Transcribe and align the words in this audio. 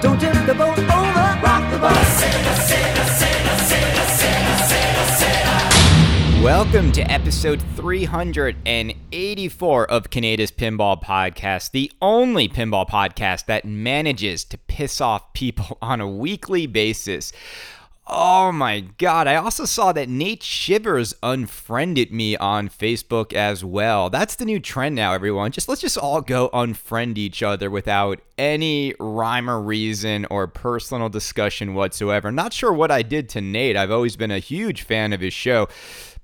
Don't 0.00 0.20
tip 0.20 0.32
the 0.46 0.54
boat 0.54 0.78
oh, 0.78 0.82
over. 0.82 1.40
Rock 1.42 1.68
the 1.72 1.78
boat. 1.78 1.90
Welcome 6.40 6.92
to 6.92 7.02
episode 7.10 7.60
384 7.74 9.90
of 9.90 10.10
Kaneda's 10.10 10.52
Pinball 10.52 11.02
Podcast, 11.02 11.72
the 11.72 11.90
only 12.00 12.48
pinball 12.48 12.88
podcast 12.88 13.46
that 13.46 13.64
manages 13.64 14.44
to 14.44 14.56
piss 14.56 15.00
off 15.00 15.32
people 15.32 15.76
on 15.82 16.00
a 16.00 16.08
weekly 16.08 16.68
basis. 16.68 17.32
Oh 18.10 18.52
my 18.52 18.80
god, 18.80 19.26
I 19.26 19.36
also 19.36 19.66
saw 19.66 19.92
that 19.92 20.08
Nate 20.08 20.42
Shivers 20.42 21.14
unfriended 21.22 22.10
me 22.10 22.38
on 22.38 22.70
Facebook 22.70 23.34
as 23.34 23.62
well. 23.62 24.08
That's 24.08 24.34
the 24.34 24.46
new 24.46 24.60
trend 24.60 24.94
now, 24.94 25.12
everyone. 25.12 25.52
Just 25.52 25.68
let's 25.68 25.82
just 25.82 25.98
all 25.98 26.22
go 26.22 26.48
unfriend 26.54 27.18
each 27.18 27.42
other 27.42 27.70
without 27.70 28.20
any 28.38 28.94
rhyme 28.98 29.50
or 29.50 29.60
reason 29.60 30.26
or 30.30 30.46
personal 30.46 31.10
discussion 31.10 31.74
whatsoever. 31.74 32.32
Not 32.32 32.54
sure 32.54 32.72
what 32.72 32.90
I 32.90 33.02
did 33.02 33.28
to 33.30 33.42
Nate. 33.42 33.76
I've 33.76 33.90
always 33.90 34.16
been 34.16 34.30
a 34.30 34.38
huge 34.38 34.82
fan 34.82 35.12
of 35.12 35.20
his 35.20 35.34
show, 35.34 35.68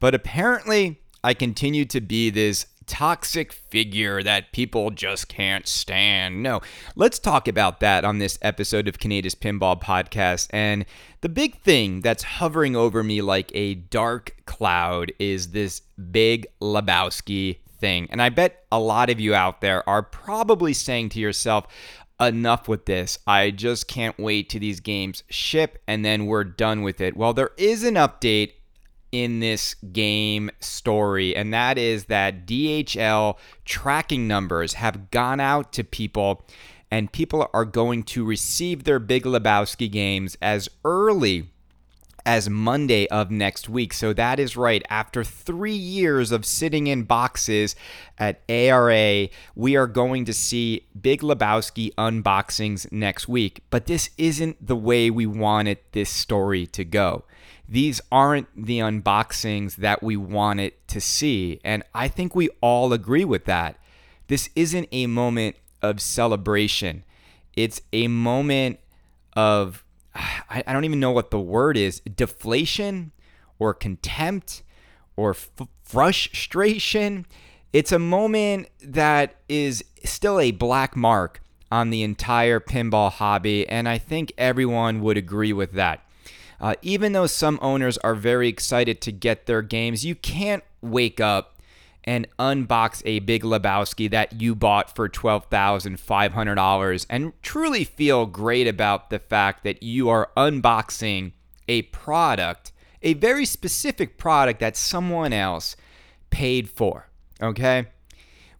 but 0.01 0.14
apparently 0.14 1.03
I 1.23 1.34
continue 1.34 1.84
to 1.87 2.01
be 2.01 2.30
this 2.30 2.64
toxic 2.87 3.52
figure 3.52 4.23
that 4.23 4.52
people 4.52 4.91
just 4.91 5.29
can't 5.29 5.66
stand. 5.66 6.42
No, 6.42 6.61
let's 6.97 7.19
talk 7.19 7.48
about 7.48 7.80
that 7.80 8.05
on 8.05 8.19
this 8.19 8.38
episode 8.42 8.88
of 8.88 8.98
Kaneda's 8.98 9.34
Pinball 9.34 9.80
Podcast. 9.80 10.48
And 10.51 10.84
the 11.20 11.28
big 11.28 11.61
thing 11.61 12.01
that's 12.01 12.23
hovering 12.23 12.77
over 12.77 13.02
me 13.02 13.23
like 13.23 13.51
a 13.55 13.75
dark 13.75 14.37
cloud 14.47 15.12
is 15.19 15.51
this 15.51 15.80
big 16.11 16.47
Lebowski 16.61 17.59
thing. 17.78 18.09
And 18.11 18.23
I 18.23 18.28
bet 18.28 18.65
a 18.70 18.78
lot 18.78 19.11
of 19.11 19.20
you 19.20 19.34
out 19.34 19.61
there 19.61 19.89
are 19.89 20.03
probably 20.03 20.72
saying 20.72 21.11
to 21.11 21.20
yourself, 21.20 21.66
enough 22.20 22.69
with 22.69 22.87
this. 22.87 23.19
I 23.27 23.50
just 23.50 23.89
can't 23.89 24.19
wait 24.19 24.48
till 24.48 24.61
these 24.61 24.81
games 24.81 25.25
ship 25.28 25.83
and 25.87 26.05
then 26.05 26.27
we're 26.27 26.44
done 26.44 26.83
with 26.83 27.00
it. 27.00 27.16
Well, 27.16 27.34
there 27.34 27.50
is 27.56 27.84
an 27.84 27.94
update 27.94 28.53
in 29.15 29.39
this 29.39 29.75
game 29.93 30.51
story, 30.59 31.37
and 31.37 31.55
that 31.55 31.79
is 31.79 32.07
that 32.07 32.47
DHL 32.47 33.39
tracking 33.65 34.27
numbers 34.27 34.75
have 34.75 35.12
gone 35.12 35.39
out 35.39 35.73
to 35.75 35.84
people, 35.84 36.45
and 36.91 37.12
people 37.12 37.48
are 37.55 37.65
going 37.65 38.03
to 38.03 38.25
receive 38.25 38.83
their 38.83 38.98
Big 38.98 39.23
Lebowski 39.23 39.89
games 39.89 40.37
as 40.43 40.69
early 40.84 41.48
as 42.27 42.51
Monday 42.51 43.06
of 43.06 43.31
next 43.31 43.69
week. 43.69 43.93
So 43.93 44.12
that 44.15 44.41
is 44.41 44.56
right. 44.56 44.83
After 44.91 45.23
three 45.23 45.77
years 45.77 46.33
of 46.33 46.45
sitting 46.45 46.89
in 46.89 47.05
boxes 47.05 47.77
at 48.19 48.41
ARA, 48.49 49.28
we 49.55 49.77
are 49.77 49.87
going 49.87 50.25
to 50.25 50.33
see 50.33 50.89
Big 51.01 51.21
Lebowski 51.21 51.95
unboxings 51.95 52.91
next 52.91 53.28
week. 53.28 53.62
But 53.71 53.87
this 53.87 54.11
isn't 54.19 54.67
the 54.67 54.75
way 54.75 55.09
we 55.09 55.27
wanted 55.27 55.78
this 55.93 56.11
story 56.11 56.67
to 56.69 56.84
go 56.84 57.25
these 57.69 58.01
aren't 58.12 58.48
the 58.57 58.79
unboxings 58.79 59.77
that 59.77 60.03
we 60.03 60.17
wanted 60.17 60.73
to 60.89 61.01
see. 61.01 61.61
And 61.65 61.83
I 61.95 62.09
think 62.09 62.34
we 62.34 62.51
all 62.61 62.93
agree 62.93 63.25
with 63.25 63.47
that. 63.47 63.79
This 64.27 64.51
isn't 64.55 64.89
a 64.93 65.06
moment 65.06 65.56
of 65.83 66.01
celebration, 66.01 67.05
it's 67.56 67.81
a 67.93 68.09
moment 68.09 68.81
of, 69.34 69.84
I, 70.15 70.62
don't 70.73 70.84
even 70.84 71.01
know 71.01 71.11
what 71.11 71.31
the 71.31 71.41
word 71.41 71.77
is 71.77 72.01
deflation 72.01 73.12
or 73.59 73.75
contempt 73.75 74.62
or 75.17 75.31
f- 75.31 75.51
frustration. 75.83 77.27
It's 77.73 77.93
a 77.93 77.99
moment 77.99 78.69
that 78.81 79.37
is 79.49 79.84
still 80.05 80.39
a 80.39 80.53
black 80.53 80.97
mark 80.97 81.41
on 81.71 81.91
the 81.91 82.03
entire 82.03 82.61
pinball 82.61 83.11
hobby, 83.11 83.69
and 83.69 83.88
I 83.88 83.99
think 83.99 84.33
everyone 84.38 85.00
would 85.03 85.17
agree 85.17 85.53
with 85.53 85.72
that. 85.72 86.00
Uh, 86.60 86.75
even 86.82 87.12
though 87.12 87.26
some 87.26 87.59
owners 87.62 87.98
are 87.98 88.15
very 88.15 88.48
excited 88.48 89.00
to 89.03 89.12
get 89.12 89.47
their 89.47 89.62
games, 89.62 90.04
you 90.04 90.15
can't 90.15 90.65
wake 90.81 91.20
up 91.20 91.54
and 92.04 92.28
unbox 92.38 93.03
a 93.06 93.19
Big 93.20 93.42
Lebowski 93.42 94.10
that 94.10 94.41
you 94.41 94.54
bought 94.54 94.94
for 94.94 95.09
$12,500 95.09 97.06
and 97.09 97.32
truly 97.43 97.84
feel 97.84 98.26
great 98.26 98.69
about 98.69 99.10
the 99.10 99.19
fact 99.19 99.64
that 99.64 99.82
you 99.82 100.09
are 100.10 100.31
unboxing 100.37 101.32
a 101.66 101.82
product, 101.82 102.72
a 103.03 103.14
very 103.14 103.47
specific 103.47 104.19
product 104.19 104.60
that 104.60 104.76
someone 104.76 105.32
else 105.32 105.76
paid 106.31 106.69
for. 106.69 107.09
Okay? 107.43 107.87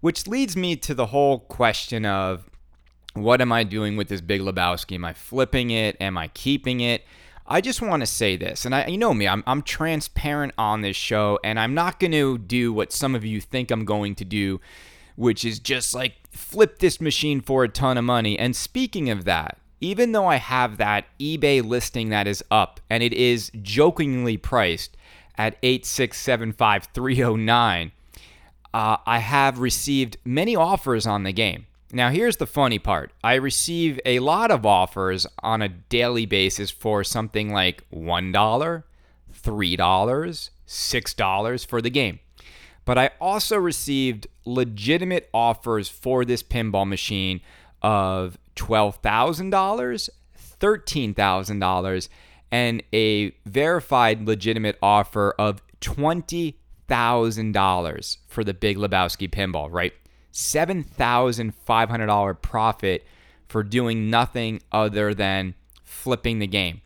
Which 0.01 0.27
leads 0.27 0.57
me 0.57 0.77
to 0.77 0.95
the 0.95 1.07
whole 1.07 1.41
question 1.41 2.07
of 2.07 2.49
what 3.15 3.41
am 3.41 3.53
I 3.53 3.63
doing 3.63 3.97
with 3.97 4.09
this 4.09 4.21
Big 4.21 4.41
Lebowski? 4.41 4.97
Am 4.97 5.05
I 5.05 5.13
flipping 5.13 5.71
it? 5.71 5.97
Am 6.01 6.19
I 6.19 6.29
keeping 6.29 6.81
it? 6.81 7.05
I 7.47 7.61
just 7.61 7.83
want 7.83 8.01
to 8.01 8.07
say 8.07 8.37
this, 8.37 8.65
and 8.65 8.75
I, 8.75 8.87
you 8.87 8.97
know 8.97 9.13
me, 9.13 9.29
I'm, 9.29 9.45
I'm 9.47 9.61
transparent 9.61 10.55
on 10.57 10.81
this 10.81 10.97
show, 10.97 11.39
and 11.45 11.61
I'm 11.61 11.75
not 11.75 12.01
going 12.01 12.13
to 12.13 12.39
do 12.39 12.73
what 12.73 12.91
some 12.91 13.15
of 13.15 13.23
you 13.23 13.39
think 13.41 13.71
I'm 13.71 13.85
going 13.85 14.15
to 14.17 14.25
do, 14.25 14.61
which 15.17 15.45
is 15.45 15.59
just 15.59 15.95
like 15.95 16.15
flip 16.31 16.79
this 16.79 17.03
machine 17.03 17.43
for 17.43 17.65
a 17.65 17.69
ton 17.69 17.99
of 17.99 18.05
money. 18.05 18.39
And 18.39 18.57
speaking 18.57 19.11
of 19.11 19.27
that, 19.27 19.59
even 19.81 20.13
though 20.13 20.27
I 20.27 20.37
have 20.37 20.79
that 20.79 21.05
eBay 21.21 21.63
listing 21.63 22.09
that 22.09 22.27
is 22.27 22.43
up, 22.51 22.81
and 22.89 23.03
it 23.03 23.13
is 23.13 23.53
jokingly 23.61 24.39
priced 24.39 24.97
at 25.37 25.61
8675309, 25.61 27.91
uh, 28.73 28.97
I 29.07 29.19
have 29.19 29.59
received 29.59 30.17
many 30.25 30.57
offers 30.57 31.07
on 31.07 31.25
the 31.25 31.33
game. 31.33 31.67
Now, 31.95 32.11
here's 32.11 32.37
the 32.39 32.47
funny 32.47 32.81
part 32.81 33.13
I 33.23 33.35
receive 33.35 34.01
a 34.05 34.19
lot 34.19 34.51
of 34.51 34.67
offers 34.67 35.29
on 35.45 35.63
a 35.63 35.69
daily 35.69 36.27
basis 36.27 36.73
for 36.73 37.05
something 37.05 37.53
like 37.53 37.89
$1, 37.93 38.33
$3, 38.33 38.83
$6 40.67 41.67
for 41.67 41.81
the 41.81 41.91
game. 41.91 42.19
But 42.85 42.99
I 42.99 43.11
also 43.21 43.57
received 43.57 44.27
legitimate 44.45 45.31
offers 45.33 45.89
for 45.89 46.25
this 46.25 46.43
pinball 46.43 46.89
machine 46.89 47.41
of 47.81 48.39
$12,000, 48.57 50.11
$13,000, 50.61 52.09
and 52.51 52.83
a 52.93 53.31
verified 53.47 54.27
legitimate 54.27 54.79
offer 54.83 55.33
of 55.39 55.63
$20,000 55.81 58.17
for 58.27 58.43
the 58.43 58.55
Big 58.55 58.79
Lebowski 58.79 59.31
pinball, 59.31 59.69
right? 59.71 59.93
$7,500 60.35 62.43
profit 62.43 63.07
for 63.47 63.63
doing 63.63 64.11
nothing 64.11 64.61
other 64.73 65.15
than 65.15 65.55
flipping 65.85 66.41
the 66.41 66.47
game. 66.47 66.83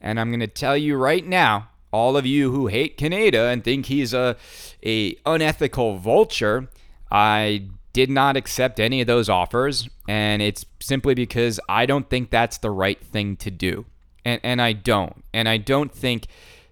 And 0.00 0.18
I'm 0.18 0.30
going 0.30 0.40
to 0.40 0.46
tell 0.46 0.76
you 0.76 0.96
right 0.96 1.24
now, 1.24 1.68
all 1.92 2.16
of 2.16 2.26
you 2.26 2.52
who 2.52 2.66
hate 2.66 2.98
Kaneda 2.98 3.52
and 3.52 3.62
think 3.62 3.86
he's 3.86 4.12
a, 4.12 4.36
a 4.84 5.16
unethical 5.24 5.98
vulture, 5.98 6.68
I 7.10 7.68
did 7.92 8.10
not 8.10 8.36
accept 8.36 8.80
any 8.80 9.00
of 9.00 9.06
those 9.06 9.28
offers. 9.28 9.88
And 10.08 10.42
it's 10.42 10.66
simply 10.80 11.14
because 11.14 11.60
I 11.68 11.86
don't 11.86 12.10
think 12.10 12.30
that's 12.30 12.58
the 12.58 12.70
right 12.70 13.02
thing 13.02 13.36
to 13.36 13.50
do. 13.50 13.86
And, 14.24 14.40
and 14.42 14.60
I 14.60 14.72
don't. 14.72 15.24
And 15.32 15.48
I 15.48 15.58
don't 15.58 15.92
think 15.92 16.26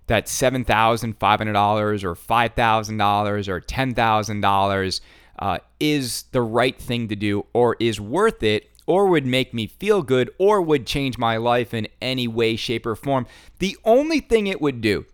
that 0.06 0.26
$7,500 0.26 2.04
or 2.04 2.14
$5,000 2.14 3.48
or 3.48 3.60
$10,000 3.60 5.00
uh, 5.38 5.58
is 5.80 6.24
the 6.32 6.42
right 6.42 6.78
thing 6.78 7.08
to 7.08 7.16
do 7.16 7.46
or 7.52 7.76
is 7.80 8.00
worth 8.00 8.42
it 8.42 8.70
or 8.86 9.06
would 9.06 9.26
make 9.26 9.54
me 9.54 9.66
feel 9.66 10.02
good 10.02 10.30
or 10.38 10.60
would 10.60 10.86
change 10.86 11.18
my 11.18 11.36
life 11.36 11.72
in 11.72 11.88
any 12.00 12.28
way, 12.28 12.56
shape, 12.56 12.86
or 12.86 12.94
form. 12.94 13.26
The 13.58 13.76
only 13.84 14.20
thing 14.20 14.46
it 14.46 14.60
would 14.60 14.80
do, 14.80 15.06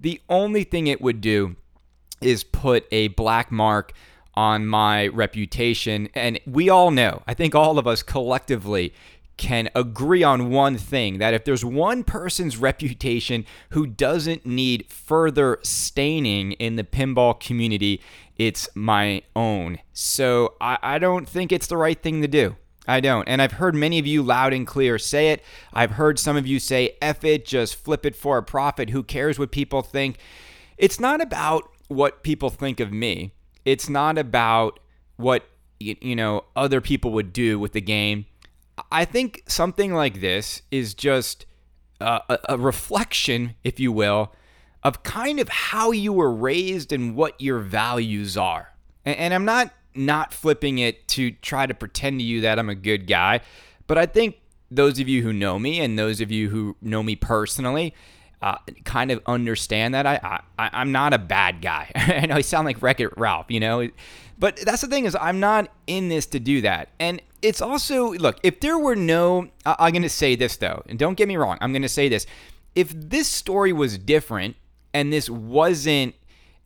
the 0.00 0.20
only 0.28 0.64
thing 0.64 0.86
it 0.86 1.00
would 1.00 1.20
do 1.20 1.56
is 2.20 2.42
put 2.44 2.86
a 2.90 3.08
black 3.08 3.52
mark 3.52 3.92
on 4.34 4.66
my 4.66 5.08
reputation. 5.08 6.08
And 6.14 6.40
we 6.46 6.68
all 6.68 6.90
know, 6.90 7.22
I 7.26 7.34
think 7.34 7.54
all 7.54 7.78
of 7.78 7.86
us 7.86 8.02
collectively 8.02 8.94
can 9.38 9.70
agree 9.74 10.22
on 10.22 10.50
one 10.50 10.76
thing 10.76 11.18
that 11.18 11.32
if 11.32 11.44
there's 11.44 11.64
one 11.64 12.04
person's 12.04 12.58
reputation 12.58 13.46
who 13.70 13.86
doesn't 13.86 14.44
need 14.44 14.90
further 14.90 15.58
staining 15.62 16.52
in 16.52 16.76
the 16.76 16.84
pinball 16.84 17.38
community, 17.38 18.02
it's 18.36 18.68
my 18.74 19.22
own. 19.34 19.78
So 19.92 20.54
I, 20.60 20.78
I 20.82 20.98
don't 20.98 21.28
think 21.28 21.52
it's 21.52 21.68
the 21.68 21.76
right 21.76 22.00
thing 22.00 22.20
to 22.20 22.28
do. 22.28 22.56
I 22.86 23.00
don't. 23.00 23.28
And 23.28 23.42
I've 23.42 23.52
heard 23.52 23.74
many 23.74 23.98
of 23.98 24.06
you 24.06 24.22
loud 24.22 24.54
and 24.54 24.66
clear 24.66 24.98
say 24.98 25.30
it. 25.30 25.44
I've 25.74 25.92
heard 25.92 26.18
some 26.18 26.36
of 26.36 26.46
you 26.46 26.58
say, 26.58 26.96
F 27.02 27.22
it, 27.22 27.44
just 27.44 27.76
flip 27.76 28.06
it 28.06 28.16
for 28.16 28.38
a 28.38 28.42
profit. 28.42 28.90
Who 28.90 29.02
cares 29.02 29.38
what 29.38 29.52
people 29.52 29.82
think? 29.82 30.18
It's 30.78 30.98
not 30.98 31.20
about 31.20 31.70
what 31.88 32.22
people 32.22 32.48
think 32.48 32.80
of 32.80 32.92
me. 32.92 33.32
It's 33.64 33.90
not 33.90 34.16
about 34.16 34.80
what, 35.16 35.44
you 35.78 36.16
know, 36.16 36.44
other 36.56 36.80
people 36.80 37.12
would 37.12 37.32
do 37.32 37.58
with 37.58 37.72
the 37.72 37.82
game. 37.82 38.24
I 38.90 39.04
think 39.04 39.42
something 39.46 39.94
like 39.94 40.20
this 40.20 40.62
is 40.70 40.94
just 40.94 41.46
a, 42.00 42.38
a 42.48 42.58
reflection, 42.58 43.54
if 43.64 43.80
you 43.80 43.92
will, 43.92 44.32
of 44.82 45.02
kind 45.02 45.40
of 45.40 45.48
how 45.48 45.90
you 45.90 46.12
were 46.12 46.32
raised 46.32 46.92
and 46.92 47.16
what 47.16 47.40
your 47.40 47.58
values 47.58 48.36
are. 48.36 48.72
And, 49.04 49.16
and 49.18 49.34
I'm 49.34 49.44
not 49.44 49.72
not 49.94 50.32
flipping 50.32 50.78
it 50.78 51.08
to 51.08 51.32
try 51.32 51.66
to 51.66 51.74
pretend 51.74 52.20
to 52.20 52.24
you 52.24 52.42
that 52.42 52.58
I'm 52.58 52.68
a 52.68 52.74
good 52.74 53.06
guy, 53.08 53.40
but 53.88 53.98
I 53.98 54.06
think 54.06 54.36
those 54.70 55.00
of 55.00 55.08
you 55.08 55.22
who 55.22 55.32
know 55.32 55.58
me 55.58 55.80
and 55.80 55.98
those 55.98 56.20
of 56.20 56.30
you 56.30 56.50
who 56.50 56.76
know 56.80 57.02
me 57.02 57.16
personally 57.16 57.94
uh, 58.40 58.56
kind 58.84 59.10
of 59.10 59.20
understand 59.26 59.94
that 59.94 60.06
I, 60.06 60.40
I 60.58 60.70
I'm 60.72 60.92
not 60.92 61.12
a 61.12 61.18
bad 61.18 61.60
guy. 61.60 61.90
I 61.96 62.26
know 62.26 62.36
I 62.36 62.40
sound 62.40 62.66
like 62.66 62.80
Wreck 62.82 63.00
It 63.00 63.16
Ralph, 63.16 63.46
you 63.48 63.60
know, 63.60 63.88
but 64.38 64.56
that's 64.64 64.82
the 64.82 64.86
thing 64.86 65.04
is 65.04 65.16
I'm 65.20 65.40
not 65.40 65.70
in 65.86 66.08
this 66.08 66.26
to 66.26 66.40
do 66.40 66.60
that. 66.62 66.90
And 67.00 67.20
it's 67.42 67.60
also 67.60 68.12
look 68.14 68.38
if 68.42 68.60
there 68.60 68.78
were 68.78 68.96
no 68.96 69.48
I'm 69.66 69.92
going 69.92 70.02
to 70.02 70.08
say 70.08 70.36
this 70.36 70.56
though, 70.56 70.82
and 70.86 70.98
don't 70.98 71.14
get 71.14 71.28
me 71.28 71.36
wrong, 71.36 71.58
I'm 71.60 71.72
to 71.74 71.88
say 71.88 72.08
this. 72.08 72.26
If 72.74 72.92
this 72.94 73.28
story 73.28 73.72
was 73.72 73.98
different 73.98 74.56
and 74.94 75.12
this 75.12 75.28
wasn't 75.28 76.14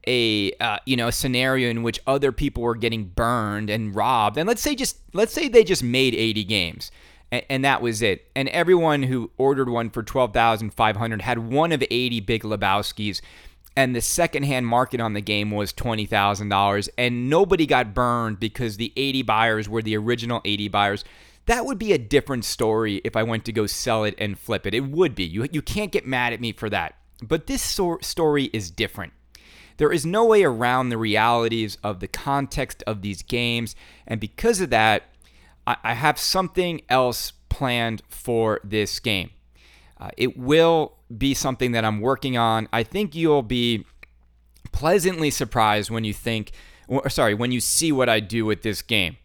a 0.06 0.52
uh, 0.60 0.78
you 0.84 0.96
know 0.96 1.08
a 1.08 1.12
scenario 1.12 1.70
in 1.70 1.82
which 1.82 2.00
other 2.06 2.32
people 2.32 2.62
were 2.62 2.75
getting 2.75 3.04
burned 3.04 3.70
and 3.70 3.94
robbed 3.94 4.36
and 4.36 4.48
let's 4.48 4.60
say 4.60 4.75
just 4.75 4.98
let's 5.12 5.32
say 5.32 5.48
they 5.48 5.62
just 5.62 5.82
made 5.82 6.14
80 6.14 6.44
games 6.44 6.90
and, 7.32 7.44
and 7.49 7.64
that 7.64 7.82
was 7.82 8.02
it. 8.02 8.31
And 8.37 8.49
everyone 8.50 9.05
who 9.05 9.32
ordered 9.37 9.69
one 9.69 9.90
for 9.90 10.05
12,500 10.05 11.23
had 11.23 11.38
one 11.38 11.73
of 11.73 11.82
80 11.90 12.20
big 12.20 12.43
Lebowski's. 12.44 13.20
And 13.75 13.96
the 13.96 14.02
secondhand 14.02 14.67
market 14.67 15.00
on 15.00 15.14
the 15.14 15.23
game 15.23 15.50
was 15.50 15.73
$20,000 15.73 16.88
and 16.99 17.31
nobody 17.31 17.67
got 17.67 17.94
burned 17.94 18.38
because 18.38 18.76
the 18.76 18.93
80 18.96 19.23
buyers 19.23 19.69
were 19.69 19.81
the 19.81 19.96
original 19.96 20.43
80 20.44 20.69
buyers. 20.69 21.05
That 21.46 21.64
would 21.64 21.79
be 21.79 21.93
a 21.93 21.99
different 21.99 22.44
story 22.44 23.00
if 23.02 23.17
I 23.17 23.23
went 23.23 23.46
to 23.46 23.52
go 23.52 23.67
sell 23.67 24.05
it 24.05 24.14
and 24.19 24.38
flip 24.38 24.67
it. 24.67 24.75
It 24.75 24.85
would 24.85 25.14
be. 25.14 25.25
You 25.25 25.49
you 25.50 25.62
can't 25.62 25.90
get 25.90 26.06
mad 26.06 26.32
at 26.32 26.40
me 26.40 26.52
for 26.52 26.69
that. 26.70 26.94
But 27.23 27.46
this 27.46 27.62
so- 27.62 27.99
story 28.02 28.44
is 28.52 28.70
different. 28.70 29.14
There 29.78 29.90
is 29.90 30.05
no 30.05 30.26
way 30.26 30.44
around 30.44 30.90
the 30.90 30.99
realities 30.99 31.78
of 31.82 32.00
the 32.00 32.06
context 32.06 32.85
of 32.87 33.00
these 33.02 33.23
games. 33.23 33.75
And 34.06 34.20
because 34.20 34.61
of 34.61 34.70
that, 34.70 35.05
I, 35.67 35.76
I 35.82 35.94
have 35.94 36.19
something 36.19 36.82
else 36.88 37.32
planned 37.49 38.03
for 38.09 38.61
this 38.64 39.00
game. 39.00 39.31
Uh, 40.00 40.11
it 40.17 40.37
will 40.37 40.94
be 41.17 41.35
something 41.35 41.73
that 41.73 41.85
I'm 41.85 42.00
working 42.00 42.37
on. 42.37 42.69
I 42.73 42.82
think 42.82 43.14
you'll 43.14 43.43
be 43.43 43.85
pleasantly 44.73 45.31
surprised 45.31 45.91
when 45.91 46.05
you 46.05 46.12
think, 46.12 46.53
or, 46.88 47.09
sorry, 47.09 47.35
when 47.35 47.53
you 47.53 47.61
see 47.61 47.93
what 47.93 48.09
I 48.09 48.20
do 48.20 48.44
with 48.44 48.62
this 48.62 48.82
game. 48.82 49.17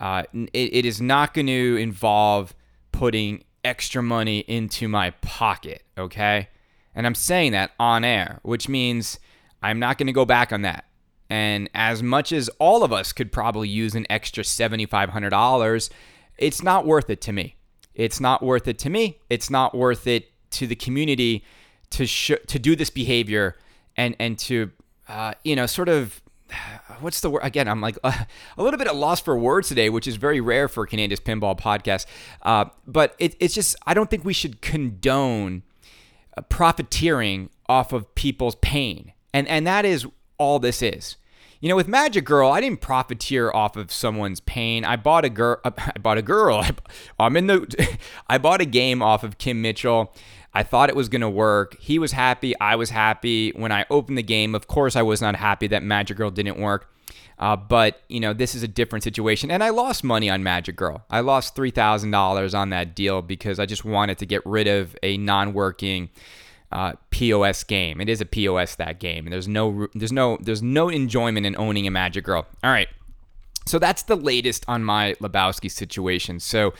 Uh, 0.00 0.24
it, 0.52 0.74
it 0.74 0.84
is 0.84 1.00
not 1.00 1.34
going 1.34 1.46
to 1.46 1.76
involve 1.76 2.54
putting 2.92 3.42
extra 3.64 4.02
money 4.02 4.40
into 4.40 4.88
my 4.88 5.10
pocket, 5.22 5.82
okay? 5.96 6.48
And 6.94 7.06
I'm 7.06 7.14
saying 7.14 7.52
that 7.52 7.72
on 7.78 8.04
air, 8.04 8.40
which 8.42 8.68
means 8.68 9.18
I'm 9.62 9.78
not 9.78 9.98
going 9.98 10.06
to 10.08 10.12
go 10.12 10.24
back 10.24 10.52
on 10.52 10.62
that. 10.62 10.84
And 11.30 11.68
as 11.74 12.02
much 12.02 12.32
as 12.32 12.48
all 12.58 12.82
of 12.82 12.92
us 12.92 13.12
could 13.12 13.32
probably 13.32 13.68
use 13.68 13.94
an 13.94 14.06
extra 14.08 14.42
$7,500, 14.42 15.90
it's 16.38 16.62
not 16.62 16.86
worth 16.86 17.10
it 17.10 17.20
to 17.22 17.32
me. 17.32 17.56
It's 17.94 18.20
not 18.20 18.42
worth 18.42 18.68
it 18.68 18.78
to 18.80 18.90
me. 18.90 19.18
It's 19.28 19.50
not 19.50 19.76
worth 19.76 20.06
it 20.06 20.30
to 20.52 20.66
the 20.66 20.76
community 20.76 21.44
to 21.90 22.06
sh- 22.06 22.32
to 22.46 22.58
do 22.58 22.76
this 22.76 22.90
behavior 22.90 23.56
and 23.96 24.14
and 24.18 24.38
to 24.38 24.70
uh, 25.08 25.34
you 25.44 25.56
know 25.56 25.66
sort 25.66 25.88
of 25.88 26.22
what's 27.00 27.20
the 27.20 27.30
word 27.30 27.40
again 27.42 27.68
i'm 27.68 27.80
like 27.80 27.98
uh, 28.04 28.24
a 28.58 28.62
little 28.62 28.78
bit 28.78 28.86
at 28.86 28.96
loss 28.96 29.20
for 29.20 29.38
words 29.38 29.68
today 29.68 29.88
which 29.88 30.06
is 30.06 30.16
very 30.16 30.40
rare 30.40 30.68
for 30.68 30.86
canadian 30.86 31.18
pinball 31.20 31.58
podcast 31.58 32.06
uh, 32.42 32.64
but 32.86 33.14
it, 33.18 33.34
it's 33.40 33.54
just 33.54 33.76
i 33.86 33.94
don't 33.94 34.10
think 34.10 34.24
we 34.24 34.32
should 34.32 34.60
condone 34.60 35.62
uh, 36.36 36.42
profiteering 36.42 37.50
off 37.68 37.92
of 37.92 38.14
people's 38.14 38.56
pain 38.56 39.12
and 39.32 39.46
and 39.48 39.66
that 39.66 39.84
is 39.84 40.06
all 40.38 40.58
this 40.58 40.82
is. 40.82 41.16
You 41.60 41.68
know, 41.68 41.76
with 41.76 41.88
Magic 41.88 42.24
Girl, 42.24 42.52
I 42.52 42.60
didn't 42.60 42.80
profiteer 42.80 43.50
off 43.52 43.76
of 43.76 43.90
someone's 43.90 44.38
pain. 44.38 44.84
I 44.84 44.94
bought 44.96 45.24
a 45.24 45.28
girl. 45.28 45.60
I 45.64 45.98
bought 46.00 46.18
a 46.18 46.22
girl. 46.22 46.64
I'm 47.18 47.36
in 47.36 47.48
the. 47.48 47.98
I 48.28 48.38
bought 48.38 48.60
a 48.60 48.64
game 48.64 49.02
off 49.02 49.24
of 49.24 49.38
Kim 49.38 49.60
Mitchell. 49.60 50.14
I 50.54 50.62
thought 50.62 50.88
it 50.88 50.96
was 50.96 51.08
going 51.08 51.20
to 51.20 51.28
work. 51.28 51.76
He 51.78 51.98
was 51.98 52.12
happy. 52.12 52.58
I 52.60 52.76
was 52.76 52.90
happy. 52.90 53.50
When 53.50 53.72
I 53.72 53.84
opened 53.90 54.16
the 54.16 54.22
game, 54.22 54.54
of 54.54 54.66
course, 54.66 54.96
I 54.96 55.02
was 55.02 55.20
not 55.20 55.36
happy 55.36 55.66
that 55.68 55.82
Magic 55.82 56.16
Girl 56.16 56.30
didn't 56.30 56.58
work. 56.58 56.90
Uh, 57.38 57.56
but 57.56 58.02
you 58.08 58.20
know, 58.20 58.32
this 58.32 58.54
is 58.54 58.62
a 58.62 58.68
different 58.68 59.02
situation, 59.02 59.50
and 59.50 59.62
I 59.62 59.70
lost 59.70 60.02
money 60.02 60.28
on 60.28 60.42
Magic 60.42 60.74
Girl. 60.76 61.04
I 61.10 61.20
lost 61.20 61.54
three 61.54 61.70
thousand 61.70 62.10
dollars 62.10 62.54
on 62.54 62.70
that 62.70 62.94
deal 62.94 63.22
because 63.22 63.58
I 63.58 63.66
just 63.66 63.84
wanted 63.84 64.18
to 64.18 64.26
get 64.26 64.44
rid 64.44 64.66
of 64.66 64.96
a 65.02 65.16
non-working 65.16 66.10
uh, 66.72 66.92
POS 67.10 67.64
game. 67.64 68.00
It 68.00 68.08
is 68.08 68.20
a 68.20 68.26
POS 68.26 68.76
that 68.76 69.00
game, 69.00 69.26
and 69.26 69.32
there's 69.32 69.48
no 69.48 69.88
there's 69.94 70.12
no 70.12 70.38
there's 70.40 70.62
no 70.62 70.88
enjoyment 70.88 71.46
in 71.46 71.56
owning 71.56 71.86
a 71.86 71.90
Magic 71.90 72.24
Girl. 72.24 72.46
All 72.62 72.70
right, 72.70 72.88
so 73.66 73.78
that's 73.78 74.02
the 74.02 74.16
latest 74.16 74.64
on 74.68 74.84
my 74.84 75.14
Lebowski 75.20 75.70
situation. 75.70 76.40
So 76.40 76.74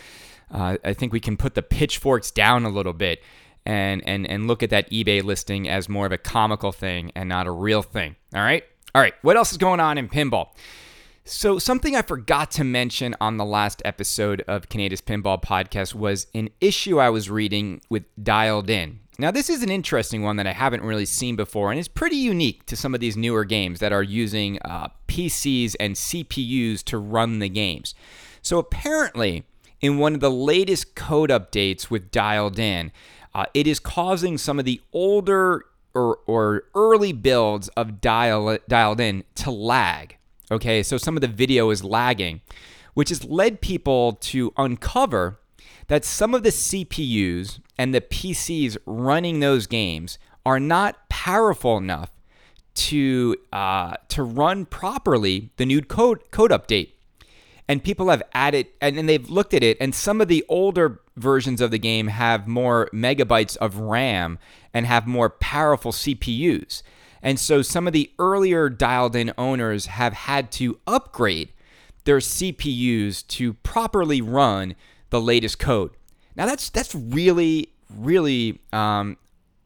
uh, 0.52 0.76
I 0.84 0.92
think 0.94 1.12
we 1.12 1.20
can 1.20 1.36
put 1.36 1.54
the 1.54 1.62
pitchforks 1.62 2.30
down 2.30 2.64
a 2.64 2.70
little 2.70 2.92
bit 2.92 3.22
and 3.64 4.02
and 4.06 4.26
and 4.26 4.46
look 4.46 4.62
at 4.62 4.70
that 4.70 4.90
eBay 4.90 5.22
listing 5.22 5.68
as 5.68 5.88
more 5.88 6.06
of 6.06 6.12
a 6.12 6.18
comical 6.18 6.72
thing 6.72 7.12
and 7.14 7.28
not 7.28 7.46
a 7.46 7.50
real 7.50 7.82
thing. 7.82 8.16
All 8.34 8.42
right, 8.42 8.64
all 8.94 9.02
right. 9.02 9.14
What 9.22 9.36
else 9.36 9.52
is 9.52 9.58
going 9.58 9.80
on 9.80 9.98
in 9.98 10.08
pinball? 10.08 10.48
So, 11.30 11.58
something 11.58 11.94
I 11.94 12.00
forgot 12.00 12.50
to 12.52 12.64
mention 12.64 13.14
on 13.20 13.36
the 13.36 13.44
last 13.44 13.82
episode 13.84 14.42
of 14.48 14.70
Kaneda's 14.70 15.02
Pinball 15.02 15.42
Podcast 15.42 15.94
was 15.94 16.26
an 16.34 16.48
issue 16.58 16.98
I 16.98 17.10
was 17.10 17.28
reading 17.28 17.82
with 17.90 18.04
Dialed 18.22 18.70
In. 18.70 19.00
Now, 19.20 19.32
this 19.32 19.50
is 19.50 19.64
an 19.64 19.68
interesting 19.68 20.22
one 20.22 20.36
that 20.36 20.46
I 20.46 20.52
haven't 20.52 20.84
really 20.84 21.04
seen 21.04 21.34
before, 21.34 21.72
and 21.72 21.78
it's 21.80 21.88
pretty 21.88 22.14
unique 22.14 22.66
to 22.66 22.76
some 22.76 22.94
of 22.94 23.00
these 23.00 23.16
newer 23.16 23.44
games 23.44 23.80
that 23.80 23.92
are 23.92 24.02
using 24.02 24.60
uh, 24.64 24.90
PCs 25.08 25.74
and 25.80 25.96
CPUs 25.96 26.84
to 26.84 26.98
run 26.98 27.40
the 27.40 27.48
games. 27.48 27.96
So, 28.42 28.58
apparently, 28.58 29.42
in 29.80 29.98
one 29.98 30.14
of 30.14 30.20
the 30.20 30.30
latest 30.30 30.94
code 30.94 31.30
updates 31.30 31.90
with 31.90 32.12
Dialed 32.12 32.60
In, 32.60 32.92
uh, 33.34 33.46
it 33.54 33.66
is 33.66 33.80
causing 33.80 34.38
some 34.38 34.60
of 34.60 34.64
the 34.64 34.80
older 34.92 35.64
or, 35.94 36.20
or 36.28 36.62
early 36.76 37.12
builds 37.12 37.66
of 37.70 38.00
dial, 38.00 38.56
Dialed 38.68 39.00
In 39.00 39.24
to 39.34 39.50
lag. 39.50 40.16
Okay, 40.52 40.80
so 40.84 40.96
some 40.96 41.16
of 41.16 41.22
the 41.22 41.26
video 41.26 41.70
is 41.70 41.82
lagging, 41.82 42.40
which 42.94 43.08
has 43.08 43.24
led 43.24 43.60
people 43.60 44.12
to 44.12 44.52
uncover 44.56 45.40
that 45.88 46.04
some 46.04 46.34
of 46.34 46.42
the 46.42 46.50
CPUs 46.50 47.60
and 47.76 47.94
the 47.94 48.00
PCs 48.00 48.76
running 48.86 49.40
those 49.40 49.66
games 49.66 50.18
are 50.46 50.60
not 50.60 51.08
powerful 51.08 51.76
enough 51.76 52.10
to 52.74 53.36
uh, 53.52 53.96
to 54.08 54.22
run 54.22 54.64
properly 54.64 55.50
the 55.56 55.66
new 55.66 55.82
code 55.82 56.30
code 56.30 56.52
update. 56.52 56.92
And 57.70 57.84
people 57.84 58.08
have 58.08 58.22
added 58.32 58.68
and, 58.80 58.96
and 58.98 59.08
they've 59.08 59.28
looked 59.28 59.52
at 59.52 59.62
it, 59.62 59.76
and 59.80 59.94
some 59.94 60.20
of 60.20 60.28
the 60.28 60.44
older 60.48 61.00
versions 61.16 61.60
of 61.60 61.70
the 61.70 61.78
game 61.78 62.06
have 62.06 62.46
more 62.46 62.88
megabytes 62.92 63.56
of 63.56 63.76
RAM 63.76 64.38
and 64.72 64.86
have 64.86 65.06
more 65.06 65.28
powerful 65.28 65.92
CPUs. 65.92 66.82
And 67.20 67.40
so 67.40 67.62
some 67.62 67.86
of 67.86 67.92
the 67.92 68.12
earlier 68.18 68.68
dialed 68.68 69.16
in 69.16 69.32
owners 69.36 69.86
have 69.86 70.12
had 70.12 70.52
to 70.52 70.78
upgrade 70.86 71.52
their 72.04 72.18
CPUs 72.18 73.26
to 73.26 73.54
properly 73.54 74.20
run 74.20 74.76
the 75.10 75.20
latest 75.20 75.58
code. 75.58 75.90
Now 76.36 76.46
that's 76.46 76.70
that's 76.70 76.94
really 76.94 77.70
really 77.90 78.60
um, 78.72 79.16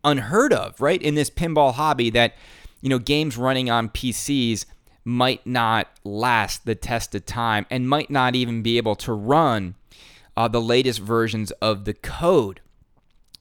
unheard 0.04 0.52
of, 0.52 0.80
right? 0.80 1.00
In 1.00 1.14
this 1.14 1.30
pinball 1.30 1.74
hobby, 1.74 2.10
that 2.10 2.34
you 2.80 2.88
know 2.88 2.98
games 2.98 3.36
running 3.36 3.70
on 3.70 3.88
PCs 3.88 4.66
might 5.04 5.44
not 5.46 5.88
last 6.04 6.64
the 6.64 6.74
test 6.74 7.14
of 7.14 7.26
time 7.26 7.66
and 7.70 7.88
might 7.88 8.10
not 8.10 8.34
even 8.34 8.62
be 8.62 8.76
able 8.76 8.94
to 8.94 9.12
run 9.12 9.74
uh, 10.36 10.46
the 10.48 10.60
latest 10.60 11.00
versions 11.00 11.50
of 11.52 11.84
the 11.84 11.94
code. 11.94 12.60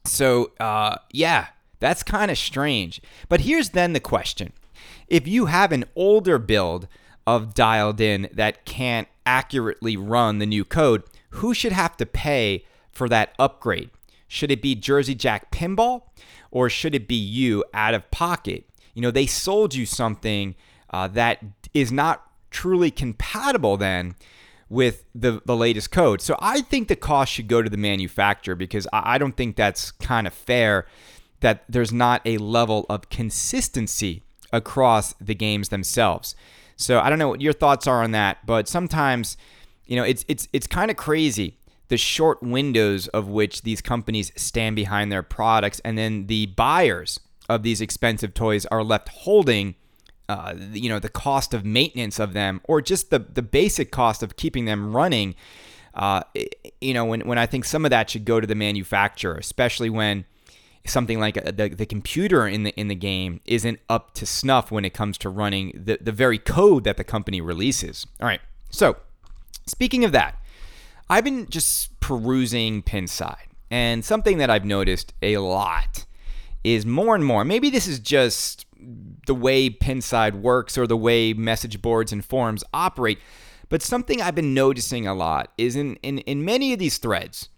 So 0.04 0.52
uh, 0.58 0.96
yeah, 1.10 1.48
that's 1.80 2.02
kind 2.02 2.30
of 2.30 2.38
strange. 2.38 3.00
But 3.28 3.42
here's 3.42 3.70
then 3.70 3.92
the 3.92 4.00
question: 4.00 4.52
If 5.08 5.26
you 5.26 5.46
have 5.46 5.72
an 5.72 5.84
older 5.96 6.38
build 6.38 6.88
of 7.26 7.54
dialed 7.54 8.00
in 8.00 8.28
that 8.32 8.64
can't 8.64 9.08
accurately 9.24 9.96
run 9.96 10.38
the 10.38 10.46
new 10.46 10.64
code, 10.64 11.04
who 11.32 11.54
should 11.54 11.72
have 11.72 11.96
to 11.98 12.06
pay 12.06 12.64
for 12.90 13.08
that 13.08 13.34
upgrade? 13.38 13.90
Should 14.28 14.50
it 14.50 14.62
be 14.62 14.74
Jersey 14.74 15.14
Jack 15.14 15.50
Pinball 15.50 16.02
or 16.50 16.68
should 16.68 16.94
it 16.94 17.08
be 17.08 17.16
you 17.16 17.64
out 17.74 17.94
of 17.94 18.10
pocket? 18.10 18.64
You 18.94 19.02
know, 19.02 19.10
they 19.10 19.26
sold 19.26 19.74
you 19.74 19.86
something 19.86 20.54
uh, 20.90 21.08
that 21.08 21.42
is 21.74 21.90
not 21.90 22.26
truly 22.50 22.90
compatible 22.90 23.76
then 23.76 24.14
with 24.68 25.04
the, 25.14 25.42
the 25.44 25.56
latest 25.56 25.90
code. 25.90 26.20
So 26.20 26.36
I 26.38 26.62
think 26.62 26.88
the 26.88 26.96
cost 26.96 27.32
should 27.32 27.48
go 27.48 27.60
to 27.60 27.68
the 27.68 27.76
manufacturer 27.76 28.54
because 28.54 28.86
I, 28.92 29.14
I 29.14 29.18
don't 29.18 29.36
think 29.36 29.56
that's 29.56 29.90
kind 29.90 30.26
of 30.26 30.32
fair 30.32 30.86
that 31.40 31.64
there's 31.68 31.92
not 31.92 32.22
a 32.24 32.38
level 32.38 32.86
of 32.88 33.10
consistency 33.10 34.22
across 34.52 35.12
the 35.14 35.34
games 35.34 35.68
themselves. 35.70 36.34
So 36.76 37.00
I 37.00 37.10
don't 37.10 37.18
know 37.18 37.28
what 37.28 37.40
your 37.40 37.52
thoughts 37.52 37.86
are 37.86 38.02
on 38.02 38.12
that, 38.12 38.46
but 38.46 38.68
sometimes, 38.68 39.36
you 39.92 39.96
know, 39.98 40.06
it's 40.12 40.24
it's 40.32 40.48
it's 40.56 40.66
kind 40.66 40.90
of 40.90 40.96
crazy 40.96 41.58
the 41.88 41.98
short 41.98 42.42
windows 42.42 43.08
of 43.08 43.28
which 43.28 43.60
these 43.68 43.82
companies 43.82 44.32
stand 44.36 44.74
behind 44.76 45.12
their 45.12 45.22
products, 45.22 45.78
and 45.84 45.98
then 45.98 46.26
the 46.28 46.46
buyers 46.46 47.20
of 47.48 47.62
these 47.62 47.80
expensive 47.82 48.32
toys 48.32 48.64
are 48.66 48.82
left 48.82 49.08
holding. 49.24 49.74
Uh, 50.28 50.54
you 50.72 50.88
know 50.88 51.00
the 51.08 51.10
cost 51.10 51.54
of 51.54 51.60
maintenance 51.64 52.18
of 52.18 52.32
them, 52.32 52.60
or 52.64 52.80
just 52.80 53.10
the 53.10 53.18
the 53.18 53.42
basic 53.42 53.90
cost 53.90 54.22
of 54.22 54.30
keeping 54.36 54.64
them 54.64 54.96
running, 54.96 55.34
Uh, 55.94 56.22
you 56.80 56.94
know, 56.94 57.04
when, 57.04 57.20
when 57.20 57.38
I 57.38 57.46
think 57.46 57.64
some 57.64 57.84
of 57.84 57.90
that 57.90 58.10
should 58.10 58.24
go 58.24 58.40
to 58.40 58.46
the 58.46 58.54
manufacturer, 58.54 59.36
especially 59.36 59.90
when 59.90 60.24
something 60.86 61.20
like 61.20 61.36
uh, 61.36 61.50
the, 61.50 61.68
the 61.68 61.86
computer 61.86 62.46
in 62.48 62.62
the 62.62 62.72
in 62.80 62.88
the 62.88 62.94
game 62.94 63.40
isn't 63.44 63.78
up 63.88 64.14
to 64.14 64.26
snuff 64.26 64.70
when 64.70 64.84
it 64.84 64.94
comes 64.94 65.18
to 65.18 65.28
running 65.28 65.72
the, 65.74 65.98
the 66.00 66.12
very 66.12 66.38
code 66.38 66.84
that 66.84 66.96
the 66.96 67.04
company 67.04 67.40
releases. 67.40 68.06
All 68.20 68.26
right. 68.26 68.40
So 68.70 68.96
speaking 69.66 70.04
of 70.04 70.12
that, 70.12 70.36
I've 71.08 71.24
been 71.24 71.48
just 71.48 71.98
perusing 72.00 72.82
Pinside, 72.82 73.48
and 73.70 74.04
something 74.04 74.38
that 74.38 74.50
I've 74.50 74.64
noticed 74.64 75.14
a 75.22 75.38
lot 75.38 76.04
is 76.64 76.86
more 76.86 77.14
and 77.14 77.24
more. 77.24 77.44
Maybe 77.44 77.70
this 77.70 77.86
is 77.86 77.98
just 77.98 78.66
the 79.26 79.34
way 79.34 79.70
Pinside 79.70 80.40
works 80.40 80.76
or 80.76 80.86
the 80.86 80.96
way 80.96 81.32
message 81.32 81.82
boards 81.82 82.12
and 82.12 82.24
forums 82.24 82.64
operate. 82.72 83.18
But 83.68 83.82
something 83.82 84.20
I've 84.20 84.34
been 84.34 84.54
noticing 84.54 85.06
a 85.06 85.14
lot 85.14 85.50
is 85.56 85.76
in, 85.76 85.96
in, 85.96 86.18
in 86.18 86.44
many 86.44 86.72
of 86.72 86.78
these 86.78 86.98
threads, 86.98 87.48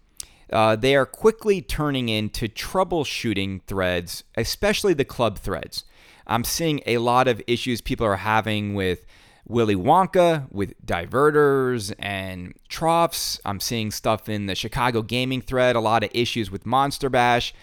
uh, 0.51 0.75
they 0.75 0.95
are 0.95 1.05
quickly 1.05 1.61
turning 1.61 2.09
into 2.09 2.47
troubleshooting 2.47 3.63
threads, 3.63 4.23
especially 4.37 4.93
the 4.93 5.05
club 5.05 5.37
threads. 5.37 5.83
I'm 6.27 6.43
seeing 6.43 6.81
a 6.85 6.99
lot 6.99 7.27
of 7.27 7.41
issues 7.47 7.81
people 7.81 8.05
are 8.05 8.17
having 8.17 8.75
with 8.75 9.05
Willy 9.47 9.75
Wonka, 9.75 10.51
with 10.51 10.73
diverters 10.85 11.93
and 11.99 12.53
troughs. 12.67 13.39
I'm 13.45 13.59
seeing 13.59 13.91
stuff 13.91 14.27
in 14.27 14.47
the 14.47 14.55
Chicago 14.55 15.01
gaming 15.01 15.41
thread, 15.41 15.75
a 15.75 15.79
lot 15.79 16.03
of 16.03 16.09
issues 16.13 16.49
with 16.49 16.65
Monster 16.65 17.09
Bash. 17.09 17.53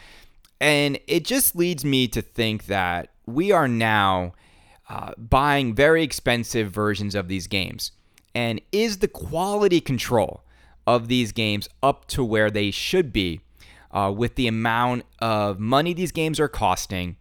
And 0.60 0.98
it 1.08 1.24
just 1.24 1.56
leads 1.56 1.84
me 1.84 2.06
to 2.08 2.22
think 2.22 2.66
that 2.66 3.08
we 3.26 3.50
are 3.50 3.66
now 3.66 4.34
uh, 4.88 5.12
buying 5.18 5.74
very 5.74 6.04
expensive 6.04 6.70
versions 6.70 7.14
of 7.14 7.26
these 7.26 7.48
games. 7.48 7.92
And 8.34 8.60
is 8.70 8.98
the 8.98 9.08
quality 9.08 9.80
control 9.80 10.44
of 10.86 11.08
these 11.08 11.32
games 11.32 11.68
up 11.82 12.06
to 12.08 12.24
where 12.24 12.50
they 12.50 12.70
should 12.70 13.12
be 13.12 13.40
uh, 13.90 14.12
with 14.16 14.36
the 14.36 14.46
amount 14.46 15.04
of 15.18 15.58
money 15.58 15.94
these 15.94 16.12
games 16.12 16.38
are 16.38 16.48
costing? 16.48 17.16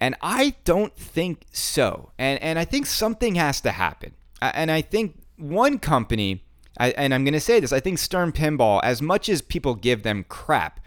And 0.00 0.14
I 0.20 0.56
don't 0.64 0.94
think 0.94 1.46
so. 1.52 2.12
And, 2.18 2.42
and 2.42 2.58
I 2.58 2.64
think 2.64 2.86
something 2.86 3.34
has 3.36 3.60
to 3.62 3.72
happen. 3.72 4.12
And 4.42 4.70
I 4.70 4.82
think 4.82 5.16
one 5.36 5.78
company, 5.78 6.44
and 6.78 7.14
I'm 7.14 7.24
going 7.24 7.34
to 7.34 7.40
say 7.40 7.60
this, 7.60 7.72
I 7.72 7.80
think 7.80 7.98
Stern 7.98 8.32
Pinball, 8.32 8.80
as 8.82 9.00
much 9.00 9.28
as 9.28 9.40
people 9.40 9.74
give 9.74 10.02
them 10.02 10.24
crap, 10.28 10.80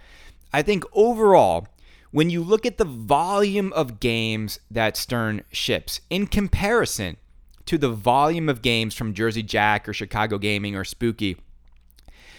I 0.54 0.62
think 0.62 0.84
overall, 0.94 1.68
when 2.12 2.30
you 2.30 2.44
look 2.44 2.66
at 2.66 2.78
the 2.78 2.86
volume 2.86 3.72
of 3.74 4.00
games 4.00 4.60
that 4.70 4.98
Stern 4.98 5.44
ships 5.52 6.02
in 6.10 6.28
comparison 6.28 7.18
to 7.66 7.78
the 7.78 7.90
volume 7.90 8.50
of 8.50 8.62
games 8.62 8.96
from 8.96 9.14
Jersey 9.14 9.44
Jack 9.44 9.88
or 9.88 9.94
Chicago 9.94 10.38
Gaming 10.38 10.76
or 10.76 10.84
Spooky, 10.84 11.38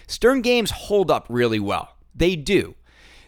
Stern 0.07 0.41
games 0.41 0.71
hold 0.71 1.09
up 1.09 1.25
really 1.29 1.59
well. 1.59 1.95
They 2.13 2.35
do. 2.35 2.75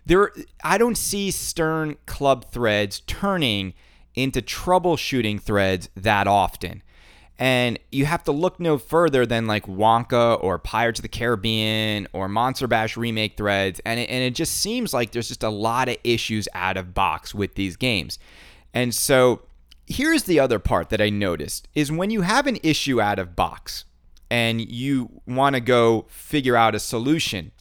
There 0.05 0.31
I 0.63 0.77
don't 0.77 0.98
see 0.98 1.31
Stern 1.31 1.98
club 2.05 2.51
threads 2.51 3.01
turning 3.01 3.74
into 4.15 4.41
troubleshooting 4.41 5.41
threads 5.41 5.89
that 5.95 6.27
often. 6.27 6.83
And 7.39 7.79
you 7.91 8.05
have 8.05 8.24
to 8.25 8.31
look 8.31 8.60
no 8.60 8.77
further 8.77 9.25
than 9.25 9.48
like 9.48 9.65
Wonka 9.65 10.41
or 10.41 10.60
Pirates 10.60 11.00
of 11.00 11.03
the 11.03 11.10
Caribbean 11.10 12.07
or 12.13 12.29
Monster 12.29 12.67
Bash 12.67 12.95
remake 12.95 13.38
threads. 13.38 13.81
And 13.86 14.00
it, 14.00 14.10
and 14.10 14.24
it 14.24 14.36
just 14.36 14.53
seems 14.53 14.93
like 14.93 15.12
there's 15.12 15.29
just 15.29 15.43
a 15.43 15.50
lot 15.50 15.89
of 15.89 15.98
issues 16.03 16.48
out 16.53 16.77
of 16.77 16.93
box 16.93 17.33
with 17.33 17.55
these 17.55 17.75
games. 17.75 18.19
And 18.74 18.93
so 18.93 19.41
here's 19.88 20.24
the 20.24 20.39
other 20.39 20.60
part 20.60 20.89
that 20.89 21.01
I 21.01 21.10
noticed 21.10 21.67
is 21.74 21.91
when 21.91 22.12
you 22.12 22.22
have 22.22 22.45
an 22.45 22.60
issue 22.62 23.01
out 23.01 23.19
of 23.19 23.36
box 23.36 23.86
and 24.29 24.62
you 24.62 25.22
want 25.27 25.55
to 25.55 25.60
go 25.60 26.05
figure 26.10 26.55
out 26.55 26.75
a 26.75 26.79
solution, 26.79 27.51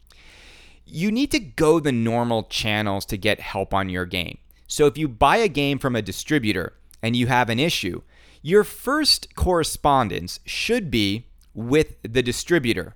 you 0.93 1.11
need 1.11 1.31
to 1.31 1.41
go 1.41 1.81
the 1.81 1.91
normal 1.91 2.45
channels 2.45 3.07
to 3.07 3.17
get 3.17 3.41
help 3.41 3.73
on 3.73 3.89
your 3.89 4.05
game. 4.05 4.37
So 4.67 4.87
if 4.87 4.99
you 4.99 5.09
buy 5.09 5.39
a 5.39 5.49
game 5.49 5.79
from 5.79 5.97
a 5.97 6.03
distributor 6.03 6.75
and 7.03 7.17
you 7.17 7.29
have 7.29 7.49
an 7.49 7.59
issue, 7.59 8.03
your 8.43 8.63
first 8.63 9.35
correspondence 9.35 10.41
should 10.45 10.91
be 10.91 11.27
with 11.55 11.95
the 12.03 12.23
distributor, 12.23 12.95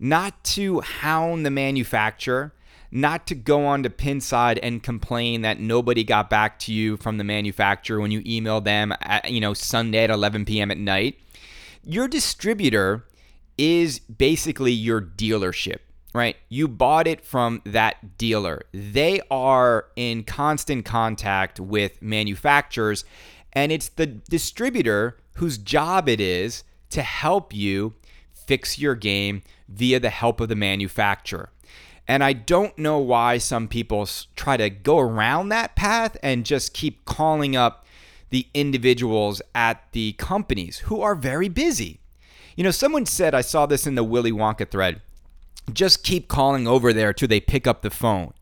not 0.00 0.42
to 0.42 0.80
hound 0.80 1.46
the 1.46 1.50
manufacturer, 1.50 2.52
not 2.90 3.28
to 3.28 3.34
go 3.36 3.64
on 3.64 3.84
to 3.84 3.90
Pinside 3.90 4.58
and 4.60 4.82
complain 4.82 5.42
that 5.42 5.60
nobody 5.60 6.02
got 6.02 6.28
back 6.28 6.58
to 6.60 6.72
you 6.72 6.96
from 6.96 7.18
the 7.18 7.24
manufacturer 7.24 8.00
when 8.00 8.10
you 8.10 8.22
emailed 8.22 8.64
them 8.64 8.92
at, 9.02 9.30
you 9.30 9.40
know, 9.40 9.54
Sunday 9.54 10.02
at 10.04 10.10
11 10.10 10.46
p.m. 10.46 10.72
at 10.72 10.78
night. 10.78 11.18
Your 11.84 12.08
distributor 12.08 13.04
is 13.56 14.00
basically 14.00 14.72
your 14.72 15.00
dealership 15.00 15.78
right? 16.16 16.36
You 16.48 16.66
bought 16.66 17.06
it 17.06 17.24
from 17.24 17.60
that 17.64 18.16
dealer. 18.16 18.62
They 18.72 19.20
are 19.30 19.86
in 19.96 20.24
constant 20.24 20.86
contact 20.86 21.60
with 21.60 22.00
manufacturers 22.00 23.04
and 23.52 23.70
it's 23.70 23.88
the 23.88 24.06
distributor 24.06 25.18
whose 25.36 25.58
job 25.58 26.08
it 26.08 26.20
is 26.20 26.64
to 26.90 27.02
help 27.02 27.54
you 27.54 27.94
fix 28.32 28.78
your 28.78 28.94
game 28.94 29.42
via 29.68 30.00
the 30.00 30.10
help 30.10 30.40
of 30.40 30.48
the 30.48 30.56
manufacturer. 30.56 31.50
And 32.08 32.22
I 32.22 32.32
don't 32.32 32.76
know 32.78 32.98
why 32.98 33.38
some 33.38 33.68
people 33.68 34.08
try 34.36 34.56
to 34.56 34.70
go 34.70 34.98
around 34.98 35.48
that 35.48 35.74
path 35.74 36.16
and 36.22 36.46
just 36.46 36.72
keep 36.72 37.04
calling 37.04 37.56
up 37.56 37.84
the 38.30 38.46
individuals 38.54 39.42
at 39.54 39.82
the 39.92 40.12
companies 40.12 40.78
who 40.78 41.00
are 41.00 41.14
very 41.14 41.48
busy. 41.48 42.00
You 42.56 42.64
know, 42.64 42.70
someone 42.70 43.06
said, 43.06 43.34
I 43.34 43.40
saw 43.42 43.66
this 43.66 43.86
in 43.86 43.96
the 43.96 44.04
Willy 44.04 44.32
Wonka 44.32 44.70
thread, 44.70 45.02
just 45.72 46.04
keep 46.04 46.28
calling 46.28 46.66
over 46.66 46.92
there 46.92 47.12
till 47.12 47.28
they 47.28 47.40
pick 47.40 47.66
up 47.66 47.82
the 47.82 47.90
phone. 47.90 48.32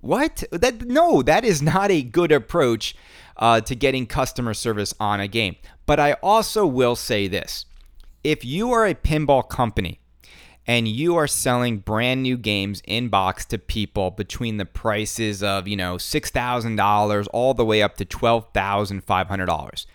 What? 0.00 0.44
That 0.52 0.82
no, 0.82 1.22
that 1.22 1.44
is 1.44 1.60
not 1.60 1.90
a 1.90 2.02
good 2.02 2.32
approach 2.32 2.94
uh, 3.36 3.60
to 3.62 3.74
getting 3.74 4.06
customer 4.06 4.54
service 4.54 4.94
on 5.00 5.20
a 5.20 5.28
game. 5.28 5.56
But 5.86 5.98
I 5.98 6.14
also 6.14 6.66
will 6.66 6.96
say 6.96 7.28
this 7.28 7.66
if 8.22 8.44
you 8.44 8.72
are 8.72 8.86
a 8.86 8.94
pinball 8.94 9.48
company 9.48 10.00
and 10.66 10.86
you 10.86 11.16
are 11.16 11.26
selling 11.26 11.78
brand 11.78 12.22
new 12.22 12.36
games 12.36 12.82
in 12.84 13.08
box 13.08 13.46
to 13.46 13.58
people 13.58 14.10
between 14.10 14.58
the 14.58 14.66
prices 14.66 15.42
of, 15.42 15.66
you 15.66 15.76
know, 15.76 15.96
$6,000 15.96 17.28
all 17.32 17.54
the 17.54 17.64
way 17.64 17.82
up 17.82 17.96
to 17.96 18.04
$12,500, 18.04 19.86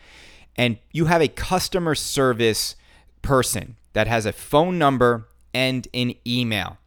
and 0.56 0.80
you 0.92 1.06
have 1.06 1.22
a 1.22 1.28
customer 1.28 1.94
service 1.94 2.76
person 3.22 3.76
that 3.94 4.08
has 4.08 4.26
a 4.26 4.34
phone 4.34 4.80
number 4.80 5.28
and 5.54 5.88
an 5.94 6.14
email, 6.26 6.78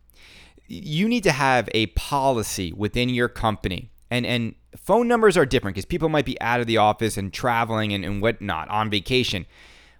you 0.66 1.08
need 1.08 1.22
to 1.24 1.32
have 1.32 1.68
a 1.72 1.86
policy 1.88 2.72
within 2.72 3.08
your 3.08 3.28
company. 3.28 3.90
And, 4.10 4.26
and 4.26 4.54
phone 4.76 5.08
numbers 5.08 5.36
are 5.36 5.46
different 5.46 5.74
because 5.74 5.84
people 5.84 6.08
might 6.08 6.24
be 6.24 6.40
out 6.40 6.60
of 6.60 6.66
the 6.66 6.76
office 6.76 7.16
and 7.16 7.32
traveling 7.32 7.92
and, 7.92 8.04
and 8.04 8.20
whatnot 8.20 8.68
on 8.68 8.90
vacation. 8.90 9.46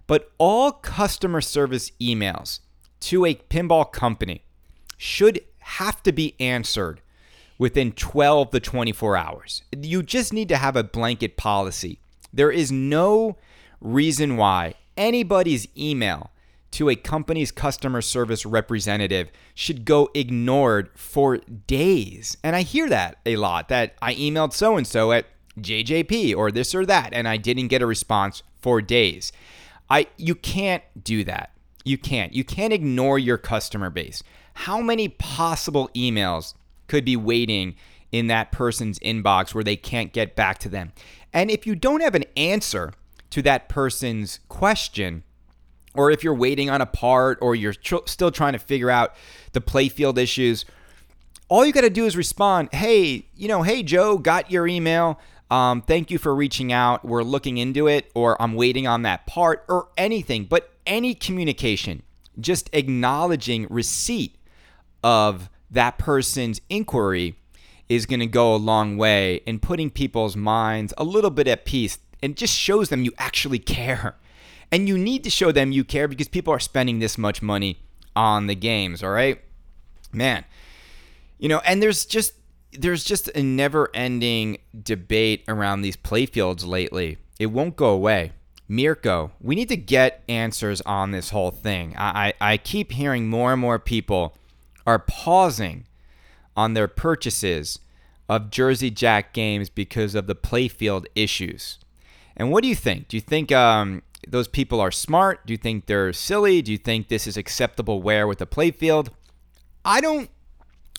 But 0.07 0.31
all 0.37 0.71
customer 0.71 1.41
service 1.41 1.91
emails 2.01 2.59
to 3.01 3.25
a 3.25 3.35
pinball 3.35 3.91
company 3.91 4.43
should 4.97 5.41
have 5.59 6.01
to 6.03 6.11
be 6.11 6.35
answered 6.39 7.01
within 7.57 7.91
12 7.91 8.51
to 8.51 8.59
24 8.59 9.17
hours. 9.17 9.63
You 9.75 10.03
just 10.03 10.31
need 10.31 10.49
to 10.49 10.57
have 10.57 10.75
a 10.75 10.83
blanket 10.83 11.37
policy. 11.37 11.99
There 12.33 12.51
is 12.51 12.71
no 12.71 13.37
reason 13.81 14.37
why 14.37 14.75
anybody's 14.95 15.67
email 15.77 16.31
to 16.71 16.89
a 16.89 16.95
company's 16.95 17.51
customer 17.51 18.01
service 18.01 18.45
representative 18.45 19.31
should 19.55 19.85
go 19.85 20.09
ignored 20.13 20.89
for 20.95 21.37
days. 21.37 22.37
And 22.43 22.55
I 22.55 22.61
hear 22.61 22.89
that 22.89 23.17
a 23.25 23.35
lot 23.37 23.69
that 23.69 23.95
I 24.01 24.13
emailed 24.15 24.53
so 24.53 24.77
and 24.77 24.85
so 24.85 25.11
at 25.11 25.25
JJP 25.59 26.35
or 26.35 26.51
this 26.51 26.75
or 26.75 26.85
that 26.85 27.13
and 27.13 27.27
I 27.27 27.37
didn't 27.37 27.69
get 27.69 27.81
a 27.81 27.87
response 27.87 28.43
for 28.59 28.81
days. 28.81 29.31
I 29.89 30.07
you 30.17 30.35
can't 30.35 30.83
do 31.01 31.23
that. 31.23 31.51
You 31.83 31.97
can't. 31.97 32.33
You 32.33 32.43
can't 32.43 32.73
ignore 32.73 33.17
your 33.17 33.37
customer 33.37 33.89
base. 33.89 34.21
How 34.53 34.81
many 34.81 35.07
possible 35.07 35.89
emails 35.95 36.53
could 36.87 37.05
be 37.05 37.15
waiting 37.15 37.75
in 38.11 38.27
that 38.27 38.51
person's 38.51 38.99
inbox 38.99 39.53
where 39.53 39.63
they 39.63 39.75
can't 39.77 40.11
get 40.11 40.35
back 40.35 40.57
to 40.59 40.69
them? 40.69 40.91
And 41.31 41.49
if 41.49 41.65
you 41.65 41.75
don't 41.75 42.01
have 42.01 42.15
an 42.15 42.25
answer 42.35 42.91
to 43.29 43.41
that 43.43 43.69
person's 43.69 44.39
question, 44.49 45.23
or 45.97 46.11
if 46.11 46.23
you're 46.23 46.33
waiting 46.33 46.69
on 46.69 46.81
a 46.81 46.85
part 46.85 47.39
or 47.41 47.55
you're 47.55 47.73
tr- 47.73 48.05
still 48.05 48.31
trying 48.31 48.53
to 48.53 48.59
figure 48.59 48.89
out 48.89 49.15
the 49.53 49.61
playfield 49.61 50.17
issues, 50.17 50.63
all 51.49 51.65
you 51.65 51.73
got 51.73 51.81
to 51.81 51.89
do 51.89 52.05
is 52.05 52.15
respond, 52.15 52.69
hey, 52.73 53.25
you 53.35 53.47
know, 53.47 53.63
hey, 53.63 53.83
Joe, 53.83 54.17
got 54.17 54.51
your 54.51 54.67
email. 54.67 55.19
Um, 55.49 55.81
thank 55.81 56.11
you 56.11 56.17
for 56.17 56.35
reaching 56.35 56.71
out. 56.71 57.05
We're 57.05 57.23
looking 57.23 57.57
into 57.57 57.87
it, 57.87 58.11
or 58.13 58.41
I'm 58.41 58.53
waiting 58.53 58.85
on 58.85 59.03
that 59.03 59.25
part, 59.25 59.65
or 59.69 59.87
anything. 59.97 60.45
But 60.45 60.71
any 60.85 61.13
communication, 61.13 62.03
just 62.39 62.69
acknowledging 62.73 63.65
receipt 63.69 64.35
of 65.03 65.49
that 65.71 65.97
person's 65.97 66.61
inquiry 66.69 67.37
is 67.89 68.05
going 68.05 68.19
to 68.19 68.27
go 68.27 68.53
a 68.53 68.57
long 68.57 68.97
way 68.97 69.35
in 69.45 69.59
putting 69.59 69.89
people's 69.89 70.35
minds 70.35 70.93
a 70.97 71.03
little 71.03 71.29
bit 71.29 71.47
at 71.47 71.65
peace 71.65 71.97
and 72.21 72.35
just 72.35 72.53
shows 72.53 72.89
them 72.89 73.03
you 73.03 73.13
actually 73.17 73.59
care. 73.59 74.15
And 74.71 74.87
you 74.87 74.97
need 74.97 75.23
to 75.23 75.29
show 75.29 75.51
them 75.51 75.71
you 75.71 75.83
care 75.83 76.07
because 76.07 76.27
people 76.27 76.53
are 76.53 76.59
spending 76.59 76.99
this 76.99 77.17
much 77.17 77.41
money 77.41 77.79
on 78.15 78.47
the 78.47 78.55
games, 78.55 79.01
all 79.03 79.11
right? 79.11 79.41
Man. 80.11 80.43
You 81.37 81.49
know, 81.49 81.59
and 81.65 81.81
there's 81.81 82.05
just 82.05 82.33
there's 82.73 83.03
just 83.03 83.29
a 83.29 83.41
never-ending 83.41 84.57
debate 84.83 85.43
around 85.47 85.81
these 85.81 85.95
playfields 85.95 86.67
lately. 86.67 87.17
It 87.39 87.47
won't 87.47 87.75
go 87.75 87.89
away. 87.89 88.33
Mirco, 88.67 89.31
we 89.39 89.55
need 89.55 89.69
to 89.69 89.77
get 89.77 90.23
answers 90.27 90.81
on 90.81 91.11
this 91.11 91.29
whole 91.29 91.51
thing. 91.51 91.95
I, 91.97 92.33
I, 92.39 92.53
I 92.53 92.57
keep 92.57 92.91
hearing 92.91 93.29
more 93.29 93.53
and 93.53 93.61
more 93.61 93.79
people 93.79 94.35
are 94.85 94.99
pausing 94.99 95.85
on 96.55 96.73
their 96.73 96.87
purchases 96.87 97.79
of 98.27 98.49
Jersey 98.49 98.91
Jack 98.91 99.33
games 99.33 99.69
because 99.69 100.15
of 100.15 100.27
the 100.27 100.35
playfield 100.35 101.05
issues. 101.15 101.79
And 102.35 102.51
what 102.51 102.61
do 102.61 102.67
you 102.67 102.75
think? 102.75 103.07
Do 103.07 103.15
you 103.15 103.21
think 103.21 103.51
um, 103.51 104.03
those 104.31 104.47
people 104.47 104.79
are 104.79 104.91
smart? 104.91 105.45
Do 105.45 105.53
you 105.53 105.57
think 105.57 105.85
they're 105.85 106.13
silly? 106.13 106.61
Do 106.61 106.71
you 106.71 106.77
think 106.77 107.07
this 107.07 107.27
is 107.27 107.37
acceptable 107.37 108.01
wear 108.01 108.27
with 108.27 108.39
the 108.39 108.47
playfield? 108.47 109.09
I 109.83 110.01
don't. 110.01 110.29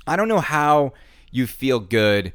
I 0.06 0.16
don't 0.16 0.28
know 0.28 0.40
how 0.40 0.94
you 1.30 1.46
feel 1.46 1.80
good 1.80 2.32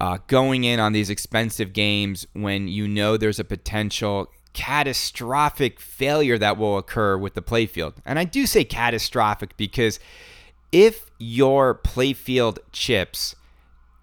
uh, 0.00 0.18
going 0.28 0.64
in 0.64 0.78
on 0.78 0.92
these 0.92 1.10
expensive 1.10 1.72
games 1.72 2.26
when 2.32 2.68
you 2.68 2.86
know 2.86 3.16
there's 3.16 3.40
a 3.40 3.44
potential 3.44 4.30
catastrophic 4.52 5.80
failure 5.80 6.38
that 6.38 6.56
will 6.56 6.78
occur 6.78 7.16
with 7.16 7.34
the 7.34 7.42
playfield. 7.42 7.94
And 8.04 8.18
I 8.18 8.24
do 8.24 8.46
say 8.46 8.64
catastrophic 8.64 9.56
because 9.56 9.98
if 10.72 11.10
your 11.18 11.74
playfield 11.74 12.58
chips 12.72 13.34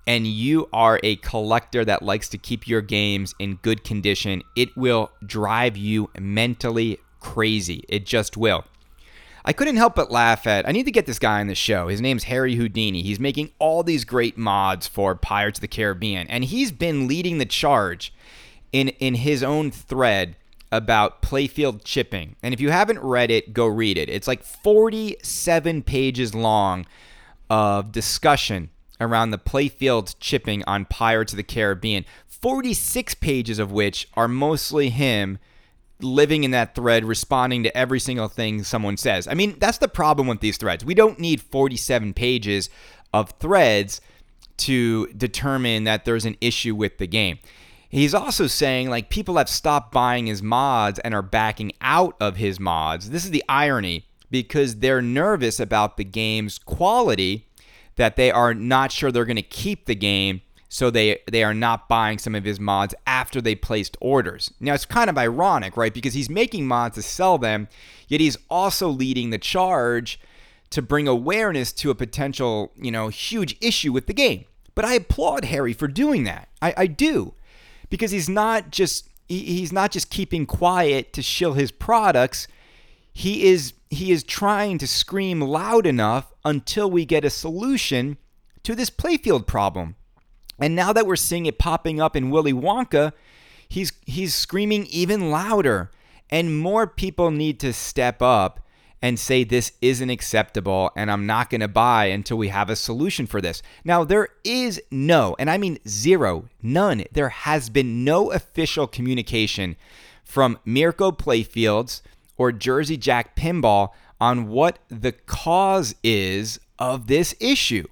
and 0.07 0.27
you 0.27 0.69
are 0.71 0.99
a 1.03 1.15
collector 1.17 1.83
that 1.85 2.03
likes 2.03 2.29
to 2.29 2.37
keep 2.37 2.67
your 2.67 2.81
games 2.81 3.33
in 3.39 3.55
good 3.61 3.83
condition, 3.83 4.43
it 4.55 4.75
will 4.77 5.11
drive 5.25 5.75
you 5.77 6.09
mentally 6.19 6.99
crazy. 7.19 7.83
It 7.89 8.05
just 8.05 8.37
will. 8.37 8.65
I 9.47 9.53
couldn't 9.53 9.77
help 9.77 9.95
but 9.95 10.11
laugh 10.11 10.47
at. 10.47 10.67
I 10.67 10.71
need 10.71 10.85
to 10.85 10.91
get 10.91 11.05
this 11.05 11.19
guy 11.19 11.39
on 11.39 11.47
the 11.47 11.55
show. 11.55 11.87
His 11.87 12.01
name's 12.01 12.23
Harry 12.23 12.55
Houdini. 12.55 13.03
He's 13.03 13.19
making 13.19 13.51
all 13.59 13.83
these 13.83 14.03
great 14.03 14.37
mods 14.37 14.87
for 14.87 15.13
Pirates 15.13 15.59
of 15.59 15.61
the 15.61 15.67
Caribbean, 15.67 16.27
and 16.27 16.43
he's 16.43 16.71
been 16.71 17.07
leading 17.07 17.37
the 17.37 17.45
charge 17.45 18.13
in 18.71 18.89
in 18.89 19.15
his 19.15 19.43
own 19.43 19.69
thread 19.69 20.35
about 20.71 21.21
playfield 21.21 21.83
chipping. 21.83 22.35
And 22.41 22.53
if 22.53 22.59
you 22.59 22.71
haven't 22.71 22.99
read 22.99 23.29
it, 23.29 23.53
go 23.53 23.67
read 23.67 23.97
it. 23.97 24.09
It's 24.09 24.27
like 24.27 24.43
47 24.43 25.83
pages 25.83 26.33
long 26.33 26.85
of 27.49 27.91
discussion 27.91 28.69
around 28.99 29.31
the 29.31 29.37
playfield 29.37 30.15
chipping 30.19 30.63
on 30.65 30.85
Pirates 30.85 31.33
of 31.33 31.37
the 31.37 31.43
Caribbean. 31.43 32.05
46 32.27 33.15
pages 33.15 33.59
of 33.59 33.71
which 33.71 34.07
are 34.13 34.27
mostly 34.27 34.89
him 34.89 35.39
living 36.01 36.43
in 36.43 36.51
that 36.51 36.75
thread, 36.75 37.05
responding 37.05 37.63
to 37.63 37.77
every 37.77 37.99
single 37.99 38.27
thing 38.27 38.63
someone 38.63 38.97
says. 38.97 39.27
I 39.27 39.33
mean, 39.33 39.57
that's 39.59 39.77
the 39.77 39.87
problem 39.87 40.27
with 40.27 40.41
these 40.41 40.57
threads. 40.57 40.83
We 40.83 40.93
don't 40.93 41.19
need 41.19 41.41
47 41.41 42.13
pages 42.13 42.69
of 43.13 43.31
threads 43.39 44.01
to 44.57 45.07
determine 45.07 45.85
that 45.85 46.05
there's 46.05 46.25
an 46.25 46.37
issue 46.41 46.75
with 46.75 46.97
the 46.97 47.07
game. 47.07 47.39
He's 47.89 48.13
also 48.13 48.47
saying 48.47 48.89
like 48.89 49.09
people 49.09 49.37
have 49.37 49.49
stopped 49.49 49.93
buying 49.93 50.27
his 50.27 50.43
mods 50.43 50.99
and 50.99 51.13
are 51.13 51.21
backing 51.21 51.71
out 51.81 52.15
of 52.19 52.35
his 52.37 52.59
mods. 52.59 53.09
This 53.09 53.23
is 53.23 53.31
the 53.31 53.43
irony 53.47 54.05
because 54.29 54.77
they're 54.77 55.01
nervous 55.01 55.59
about 55.59 55.95
the 55.97 56.03
game's 56.03 56.57
quality 56.57 57.47
that 57.95 58.15
they 58.15 58.31
are 58.31 58.53
not 58.53 58.91
sure 58.91 59.11
they're 59.11 59.25
going 59.25 59.35
to 59.35 59.41
keep 59.41 59.85
the 59.85 59.95
game 59.95 60.41
so 60.67 60.89
they 60.89 61.19
they 61.31 61.43
are 61.43 61.53
not 61.53 61.87
buying 61.87 62.17
some 62.17 62.35
of 62.35 62.43
his 62.43 62.59
mods 62.59 62.93
after 63.07 63.39
they 63.39 63.55
placed 63.55 63.95
orders. 64.01 64.51
Now 64.59 64.73
it's 64.73 64.85
kind 64.85 65.09
of 65.09 65.17
ironic, 65.17 65.77
right? 65.77 65.93
Because 65.93 66.13
he's 66.13 66.29
making 66.29 66.67
mods 66.67 66.95
to 66.95 67.01
sell 67.01 67.37
them, 67.37 67.69
yet 68.07 68.19
he's 68.19 68.37
also 68.49 68.89
leading 68.89 69.29
the 69.29 69.37
charge 69.37 70.19
to 70.71 70.81
bring 70.81 71.07
awareness 71.07 71.71
to 71.71 71.91
a 71.91 71.95
potential, 71.95 72.73
you 72.75 72.91
know, 72.91 73.07
huge 73.07 73.55
issue 73.61 73.93
with 73.93 74.07
the 74.07 74.13
game. 74.13 74.45
But 74.73 74.83
I 74.83 74.95
applaud 74.95 75.45
Harry 75.45 75.71
for 75.71 75.87
doing 75.87 76.25
that. 76.25 76.49
I, 76.61 76.73
I 76.75 76.87
do. 76.87 77.33
Because 77.89 78.11
he's 78.11 78.27
not 78.27 78.71
just 78.71 79.07
he, 79.27 79.39
he's 79.39 79.71
not 79.71 79.91
just 79.91 80.09
keeping 80.09 80.45
quiet 80.45 81.13
to 81.13 81.21
shill 81.21 81.53
his 81.53 81.71
products. 81.71 82.47
He 83.13 83.45
is 83.45 83.71
he 83.89 84.11
is 84.11 84.23
trying 84.23 84.77
to 84.79 84.87
scream 84.87 85.41
loud 85.41 85.85
enough 85.85 86.33
until 86.43 86.89
we 86.89 87.05
get 87.05 87.25
a 87.25 87.29
solution 87.29 88.17
to 88.63 88.75
this 88.75 88.89
playfield 88.89 89.47
problem. 89.47 89.95
And 90.59 90.75
now 90.75 90.93
that 90.93 91.05
we're 91.05 91.15
seeing 91.15 91.45
it 91.45 91.59
popping 91.59 91.99
up 91.99 92.15
in 92.15 92.29
Willy 92.29 92.53
Wonka, 92.53 93.13
he's 93.67 93.93
he's 94.05 94.33
screaming 94.33 94.85
even 94.87 95.29
louder. 95.31 95.91
And 96.29 96.57
more 96.57 96.87
people 96.87 97.29
need 97.29 97.59
to 97.59 97.71
step 97.71 98.21
up 98.21 98.65
and 99.01 99.19
say 99.19 99.43
this 99.43 99.73
isn't 99.81 100.09
acceptable 100.09 100.89
and 100.95 101.11
I'm 101.11 101.27
not 101.27 101.51
going 101.51 101.61
to 101.61 101.67
buy 101.67 102.05
until 102.05 102.37
we 102.37 102.47
have 102.47 102.71
a 102.71 102.75
solution 102.75 103.27
for 103.27 103.39
this. 103.39 103.61
Now, 103.83 104.03
there 104.03 104.29
is 104.43 104.81
no, 104.89 105.35
and 105.37 105.47
I 105.49 105.59
mean 105.59 105.77
zero, 105.87 106.49
none, 106.63 107.03
there 107.11 107.29
has 107.29 107.69
been 107.69 108.03
no 108.03 108.31
official 108.31 108.87
communication 108.87 109.75
from 110.23 110.57
Mirco 110.65 111.11
Playfields 111.11 112.01
or 112.37 112.51
Jersey 112.51 112.97
Jack 112.97 113.35
Pinball 113.35 113.89
on 114.19 114.47
what 114.47 114.79
the 114.89 115.11
cause 115.11 115.95
is 116.03 116.59
of 116.79 117.07
this 117.07 117.35
issue. 117.39 117.87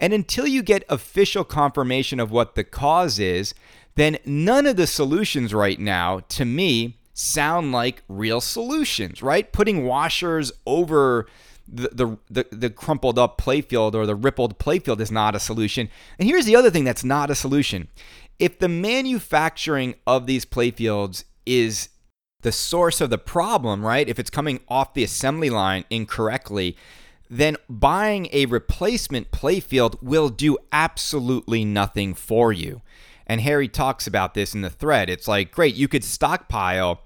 And 0.00 0.12
until 0.12 0.46
you 0.46 0.62
get 0.62 0.84
official 0.88 1.44
confirmation 1.44 2.20
of 2.20 2.30
what 2.30 2.54
the 2.54 2.64
cause 2.64 3.18
is, 3.18 3.54
then 3.94 4.18
none 4.26 4.66
of 4.66 4.76
the 4.76 4.86
solutions 4.86 5.54
right 5.54 5.80
now, 5.80 6.20
to 6.28 6.44
me, 6.44 6.98
sound 7.14 7.72
like 7.72 8.02
real 8.08 8.42
solutions, 8.42 9.22
right? 9.22 9.50
Putting 9.52 9.86
washers 9.86 10.52
over 10.66 11.26
the, 11.66 11.88
the, 11.88 12.18
the, 12.30 12.56
the 12.56 12.70
crumpled 12.70 13.18
up 13.18 13.40
playfield 13.40 13.94
or 13.94 14.04
the 14.04 14.14
rippled 14.14 14.58
playfield 14.58 15.00
is 15.00 15.10
not 15.10 15.34
a 15.34 15.40
solution. 15.40 15.88
And 16.18 16.28
here's 16.28 16.44
the 16.44 16.56
other 16.56 16.70
thing 16.70 16.84
that's 16.84 17.04
not 17.04 17.30
a 17.30 17.34
solution. 17.34 17.88
If 18.38 18.58
the 18.58 18.68
manufacturing 18.68 19.94
of 20.06 20.26
these 20.26 20.44
playfields 20.44 21.24
is 21.46 21.88
the 22.46 22.52
source 22.52 23.00
of 23.00 23.10
the 23.10 23.18
problem, 23.18 23.84
right? 23.84 24.08
If 24.08 24.20
it's 24.20 24.30
coming 24.30 24.60
off 24.68 24.94
the 24.94 25.02
assembly 25.02 25.50
line 25.50 25.84
incorrectly, 25.90 26.76
then 27.28 27.56
buying 27.68 28.28
a 28.30 28.46
replacement 28.46 29.32
playfield 29.32 30.00
will 30.00 30.28
do 30.28 30.56
absolutely 30.70 31.64
nothing 31.64 32.14
for 32.14 32.52
you. 32.52 32.82
And 33.26 33.40
Harry 33.40 33.66
talks 33.66 34.06
about 34.06 34.34
this 34.34 34.54
in 34.54 34.60
the 34.60 34.70
thread. 34.70 35.10
It's 35.10 35.26
like, 35.26 35.50
great, 35.50 35.74
you 35.74 35.88
could 35.88 36.04
stockpile 36.04 37.00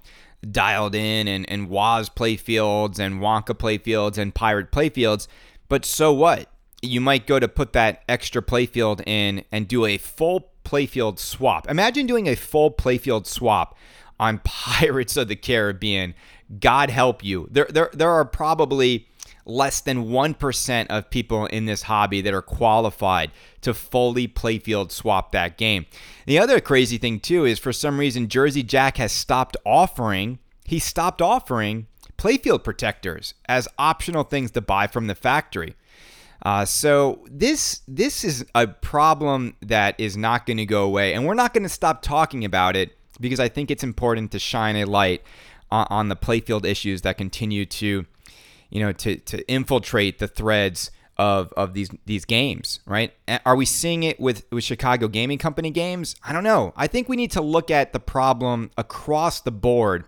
dialed 0.47 0.93
in 0.93 1.27
and, 1.27 1.49
and 1.49 1.69
Woz 1.69 2.07
playfields 2.07 2.99
and 2.99 3.15
Wonka 3.15 3.57
playfields 3.57 4.19
and 4.19 4.35
Pirate 4.35 4.71
playfields, 4.71 5.27
but 5.69 5.85
so 5.85 6.13
what? 6.13 6.51
You 6.83 7.01
might 7.01 7.25
go 7.25 7.39
to 7.39 7.47
put 7.47 7.73
that 7.73 8.03
extra 8.07 8.43
playfield 8.43 9.01
in 9.07 9.43
and 9.51 9.67
do 9.67 9.87
a 9.87 9.97
full 9.97 10.51
playfield 10.63 11.17
swap. 11.17 11.67
Imagine 11.67 12.05
doing 12.05 12.27
a 12.27 12.35
full 12.35 12.69
playfield 12.69 13.25
swap 13.25 13.75
on 14.21 14.37
Pirates 14.45 15.17
of 15.17 15.27
the 15.27 15.35
Caribbean. 15.35 16.13
God 16.59 16.89
help 16.89 17.23
you. 17.23 17.47
There, 17.51 17.67
there, 17.69 17.89
there 17.91 18.11
are 18.11 18.25
probably 18.25 19.07
less 19.45 19.81
than 19.81 20.05
1% 20.05 20.87
of 20.87 21.09
people 21.09 21.47
in 21.47 21.65
this 21.65 21.83
hobby 21.83 22.21
that 22.21 22.33
are 22.33 22.43
qualified 22.43 23.31
to 23.61 23.73
fully 23.73 24.27
playfield 24.27 24.91
swap 24.91 25.31
that 25.31 25.57
game. 25.57 25.87
The 26.27 26.37
other 26.37 26.59
crazy 26.59 26.97
thing 26.97 27.19
too 27.19 27.45
is 27.45 27.57
for 27.57 27.73
some 27.73 27.99
reason 27.99 28.27
Jersey 28.27 28.61
Jack 28.61 28.97
has 28.97 29.11
stopped 29.11 29.57
offering, 29.65 30.37
he 30.63 30.77
stopped 30.77 31.21
offering 31.21 31.87
playfield 32.17 32.63
protectors 32.63 33.33
as 33.49 33.67
optional 33.79 34.23
things 34.23 34.51
to 34.51 34.61
buy 34.61 34.85
from 34.85 35.07
the 35.07 35.15
factory. 35.15 35.75
Uh, 36.43 36.65
so 36.65 37.23
this 37.29 37.81
this 37.87 38.23
is 38.23 38.45
a 38.55 38.65
problem 38.65 39.55
that 39.61 39.99
is 39.99 40.17
not 40.17 40.45
going 40.47 40.57
to 40.57 40.65
go 40.65 40.83
away, 40.83 41.13
and 41.13 41.25
we're 41.25 41.35
not 41.35 41.53
going 41.53 41.63
to 41.63 41.69
stop 41.69 42.01
talking 42.01 42.43
about 42.43 42.75
it 42.75 42.97
because 43.21 43.39
I 43.39 43.47
think 43.47 43.71
it's 43.71 43.83
important 43.83 44.31
to 44.31 44.39
shine 44.39 44.75
a 44.75 44.85
light 44.85 45.21
on, 45.69 45.87
on 45.89 46.09
the 46.09 46.15
playfield 46.15 46.65
issues 46.65 47.03
that 47.03 47.17
continue 47.17 47.65
to 47.65 48.05
you 48.71 48.79
know, 48.79 48.91
to 48.93 49.17
to 49.17 49.47
infiltrate 49.51 50.17
the 50.17 50.27
threads 50.27 50.89
of 51.17 51.53
of 51.53 51.73
these 51.75 51.89
these 52.05 52.25
games, 52.25 52.79
right? 52.87 53.13
Are 53.45 53.55
we 53.55 53.65
seeing 53.65 54.03
it 54.03 54.19
with 54.19 54.45
with 54.51 54.63
Chicago 54.63 55.07
Gaming 55.07 55.37
Company 55.37 55.69
games? 55.69 56.15
I 56.23 56.33
don't 56.33 56.43
know. 56.43 56.73
I 56.75 56.87
think 56.87 57.07
we 57.07 57.17
need 57.17 57.31
to 57.31 57.41
look 57.41 57.69
at 57.69 57.93
the 57.93 57.99
problem 57.99 58.71
across 58.77 59.41
the 59.41 59.51
board 59.51 60.05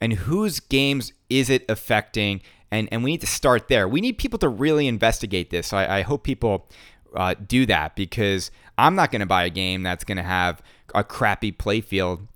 and 0.00 0.14
whose 0.14 0.58
games 0.58 1.12
is 1.30 1.48
it 1.50 1.64
affecting 1.68 2.40
and 2.70 2.88
and 2.90 3.04
we 3.04 3.12
need 3.12 3.20
to 3.20 3.26
start 3.26 3.68
there. 3.68 3.86
We 3.86 4.00
need 4.00 4.18
people 4.18 4.38
to 4.40 4.48
really 4.48 4.88
investigate 4.88 5.50
this. 5.50 5.68
So 5.68 5.76
I, 5.76 5.98
I 5.98 6.02
hope 6.02 6.24
people 6.24 6.66
uh, 7.14 7.34
do 7.34 7.66
that 7.66 7.94
because 7.94 8.50
I'm 8.78 8.94
not 8.94 9.10
going 9.10 9.20
to 9.20 9.26
buy 9.26 9.44
a 9.44 9.50
game 9.50 9.82
that's 9.82 10.02
going 10.02 10.16
to 10.16 10.22
have 10.22 10.62
a 10.94 11.04
crappy 11.04 11.52
playfield. 11.52 12.26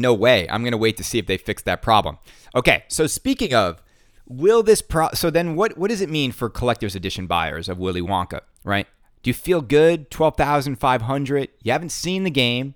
No 0.00 0.14
way. 0.14 0.48
I'm 0.48 0.62
going 0.62 0.72
to 0.72 0.78
wait 0.78 0.96
to 0.98 1.04
see 1.04 1.18
if 1.18 1.26
they 1.26 1.36
fix 1.36 1.62
that 1.62 1.82
problem. 1.82 2.18
Okay, 2.54 2.84
so 2.88 3.06
speaking 3.06 3.54
of 3.54 3.82
will 4.26 4.62
this 4.62 4.82
pro 4.82 5.08
so 5.14 5.30
then 5.30 5.56
what 5.56 5.78
what 5.78 5.88
does 5.88 6.02
it 6.02 6.10
mean 6.10 6.30
for 6.32 6.50
collector's 6.50 6.94
edition 6.94 7.26
buyers 7.26 7.68
of 7.68 7.78
Willy 7.78 8.02
Wonka, 8.02 8.40
right? 8.62 8.86
Do 9.22 9.30
you 9.30 9.34
feel 9.34 9.60
good? 9.60 10.10
12,500. 10.10 11.48
You 11.62 11.72
haven't 11.72 11.90
seen 11.90 12.24
the 12.24 12.30
game. 12.30 12.74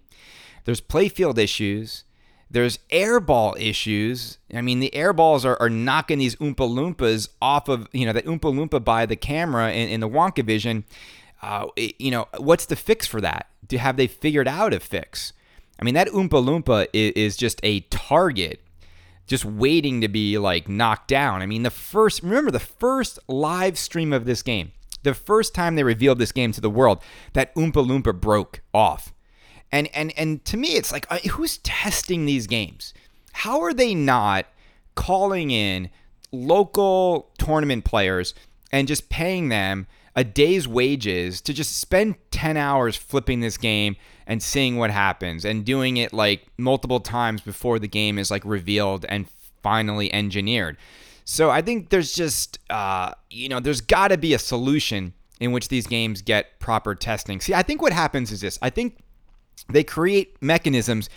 There's 0.64 0.80
playfield 0.80 1.38
issues. 1.38 2.04
There's 2.50 2.78
airball 2.90 3.58
issues. 3.58 4.38
I 4.52 4.60
mean, 4.60 4.80
the 4.80 4.90
airballs 4.94 5.44
are, 5.44 5.60
are 5.60 5.70
knocking 5.70 6.18
these 6.18 6.36
Oompa 6.36 6.56
Loompas 6.56 7.30
off 7.40 7.68
of, 7.68 7.88
you 7.92 8.04
know, 8.04 8.12
the 8.12 8.22
Oompa 8.22 8.52
Loompa 8.52 8.84
by 8.84 9.06
the 9.06 9.16
camera 9.16 9.72
in, 9.72 9.88
in 9.88 10.00
the 10.00 10.08
Wonka 10.08 10.44
vision. 10.44 10.84
Uh, 11.40 11.68
it, 11.76 11.98
you 11.98 12.10
know, 12.10 12.26
what's 12.36 12.66
the 12.66 12.76
fix 12.76 13.06
for 13.06 13.20
that? 13.20 13.48
Do 13.66 13.78
have 13.78 13.96
they 13.96 14.06
figured 14.06 14.48
out 14.48 14.74
a 14.74 14.80
fix? 14.80 15.32
I 15.82 15.84
mean, 15.84 15.94
that 15.94 16.06
Oompa 16.10 16.28
Loompa 16.30 16.86
is, 16.92 17.12
is 17.14 17.36
just 17.36 17.58
a 17.64 17.80
target, 17.90 18.60
just 19.26 19.44
waiting 19.44 20.00
to 20.02 20.06
be 20.06 20.38
like 20.38 20.68
knocked 20.68 21.08
down. 21.08 21.42
I 21.42 21.46
mean, 21.46 21.64
the 21.64 21.70
first, 21.70 22.22
remember 22.22 22.52
the 22.52 22.60
first 22.60 23.18
live 23.26 23.76
stream 23.76 24.12
of 24.12 24.24
this 24.24 24.44
game, 24.44 24.70
the 25.02 25.12
first 25.12 25.56
time 25.56 25.74
they 25.74 25.82
revealed 25.82 26.20
this 26.20 26.30
game 26.30 26.52
to 26.52 26.60
the 26.60 26.70
world, 26.70 27.02
that 27.32 27.52
Oompa 27.56 27.84
Loompa 27.84 28.14
broke 28.14 28.60
off. 28.72 29.12
And 29.72 29.88
and 29.92 30.16
and 30.16 30.44
to 30.44 30.56
me, 30.56 30.76
it's 30.76 30.92
like 30.92 31.04
uh, 31.10 31.18
who's 31.30 31.58
testing 31.58 32.26
these 32.26 32.46
games? 32.46 32.94
How 33.32 33.60
are 33.62 33.74
they 33.74 33.92
not 33.92 34.46
calling 34.94 35.50
in 35.50 35.90
local 36.30 37.32
tournament 37.38 37.84
players 37.84 38.34
and 38.70 38.86
just 38.86 39.08
paying 39.08 39.48
them 39.48 39.88
a 40.14 40.22
day's 40.22 40.68
wages 40.68 41.40
to 41.40 41.52
just 41.52 41.76
spend 41.76 42.14
10 42.30 42.56
hours 42.56 42.94
flipping 42.94 43.40
this 43.40 43.56
game 43.56 43.96
and 44.26 44.42
seeing 44.42 44.76
what 44.76 44.90
happens 44.90 45.44
and 45.44 45.64
doing 45.64 45.96
it 45.96 46.12
like 46.12 46.46
multiple 46.58 47.00
times 47.00 47.40
before 47.40 47.78
the 47.78 47.88
game 47.88 48.18
is 48.18 48.30
like 48.30 48.44
revealed 48.44 49.04
and 49.08 49.28
finally 49.62 50.12
engineered. 50.12 50.76
So 51.24 51.50
I 51.50 51.62
think 51.62 51.90
there's 51.90 52.12
just, 52.12 52.58
uh, 52.70 53.12
you 53.30 53.48
know, 53.48 53.60
there's 53.60 53.80
got 53.80 54.08
to 54.08 54.18
be 54.18 54.34
a 54.34 54.38
solution 54.38 55.14
in 55.40 55.52
which 55.52 55.68
these 55.68 55.86
games 55.86 56.22
get 56.22 56.58
proper 56.58 56.94
testing. 56.94 57.40
See, 57.40 57.54
I 57.54 57.62
think 57.62 57.82
what 57.82 57.92
happens 57.92 58.30
is 58.30 58.40
this 58.40 58.58
I 58.62 58.70
think 58.70 58.98
they 59.68 59.84
create 59.84 60.40
mechanisms 60.42 61.08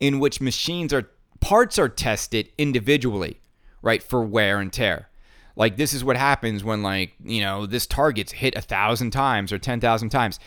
in 0.00 0.20
which 0.20 0.40
machines 0.40 0.92
are 0.92 1.10
parts 1.40 1.78
are 1.78 1.88
tested 1.88 2.50
individually, 2.58 3.40
right, 3.82 4.02
for 4.02 4.22
wear 4.22 4.58
and 4.58 4.72
tear. 4.72 5.08
Like 5.56 5.76
this 5.76 5.94
is 5.94 6.02
what 6.02 6.16
happens 6.16 6.64
when 6.64 6.82
like, 6.82 7.12
you 7.22 7.40
know, 7.40 7.66
this 7.66 7.86
target's 7.86 8.32
hit 8.32 8.56
a 8.56 8.60
thousand 8.60 9.12
times 9.12 9.52
or 9.52 9.58
ten 9.58 9.80
thousand 9.80 10.08
times. 10.08 10.40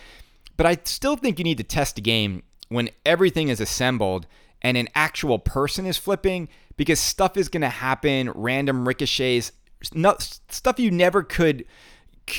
But 0.57 0.65
I 0.65 0.77
still 0.83 1.15
think 1.15 1.37
you 1.37 1.43
need 1.43 1.59
to 1.59 1.63
test 1.63 1.97
a 1.97 2.01
game 2.01 2.43
when 2.69 2.89
everything 3.05 3.49
is 3.49 3.61
assembled 3.61 4.27
and 4.61 4.75
an 4.75 4.89
actual 4.95 5.39
person 5.39 5.85
is 5.85 5.97
flipping 5.97 6.49
because 6.75 6.99
stuff 6.99 7.37
is 7.37 7.47
going 7.47 7.61
to 7.61 7.69
happen, 7.69 8.31
random 8.33 8.87
ricochets, 8.87 9.51
stuff 10.49 10.79
you 10.79 10.91
never 10.91 11.23
could 11.23 11.65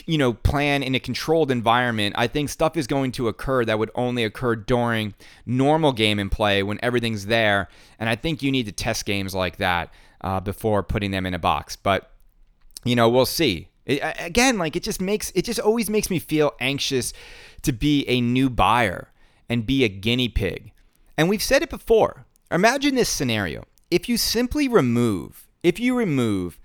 you 0.06 0.18
know, 0.18 0.34
plan 0.34 0.82
in 0.82 0.94
a 0.94 1.00
controlled 1.00 1.50
environment, 1.50 2.14
I 2.18 2.26
think 2.26 2.50
stuff 2.50 2.76
is 2.76 2.86
going 2.86 3.12
to 3.12 3.28
occur 3.28 3.64
that 3.64 3.78
would 3.78 3.90
only 3.94 4.24
occur 4.24 4.54
during 4.54 5.14
normal 5.46 5.92
game 5.92 6.18
and 6.18 6.30
play 6.30 6.62
when 6.62 6.78
everything's 6.82 7.26
there. 7.26 7.68
And 7.98 8.08
I 8.08 8.14
think 8.14 8.42
you 8.42 8.52
need 8.52 8.66
to 8.66 8.72
test 8.72 9.06
games 9.06 9.34
like 9.34 9.56
that 9.56 9.92
uh, 10.20 10.40
before 10.40 10.82
putting 10.82 11.10
them 11.10 11.24
in 11.26 11.34
a 11.34 11.38
box. 11.38 11.76
But 11.76 12.10
you 12.84 12.96
know, 12.96 13.08
we'll 13.08 13.26
see. 13.26 13.68
It, 13.88 14.00
again, 14.20 14.58
like 14.58 14.76
it 14.76 14.84
just 14.84 15.00
makes 15.00 15.32
it 15.34 15.44
just 15.44 15.58
always 15.58 15.90
makes 15.90 16.10
me 16.10 16.20
feel 16.20 16.54
anxious 16.60 17.12
to 17.62 17.72
be 17.72 18.04
a 18.06 18.20
new 18.20 18.48
buyer 18.48 19.10
and 19.48 19.66
be 19.66 19.82
a 19.82 19.88
guinea 19.88 20.28
pig. 20.28 20.72
And 21.16 21.28
we've 21.28 21.42
said 21.42 21.62
it 21.62 21.70
before. 21.70 22.26
Imagine 22.52 22.94
this 22.94 23.08
scenario. 23.08 23.64
If 23.90 24.08
you 24.08 24.16
simply 24.16 24.68
remove, 24.68 25.48
if 25.62 25.80
you 25.80 25.96
remove 25.96 26.58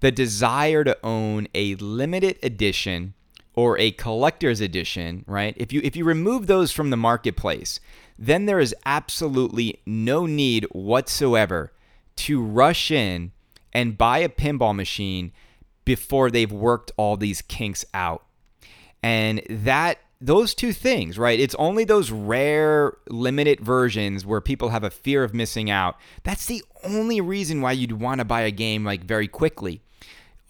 the 0.00 0.10
desire 0.10 0.82
to 0.82 0.98
own 1.04 1.46
a 1.54 1.74
limited 1.76 2.38
edition 2.42 3.12
or 3.54 3.78
a 3.78 3.90
collector's 3.92 4.62
edition, 4.62 5.24
right? 5.26 5.54
If 5.58 5.72
you 5.74 5.82
if 5.84 5.94
you 5.96 6.04
remove 6.04 6.46
those 6.46 6.72
from 6.72 6.88
the 6.88 6.96
marketplace, 6.96 7.78
then 8.18 8.46
there 8.46 8.58
is 8.58 8.74
absolutely 8.86 9.80
no 9.84 10.24
need 10.24 10.64
whatsoever 10.72 11.72
to 12.16 12.42
rush 12.42 12.90
in 12.90 13.32
and 13.72 13.98
buy 13.98 14.18
a 14.18 14.28
pinball 14.30 14.74
machine 14.74 15.32
before 15.84 16.30
they've 16.30 16.52
worked 16.52 16.92
all 16.96 17.16
these 17.16 17.42
kinks 17.42 17.84
out. 17.94 18.24
And 19.02 19.42
that 19.48 19.98
those 20.20 20.54
two 20.54 20.72
things, 20.72 21.18
right? 21.18 21.40
It's 21.40 21.54
only 21.54 21.84
those 21.84 22.10
rare 22.10 22.96
limited 23.08 23.60
versions 23.60 24.26
where 24.26 24.42
people 24.42 24.68
have 24.68 24.84
a 24.84 24.90
fear 24.90 25.24
of 25.24 25.32
missing 25.32 25.70
out. 25.70 25.96
That's 26.24 26.44
the 26.44 26.62
only 26.84 27.20
reason 27.20 27.62
why 27.62 27.72
you'd 27.72 27.92
want 27.92 28.18
to 28.18 28.24
buy 28.26 28.42
a 28.42 28.50
game 28.50 28.84
like 28.84 29.02
very 29.04 29.28
quickly. 29.28 29.80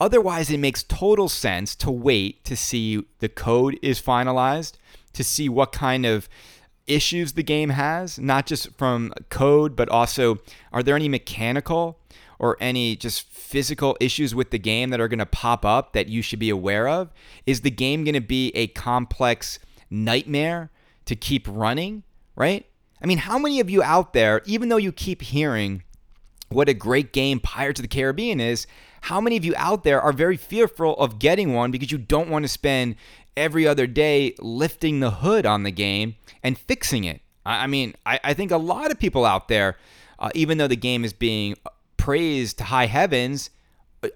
Otherwise, 0.01 0.51
it 0.51 0.59
makes 0.59 0.83
total 0.83 1.29
sense 1.29 1.77
to 1.77 1.91
wait 1.91 2.43
to 2.45 2.57
see 2.57 3.05
the 3.21 3.29
code 3.29 3.79
is 3.83 4.01
finalized, 4.01 4.73
to 5.13 5.23
see 5.23 5.49
what 5.49 5.73
kind 5.73 6.05
of 6.05 6.29
issues 6.87 7.35
the 7.35 7.43
game 7.43 7.71
has, 7.71 8.19
not 8.19 8.47
just 8.47 8.77
from 8.77 9.13
code, 9.29 9.77
but 9.77 9.89
also 9.89 10.39
are 10.73 10.83
there 10.83 10.97
any 10.97 11.09
mechanical 11.09 11.99
or 12.41 12.57
any 12.59 12.97
just 12.97 13.31
physical 13.31 13.97
issues 14.01 14.35
with 14.35 14.51
the 14.51 14.59
game 14.59 14.89
that 14.89 14.99
are 14.99 15.09
going 15.09 15.19
to 15.19 15.27
pop 15.27 15.63
up 15.65 15.93
that 15.93 16.09
you 16.09 16.23
should 16.23 16.39
be 16.39 16.49
aware 16.49 16.89
of? 16.89 17.13
Is 17.47 17.61
the 17.61 17.71
game 17.71 18.03
going 18.03 18.15
to 18.15 18.21
be 18.21 18.49
a 18.57 18.67
complex 18.69 19.59
nightmare 19.91 20.71
to 21.05 21.15
keep 21.15 21.47
running, 21.47 22.03
right? 22.35 22.65
I 23.03 23.07
mean, 23.07 23.19
how 23.19 23.39
many 23.39 23.61
of 23.61 23.69
you 23.69 23.83
out 23.83 24.15
there, 24.15 24.41
even 24.47 24.71
though 24.71 24.79
you 24.79 24.91
keep 24.91 25.21
hearing 25.21 25.83
what 26.49 26.69
a 26.69 26.75
great 26.75 27.13
game 27.13 27.41
Pirates 27.41 27.79
of 27.79 27.85
the 27.85 27.89
Caribbean 27.89 28.41
is, 28.41 28.67
how 29.03 29.21
many 29.21 29.37
of 29.37 29.45
you 29.45 29.55
out 29.57 29.85
there 29.85 30.01
are 30.01 30.13
very 30.13 30.39
fearful 30.39 30.97
of 30.97 31.19
getting 31.19 31.53
one 31.53 31.71
because 31.71 31.93
you 31.93 31.99
don't 31.99 32.31
want 32.31 32.45
to 32.45 32.49
spend 32.49 32.97
every 33.37 33.67
other 33.67 33.87
day 33.87 34.35
lifting 34.39 35.01
the 35.01 35.11
hood 35.11 35.45
on 35.45 35.63
the 35.63 35.71
game 35.71 36.17
and 36.43 36.57
fixing 36.57 37.05
it? 37.05 37.21
I 37.45 37.67
mean, 37.67 37.95
I, 38.07 38.19
I 38.25 38.35
think 38.35 38.51
a 38.51 38.57
lot 38.57 38.91
of 38.91 38.99
people 38.99 39.27
out 39.27 39.49
there, 39.49 39.77
uh, 40.19 40.31
even 40.35 40.57
though 40.57 40.69
the 40.69 40.77
game 40.77 41.05
is 41.05 41.13
being 41.13 41.57
praised 42.11 42.59
to 42.59 42.65
high 42.65 42.87
heavens, 42.87 43.51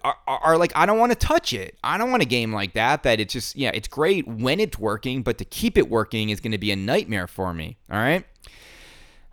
are, 0.03 0.17
are, 0.27 0.39
are, 0.39 0.59
like, 0.59 0.73
I 0.75 0.85
don't 0.85 0.99
want 0.99 1.13
to 1.13 1.17
touch 1.17 1.53
it. 1.53 1.79
I 1.85 1.97
don't 1.97 2.11
want 2.11 2.25
a 2.25 2.27
game 2.27 2.53
like 2.53 2.73
that. 2.73 3.05
That 3.05 3.21
it's 3.21 3.33
just, 3.33 3.55
yeah, 3.55 3.71
it's 3.73 3.87
great 3.87 4.27
when 4.27 4.59
it's 4.59 4.77
working, 4.77 5.23
but 5.23 5.39
to 5.39 5.45
keep 5.45 5.79
it 5.79 5.89
working 5.89 6.31
is 6.31 6.41
going 6.41 6.51
to 6.51 6.59
be 6.59 6.73
a 6.73 6.77
nightmare 6.77 7.29
for 7.29 7.55
me. 7.55 7.77
All 7.89 7.99
right. 7.99 8.27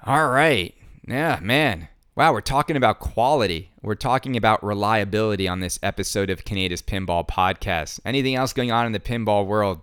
All 0.05 0.29
right. 0.29 0.75
Yeah, 1.07 1.39
man. 1.41 1.87
Wow, 2.15 2.33
we're 2.33 2.41
talking 2.41 2.75
about 2.75 2.99
quality. 2.99 3.71
We're 3.81 3.95
talking 3.95 4.37
about 4.37 4.63
reliability 4.63 5.47
on 5.47 5.59
this 5.59 5.79
episode 5.81 6.29
of 6.29 6.45
Kaneda's 6.45 6.83
Pinball 6.83 7.27
Podcast. 7.27 7.99
Anything 8.05 8.35
else 8.35 8.53
going 8.53 8.71
on 8.71 8.85
in 8.85 8.91
the 8.91 8.99
pinball 8.99 9.47
world? 9.47 9.81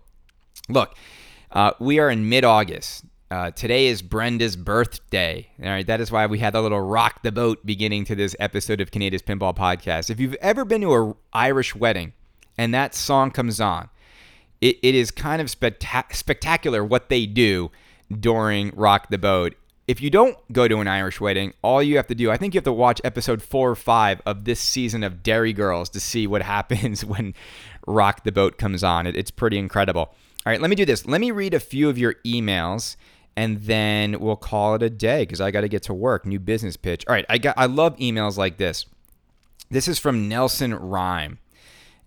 Look, 0.69 0.95
uh, 1.51 1.73
we 1.81 1.99
are 1.99 2.11
in 2.11 2.29
mid 2.29 2.45
August. 2.45 3.05
Uh, 3.31 3.51
today 3.51 3.88
is 3.88 4.01
Brenda's 4.01 4.57
birthday. 4.57 5.47
All 5.62 5.69
right, 5.69 5.87
that 5.87 6.01
is 6.01 6.11
why 6.11 6.25
we 6.27 6.38
had 6.38 6.55
a 6.55 6.62
little 6.62 6.81
rock 6.81 7.23
the 7.23 7.31
boat 7.31 7.64
beginning 7.67 8.07
to 8.07 8.14
this 8.14 8.35
episode 8.41 8.81
of 8.81 8.91
Kaneda's 8.91 9.21
Pinball 9.21 9.55
Podcast. 9.55 10.09
If 10.09 10.19
you've 10.19 10.37
ever 10.37 10.64
been 10.64 10.81
to 10.81 10.95
an 10.95 11.14
Irish 11.35 11.75
wedding 11.75 12.14
and 12.57 12.73
that 12.73 12.95
song 12.95 13.31
comes 13.31 13.61
on, 13.61 13.91
it, 14.62 14.79
it 14.83 14.95
is 14.95 15.11
kind 15.11 15.43
of 15.43 15.49
spectac- 15.49 16.14
spectacular 16.14 16.83
what 16.83 17.11
they 17.11 17.27
do 17.27 17.71
during 18.19 18.71
Rock 18.75 19.11
the 19.11 19.19
Boat 19.19 19.55
if 19.88 20.03
you 20.03 20.11
don't 20.11 20.37
go 20.53 20.69
to 20.69 20.81
an 20.81 20.87
Irish 20.87 21.19
wedding, 21.19 21.55
all 21.62 21.83
you 21.83 21.97
have 21.97 22.07
to 22.09 22.14
do, 22.14 22.31
I 22.31 22.37
think 22.37 22.53
you 22.53 22.59
have 22.59 22.64
to 22.64 22.73
watch 22.75 23.01
episode 23.05 23.43
four 23.43 23.71
or 23.71 23.75
five 23.75 24.21
of 24.27 24.45
this 24.45 24.61
season 24.61 25.03
of 25.03 25.23
Derry 25.23 25.55
Girls 25.55 25.88
to 25.91 26.01
see 26.01 26.27
what 26.27 26.43
happens 26.57 27.05
when 27.07 27.33
Rock 27.87 28.23
the 28.23 28.31
Boat 28.31 28.59
comes 28.59 28.85
on. 28.85 29.07
It, 29.07 29.17
it's 29.17 29.31
pretty 29.31 29.59
incredible. 29.59 30.03
All 30.03 30.53
right, 30.53 30.61
let 30.61 30.69
me 30.69 30.77
do 30.77 30.85
this. 30.85 31.07
Let 31.07 31.23
me 31.23 31.31
read 31.31 31.55
a 31.55 31.61
few 31.61 31.88
of 31.88 31.97
your 31.97 32.17
emails 32.27 32.97
and 33.38 33.62
then 33.62 34.18
we'll 34.18 34.35
call 34.35 34.74
it 34.74 34.83
a 34.83 34.90
day 34.90 35.22
because 35.22 35.40
I 35.40 35.53
got 35.53 35.61
to 35.61 35.68
get 35.68 35.85
to 35.85 35.94
work. 35.94 36.27
New 36.27 36.40
business 36.40 36.77
pitch. 36.77 37.05
All 37.07 37.14
right, 37.14 37.24
I 37.29 37.38
got 37.38 37.55
I 37.57 37.66
love 37.66 37.96
emails 37.98 38.37
like 38.37 38.57
this. 38.57 38.85
This 39.70 39.87
is 39.87 40.01
from 40.01 40.29
Nelson 40.29 40.74
Rhyme. 40.74 41.38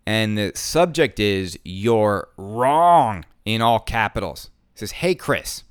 And 0.06 0.38
the 0.38 0.52
subject 0.56 1.22
is 1.22 1.58
You're 1.64 2.28
wrong 2.36 3.24
in 3.46 3.62
all 3.62 3.80
capitals. 3.80 4.50
It 4.74 4.80
says, 4.80 4.92
Hey 4.92 5.16
Chris, 5.16 5.64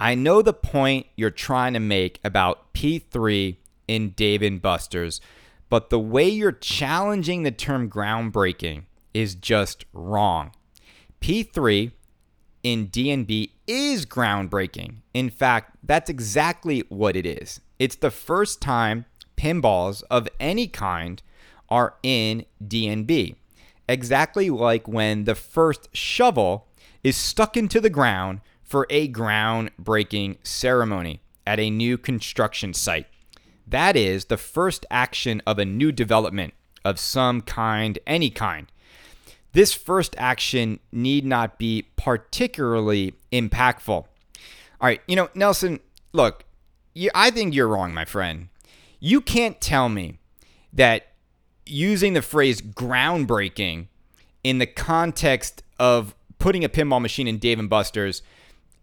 I 0.00 0.16
know 0.16 0.42
the 0.42 0.52
point 0.52 1.06
you're 1.14 1.30
trying 1.30 1.74
to 1.74 1.80
make 1.80 2.18
about 2.24 2.74
P3 2.74 3.54
in 3.86 4.10
Dave 4.10 4.42
and 4.42 4.60
Buster's, 4.60 5.20
but 5.68 5.90
the 5.90 6.00
way 6.00 6.28
you're 6.28 6.50
challenging 6.50 7.44
the 7.44 7.52
term 7.52 7.88
groundbreaking 7.88 8.82
is 9.14 9.36
just 9.36 9.84
wrong. 9.92 10.50
P3 11.20 11.92
in 12.68 12.88
DNB 12.88 13.50
is 13.66 14.04
groundbreaking. 14.04 14.96
In 15.14 15.30
fact, 15.30 15.74
that's 15.82 16.10
exactly 16.10 16.80
what 16.90 17.16
it 17.16 17.24
is. 17.24 17.62
It's 17.78 17.96
the 17.96 18.10
first 18.10 18.60
time 18.60 19.06
pinballs 19.38 20.02
of 20.10 20.28
any 20.38 20.66
kind 20.66 21.22
are 21.70 21.94
in 22.02 22.44
DNB. 22.62 23.36
Exactly 23.88 24.50
like 24.50 24.86
when 24.86 25.24
the 25.24 25.34
first 25.34 25.88
shovel 25.94 26.66
is 27.02 27.16
stuck 27.16 27.56
into 27.56 27.80
the 27.80 27.88
ground 27.88 28.42
for 28.62 28.86
a 28.90 29.08
groundbreaking 29.08 30.36
ceremony 30.42 31.22
at 31.46 31.58
a 31.58 31.70
new 31.70 31.96
construction 31.96 32.74
site. 32.74 33.06
That 33.66 33.96
is 33.96 34.26
the 34.26 34.36
first 34.36 34.84
action 34.90 35.40
of 35.46 35.58
a 35.58 35.64
new 35.64 35.90
development 35.90 36.52
of 36.84 36.98
some 36.98 37.40
kind, 37.40 37.98
any 38.06 38.28
kind. 38.28 38.70
This 39.52 39.72
first 39.72 40.14
action 40.18 40.78
need 40.92 41.24
not 41.24 41.58
be 41.58 41.86
particularly 41.96 43.14
impactful. 43.32 43.88
All 43.88 44.06
right, 44.80 45.00
you 45.08 45.16
know, 45.16 45.28
Nelson, 45.34 45.80
look, 46.12 46.44
you, 46.94 47.10
I 47.14 47.30
think 47.30 47.54
you're 47.54 47.68
wrong, 47.68 47.94
my 47.94 48.04
friend. 48.04 48.48
You 49.00 49.20
can't 49.20 49.60
tell 49.60 49.88
me 49.88 50.18
that 50.72 51.08
using 51.64 52.12
the 52.12 52.22
phrase 52.22 52.60
groundbreaking 52.60 53.86
in 54.44 54.58
the 54.58 54.66
context 54.66 55.62
of 55.78 56.14
putting 56.38 56.64
a 56.64 56.68
pinball 56.68 57.00
machine 57.00 57.28
in 57.28 57.38
Dave 57.38 57.58
and 57.58 57.70
Buster's 57.70 58.22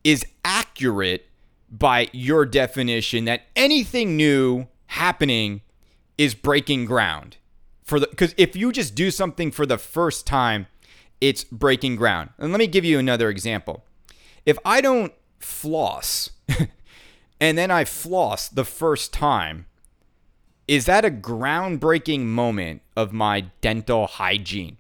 is 0.04 0.26
accurate 0.44 1.28
by 1.70 2.10
your 2.12 2.46
definition 2.46 3.26
that 3.26 3.44
anything 3.56 4.16
new 4.16 4.68
happening 4.88 5.62
is 6.18 6.36
breaking 6.36 6.86
ground 6.86 7.38
for 7.86 8.00
the 8.00 8.08
because 8.08 8.34
if 8.36 8.56
you 8.56 8.72
just 8.72 8.96
do 8.96 9.12
something 9.12 9.52
for 9.52 9.66
the 9.66 9.78
first 9.78 10.28
time 10.28 10.68
it's 11.22 11.46
breaking 11.46 11.96
ground. 11.96 12.32
And 12.38 12.52
let 12.52 12.60
me 12.60 12.68
give 12.68 12.84
you 12.84 13.00
another 13.00 13.30
example. 13.30 13.86
If 14.46 14.58
i 14.66 14.82
don't 14.82 15.14
floss 15.40 16.32
and 17.40 17.58
then 17.58 17.70
i 17.70 17.86
floss 17.86 18.50
the 18.50 18.66
first 18.66 19.14
time 19.14 19.68
is 20.68 20.86
that 20.86 21.06
a 21.06 21.12
groundbreaking 21.12 22.22
moment 22.22 22.82
of 22.98 23.14
my 23.14 23.46
dental 23.62 24.08
hygiene? 24.08 24.78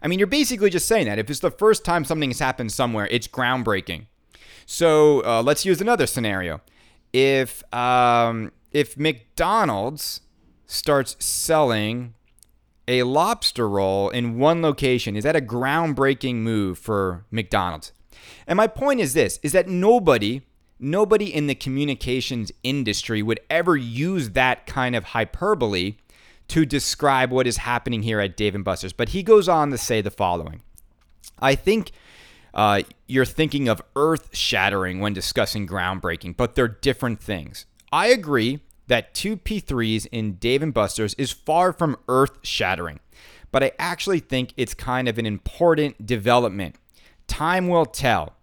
I 0.00 0.08
mean 0.08 0.18
you're 0.18 0.28
basically 0.28 0.70
just 0.70 0.86
saying 0.86 1.06
that. 1.06 1.18
If 1.18 1.28
it's 1.28 1.40
the 1.40 1.50
first 1.50 1.84
time 1.84 2.04
something 2.04 2.30
has 2.30 2.38
happened 2.38 2.72
somewhere 2.72 3.08
it's 3.10 3.26
groundbreaking. 3.28 4.06
So 4.64 5.22
uh, 5.24 5.42
let's 5.42 5.66
use 5.66 5.80
another 5.80 6.06
scenario. 6.06 6.60
If 7.12 7.62
um, 7.74 8.52
if 8.70 8.96
mcdonald's 8.96 10.20
starts 10.66 11.16
selling 11.24 12.14
a 12.86 13.02
lobster 13.02 13.68
roll 13.68 14.10
in 14.10 14.38
one 14.38 14.62
location 14.62 15.16
is 15.16 15.24
that 15.24 15.36
a 15.36 15.40
groundbreaking 15.40 16.36
move 16.36 16.78
for 16.78 17.24
McDonald's? 17.30 17.92
And 18.46 18.56
my 18.56 18.66
point 18.66 19.00
is 19.00 19.14
this 19.14 19.38
is 19.42 19.52
that 19.52 19.68
nobody 19.68 20.42
nobody 20.78 21.32
in 21.32 21.46
the 21.46 21.54
communications 21.54 22.52
industry 22.62 23.22
would 23.22 23.40
ever 23.48 23.76
use 23.76 24.30
that 24.30 24.66
kind 24.66 24.94
of 24.94 25.04
hyperbole 25.04 25.94
to 26.48 26.66
describe 26.66 27.30
what 27.30 27.46
is 27.46 27.58
happening 27.58 28.02
here 28.02 28.20
at 28.20 28.36
Dave 28.36 28.54
and 28.54 28.64
Buster's. 28.64 28.92
But 28.92 29.10
he 29.10 29.22
goes 29.22 29.48
on 29.48 29.70
to 29.70 29.78
say 29.78 30.00
the 30.00 30.10
following. 30.10 30.62
I 31.38 31.54
think 31.54 31.92
uh, 32.52 32.82
you're 33.06 33.24
thinking 33.24 33.68
of 33.68 33.82
earth 33.96 34.36
shattering 34.36 35.00
when 35.00 35.14
discussing 35.14 35.66
groundbreaking, 35.66 36.36
but 36.36 36.54
they're 36.54 36.68
different 36.68 37.20
things. 37.20 37.66
I 37.92 38.08
agree 38.08 38.60
that 38.86 39.14
two 39.14 39.36
P3s 39.36 40.06
in 40.12 40.34
Dave 40.34 40.62
and 40.62 40.74
Buster's 40.74 41.14
is 41.14 41.32
far 41.32 41.72
from 41.72 41.96
earth 42.08 42.38
shattering, 42.42 43.00
but 43.50 43.62
I 43.62 43.72
actually 43.78 44.20
think 44.20 44.52
it's 44.56 44.74
kind 44.74 45.08
of 45.08 45.18
an 45.18 45.26
important 45.26 46.06
development. 46.06 46.76
Time 47.26 47.68
will 47.68 47.86
tell, 47.86 48.34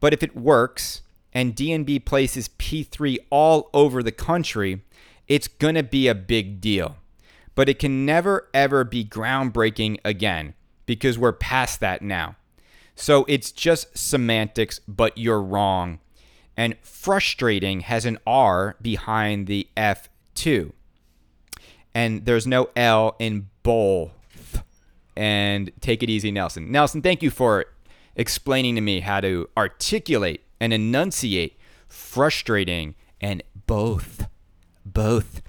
but 0.00 0.12
if 0.12 0.22
it 0.22 0.36
works 0.36 1.02
and 1.32 1.56
DNB 1.56 2.04
places 2.04 2.48
P3 2.48 3.18
all 3.30 3.70
over 3.74 4.02
the 4.02 4.12
country, 4.12 4.82
it's 5.26 5.48
going 5.48 5.74
to 5.74 5.82
be 5.82 6.08
a 6.08 6.14
big 6.14 6.60
deal. 6.60 6.96
But 7.54 7.68
it 7.68 7.78
can 7.78 8.06
never 8.06 8.48
ever 8.54 8.84
be 8.84 9.04
groundbreaking 9.04 9.98
again 10.04 10.54
because 10.86 11.18
we're 11.18 11.32
past 11.32 11.80
that 11.80 12.02
now. 12.02 12.36
So 12.94 13.24
it's 13.28 13.52
just 13.52 13.96
semantics, 13.98 14.80
but 14.86 15.18
you're 15.18 15.42
wrong 15.42 15.98
and 16.58 16.76
frustrating 16.82 17.80
has 17.80 18.04
an 18.04 18.18
R 18.26 18.76
behind 18.82 19.46
the 19.46 19.68
F2. 19.76 20.72
And 21.94 22.26
there's 22.26 22.48
no 22.48 22.68
L 22.74 23.14
in 23.20 23.48
both. 23.62 24.64
And 25.16 25.70
take 25.80 26.02
it 26.02 26.10
easy, 26.10 26.32
Nelson. 26.32 26.72
Nelson, 26.72 27.00
thank 27.00 27.22
you 27.22 27.30
for 27.30 27.66
explaining 28.16 28.74
to 28.74 28.80
me 28.80 29.00
how 29.00 29.20
to 29.20 29.48
articulate 29.56 30.42
and 30.60 30.72
enunciate 30.72 31.56
frustrating 31.86 32.96
and 33.20 33.44
both. 33.66 34.26
Both. 34.84 35.42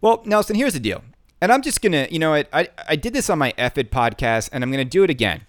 Well, 0.00 0.22
Nelson, 0.24 0.56
here's 0.56 0.72
the 0.72 0.80
deal. 0.80 1.04
And 1.40 1.52
I'm 1.52 1.62
just 1.62 1.80
going 1.80 1.92
to, 1.92 2.12
you 2.12 2.18
know, 2.18 2.34
I, 2.34 2.46
I, 2.52 2.68
I 2.88 2.96
did 2.96 3.12
this 3.12 3.30
on 3.30 3.38
my 3.38 3.52
EFID 3.52 3.90
podcast, 3.90 4.48
and 4.52 4.64
I'm 4.64 4.72
going 4.72 4.84
to 4.84 4.90
do 4.90 5.04
it 5.04 5.10
again. 5.10 5.42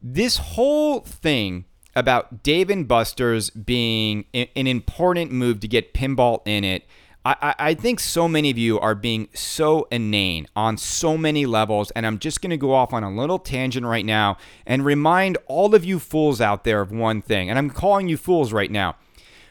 This 0.00 0.36
whole 0.36 1.00
thing 1.00 1.64
about 1.98 2.42
Dave 2.42 2.70
and 2.70 2.86
Buster's 2.86 3.50
being 3.50 4.24
an 4.32 4.66
important 4.66 5.32
move 5.32 5.60
to 5.60 5.68
get 5.68 5.92
pinball 5.92 6.40
in 6.46 6.64
it. 6.64 6.84
I, 7.24 7.54
I 7.58 7.74
think 7.74 8.00
so 8.00 8.26
many 8.28 8.48
of 8.48 8.56
you 8.56 8.78
are 8.80 8.94
being 8.94 9.28
so 9.34 9.86
inane 9.90 10.46
on 10.56 10.78
so 10.78 11.18
many 11.18 11.44
levels, 11.44 11.90
and 11.90 12.06
I'm 12.06 12.18
just 12.18 12.40
going 12.40 12.50
to 12.50 12.56
go 12.56 12.72
off 12.72 12.92
on 12.94 13.02
a 13.02 13.10
little 13.10 13.38
tangent 13.38 13.84
right 13.84 14.06
now 14.06 14.38
and 14.64 14.84
remind 14.84 15.36
all 15.46 15.74
of 15.74 15.84
you 15.84 15.98
fools 15.98 16.40
out 16.40 16.64
there 16.64 16.80
of 16.80 16.90
one 16.90 17.20
thing, 17.20 17.50
and 17.50 17.58
I'm 17.58 17.70
calling 17.70 18.08
you 18.08 18.16
fools 18.16 18.52
right 18.52 18.70
now. 18.70 18.96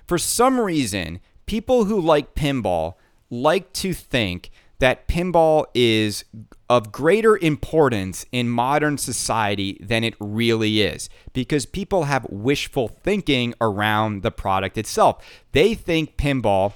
For 0.07 0.17
some 0.17 0.59
reason, 0.59 1.19
people 1.45 1.85
who 1.85 1.99
like 1.99 2.33
pinball 2.33 2.95
like 3.29 3.73
to 3.73 3.93
think 3.93 4.49
that 4.79 5.07
pinball 5.07 5.65
is 5.73 6.23
of 6.69 6.91
greater 6.91 7.37
importance 7.37 8.25
in 8.31 8.49
modern 8.49 8.97
society 8.97 9.77
than 9.81 10.03
it 10.03 10.15
really 10.19 10.81
is 10.81 11.09
because 11.33 11.65
people 11.65 12.05
have 12.05 12.25
wishful 12.29 12.87
thinking 12.87 13.53
around 13.61 14.21
the 14.21 14.31
product 14.31 14.77
itself. 14.77 15.23
They 15.53 15.73
think 15.73 16.17
pinball 16.17 16.73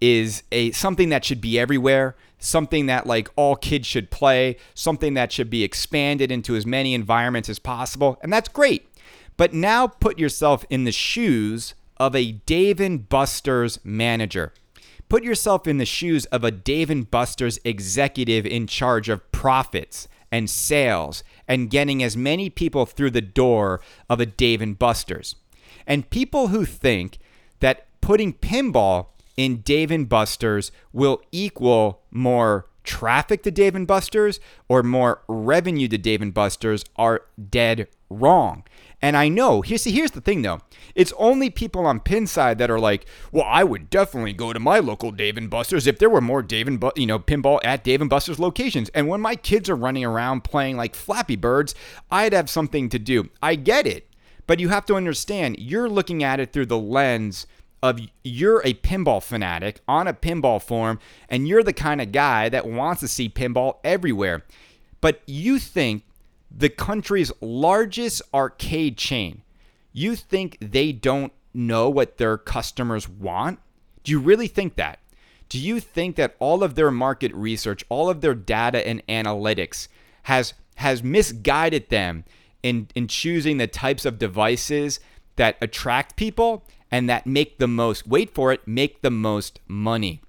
is 0.00 0.42
a 0.50 0.70
something 0.72 1.10
that 1.10 1.24
should 1.24 1.40
be 1.40 1.58
everywhere, 1.58 2.16
something 2.38 2.86
that 2.86 3.06
like 3.06 3.28
all 3.36 3.56
kids 3.56 3.86
should 3.86 4.10
play, 4.10 4.56
something 4.74 5.14
that 5.14 5.32
should 5.32 5.50
be 5.50 5.62
expanded 5.62 6.30
into 6.30 6.56
as 6.56 6.66
many 6.66 6.94
environments 6.94 7.48
as 7.48 7.58
possible, 7.58 8.18
and 8.22 8.32
that's 8.32 8.48
great. 8.48 8.88
But 9.36 9.52
now 9.52 9.86
put 9.86 10.18
yourself 10.18 10.64
in 10.70 10.84
the 10.84 10.92
shoes 10.92 11.74
of 11.98 12.14
a 12.14 12.32
Dave 12.32 12.80
and 12.80 13.08
Buster's 13.08 13.78
manager. 13.84 14.52
Put 15.14 15.22
yourself 15.22 15.68
in 15.68 15.78
the 15.78 15.86
shoes 15.86 16.24
of 16.24 16.42
a 16.42 16.50
Dave 16.50 16.90
and 16.90 17.08
Buster's 17.08 17.60
executive 17.64 18.44
in 18.44 18.66
charge 18.66 19.08
of 19.08 19.30
profits 19.30 20.08
and 20.32 20.50
sales 20.50 21.22
and 21.46 21.70
getting 21.70 22.02
as 22.02 22.16
many 22.16 22.50
people 22.50 22.84
through 22.84 23.12
the 23.12 23.20
door 23.20 23.80
of 24.10 24.18
a 24.18 24.26
Dave 24.26 24.60
and 24.60 24.76
Buster's. 24.76 25.36
And 25.86 26.10
people 26.10 26.48
who 26.48 26.64
think 26.64 27.18
that 27.60 27.86
putting 28.00 28.32
pinball 28.32 29.10
in 29.36 29.58
Dave 29.58 29.92
and 29.92 30.08
Buster's 30.08 30.72
will 30.92 31.22
equal 31.30 32.02
more 32.10 32.66
traffic 32.82 33.44
to 33.44 33.52
Dave 33.52 33.76
and 33.76 33.86
Buster's 33.86 34.40
or 34.68 34.82
more 34.82 35.22
revenue 35.28 35.86
to 35.86 35.96
Dave 35.96 36.22
and 36.22 36.34
Buster's 36.34 36.84
are 36.96 37.22
dead 37.50 37.86
wrong. 38.14 38.64
And 39.02 39.16
I 39.16 39.28
know, 39.28 39.62
see, 39.62 39.92
here's 39.92 40.12
the 40.12 40.20
thing 40.20 40.42
though. 40.42 40.60
It's 40.94 41.12
only 41.18 41.50
people 41.50 41.84
on 41.84 42.00
Pinside 42.00 42.58
that 42.58 42.70
are 42.70 42.78
like, 42.78 43.04
well, 43.32 43.44
I 43.46 43.64
would 43.64 43.90
definitely 43.90 44.32
go 44.32 44.52
to 44.52 44.60
my 44.60 44.78
local 44.78 45.10
Dave 45.10 45.36
and 45.36 45.50
Buster's 45.50 45.86
if 45.86 45.98
there 45.98 46.08
were 46.08 46.20
more 46.20 46.42
Dave 46.42 46.68
and, 46.68 46.80
Bu- 46.80 46.92
you 46.96 47.06
know, 47.06 47.18
pinball 47.18 47.60
at 47.64 47.84
Dave 47.84 48.00
and 48.00 48.08
Buster's 48.08 48.38
locations. 48.38 48.88
And 48.90 49.08
when 49.08 49.20
my 49.20 49.36
kids 49.36 49.68
are 49.68 49.76
running 49.76 50.04
around 50.04 50.44
playing 50.44 50.76
like 50.76 50.94
Flappy 50.94 51.36
Birds, 51.36 51.74
I'd 52.10 52.32
have 52.32 52.48
something 52.48 52.88
to 52.90 52.98
do. 52.98 53.28
I 53.42 53.56
get 53.56 53.86
it. 53.86 54.08
But 54.46 54.60
you 54.60 54.68
have 54.68 54.86
to 54.86 54.94
understand, 54.94 55.56
you're 55.58 55.88
looking 55.88 56.22
at 56.22 56.40
it 56.40 56.52
through 56.52 56.66
the 56.66 56.78
lens 56.78 57.46
of 57.82 58.00
you're 58.22 58.62
a 58.64 58.72
pinball 58.74 59.22
fanatic 59.22 59.80
on 59.86 60.08
a 60.08 60.14
pinball 60.14 60.62
form, 60.62 60.98
and 61.28 61.46
you're 61.46 61.62
the 61.62 61.72
kind 61.74 62.00
of 62.00 62.12
guy 62.12 62.48
that 62.48 62.66
wants 62.66 63.00
to 63.00 63.08
see 63.08 63.28
pinball 63.28 63.76
everywhere. 63.84 64.44
But 65.02 65.20
you 65.26 65.58
think 65.58 66.04
the 66.56 66.68
country's 66.68 67.32
largest 67.40 68.22
arcade 68.32 68.96
chain, 68.96 69.42
you 69.92 70.14
think 70.16 70.58
they 70.60 70.92
don't 70.92 71.32
know 71.52 71.88
what 71.88 72.18
their 72.18 72.36
customers 72.36 73.08
want? 73.08 73.58
Do 74.02 74.12
you 74.12 74.18
really 74.18 74.48
think 74.48 74.76
that? 74.76 74.98
Do 75.48 75.58
you 75.58 75.80
think 75.80 76.16
that 76.16 76.36
all 76.38 76.62
of 76.62 76.74
their 76.74 76.90
market 76.90 77.32
research, 77.34 77.84
all 77.88 78.08
of 78.08 78.20
their 78.20 78.34
data 78.34 78.86
and 78.86 79.06
analytics 79.06 79.88
has 80.24 80.54
has 80.76 81.02
misguided 81.02 81.90
them 81.90 82.24
in 82.62 82.88
in 82.94 83.06
choosing 83.08 83.58
the 83.58 83.66
types 83.66 84.04
of 84.04 84.18
devices 84.18 85.00
that 85.36 85.56
attract 85.60 86.16
people 86.16 86.64
and 86.90 87.08
that 87.08 87.26
make 87.26 87.58
the 87.58 87.68
most 87.68 88.06
wait 88.06 88.34
for 88.34 88.52
it, 88.52 88.66
make 88.66 89.02
the 89.02 89.10
most 89.10 89.60
money. 89.68 90.20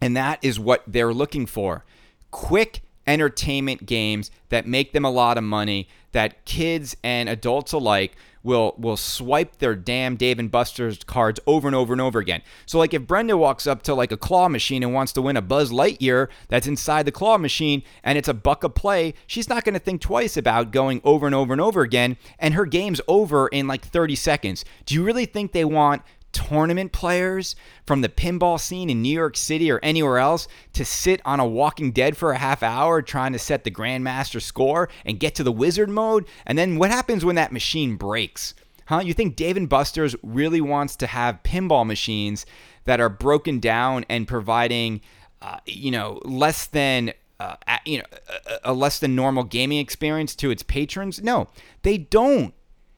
And 0.00 0.16
that 0.16 0.38
is 0.42 0.58
what 0.58 0.82
they're 0.86 1.14
looking 1.14 1.46
for. 1.46 1.84
Quick 2.30 2.82
entertainment 3.06 3.86
games 3.86 4.30
that 4.48 4.66
make 4.66 4.92
them 4.92 5.04
a 5.04 5.10
lot 5.10 5.38
of 5.38 5.44
money 5.44 5.88
that 6.12 6.44
kids 6.44 6.96
and 7.02 7.28
adults 7.28 7.72
alike 7.72 8.16
will 8.42 8.74
will 8.76 8.96
swipe 8.96 9.58
their 9.58 9.74
damn 9.74 10.16
Dave 10.16 10.38
and 10.38 10.50
Buster's 10.50 11.02
cards 11.04 11.40
over 11.46 11.68
and 11.68 11.74
over 11.74 11.92
and 11.92 12.00
over 12.00 12.18
again. 12.18 12.42
So 12.66 12.78
like 12.78 12.92
if 12.92 13.06
Brenda 13.06 13.36
walks 13.36 13.66
up 13.66 13.82
to 13.84 13.94
like 13.94 14.12
a 14.12 14.16
claw 14.16 14.48
machine 14.48 14.82
and 14.82 14.92
wants 14.92 15.12
to 15.12 15.22
win 15.22 15.36
a 15.36 15.42
Buzz 15.42 15.70
Lightyear 15.70 16.28
that's 16.48 16.66
inside 16.66 17.06
the 17.06 17.12
claw 17.12 17.38
machine 17.38 17.82
and 18.02 18.18
it's 18.18 18.28
a 18.28 18.34
buck 18.34 18.64
a 18.64 18.68
play, 18.68 19.14
she's 19.26 19.48
not 19.48 19.64
going 19.64 19.74
to 19.74 19.80
think 19.80 20.00
twice 20.00 20.36
about 20.36 20.72
going 20.72 21.00
over 21.04 21.26
and 21.26 21.34
over 21.34 21.52
and 21.52 21.60
over 21.60 21.82
again 21.82 22.16
and 22.38 22.54
her 22.54 22.66
game's 22.66 23.00
over 23.06 23.48
in 23.48 23.66
like 23.66 23.84
30 23.84 24.16
seconds. 24.16 24.64
Do 24.86 24.94
you 24.94 25.04
really 25.04 25.26
think 25.26 25.52
they 25.52 25.64
want 25.64 26.02
tournament 26.32 26.92
players 26.92 27.54
from 27.86 28.00
the 28.00 28.08
pinball 28.08 28.58
scene 28.58 28.90
in 28.90 29.02
New 29.02 29.14
York 29.14 29.36
City 29.36 29.70
or 29.70 29.78
anywhere 29.82 30.18
else 30.18 30.48
to 30.72 30.84
sit 30.84 31.20
on 31.24 31.40
a 31.40 31.46
Walking 31.46 31.92
Dead 31.92 32.16
for 32.16 32.32
a 32.32 32.38
half 32.38 32.62
hour 32.62 33.02
trying 33.02 33.32
to 33.32 33.38
set 33.38 33.64
the 33.64 33.70
Grandmaster 33.70 34.40
score 34.40 34.88
and 35.04 35.20
get 35.20 35.34
to 35.36 35.44
the 35.44 35.52
wizard 35.52 35.90
mode? 35.90 36.26
And 36.46 36.58
then 36.58 36.76
what 36.76 36.90
happens 36.90 37.24
when 37.24 37.36
that 37.36 37.52
machine 37.52 37.96
breaks? 37.96 38.54
Huh? 38.86 39.00
You 39.00 39.14
think 39.14 39.36
Dave 39.36 39.56
and 39.56 39.68
Buster's 39.68 40.16
really 40.22 40.60
wants 40.60 40.96
to 40.96 41.06
have 41.06 41.42
pinball 41.42 41.86
machines 41.86 42.44
that 42.84 43.00
are 43.00 43.08
broken 43.08 43.60
down 43.60 44.04
and 44.08 44.26
providing 44.26 45.00
uh, 45.42 45.58
you 45.66 45.90
know, 45.90 46.20
less 46.24 46.66
than 46.66 47.12
uh, 47.40 47.56
you 47.84 47.98
know, 47.98 48.04
a, 48.46 48.70
a 48.70 48.72
less 48.72 49.00
than 49.00 49.16
normal 49.16 49.42
gaming 49.42 49.78
experience 49.78 50.36
to 50.36 50.50
its 50.50 50.62
patrons? 50.62 51.20
No, 51.22 51.48
they 51.82 51.98
don't. 51.98 52.54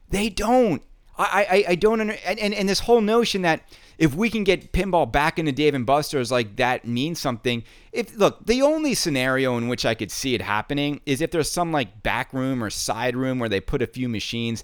They 0.09 0.29
don't. 0.29 0.83
I, 1.17 1.47
I, 1.49 1.65
I 1.69 1.75
don't 1.75 2.01
under, 2.01 2.17
and, 2.25 2.39
and, 2.39 2.53
and 2.53 2.67
this 2.67 2.79
whole 2.79 3.01
notion 3.01 3.41
that 3.43 3.61
if 3.97 4.13
we 4.13 4.29
can 4.29 4.43
get 4.43 4.73
pinball 4.73 5.09
back 5.09 5.39
into 5.39 5.51
Dave 5.51 5.73
and 5.73 5.85
Buster's, 5.85 6.31
like 6.31 6.57
that 6.57 6.85
means 6.85 7.19
something. 7.19 7.63
If 7.91 8.15
look, 8.17 8.45
the 8.45 8.61
only 8.61 8.93
scenario 8.93 9.57
in 9.57 9.67
which 9.67 9.85
I 9.85 9.93
could 9.93 10.11
see 10.11 10.35
it 10.35 10.41
happening 10.41 11.01
is 11.05 11.21
if 11.21 11.31
there's 11.31 11.49
some 11.49 11.71
like 11.71 12.03
back 12.03 12.33
room 12.33 12.63
or 12.63 12.69
side 12.69 13.15
room 13.15 13.39
where 13.39 13.49
they 13.49 13.61
put 13.61 13.81
a 13.81 13.87
few 13.87 14.09
machines. 14.09 14.63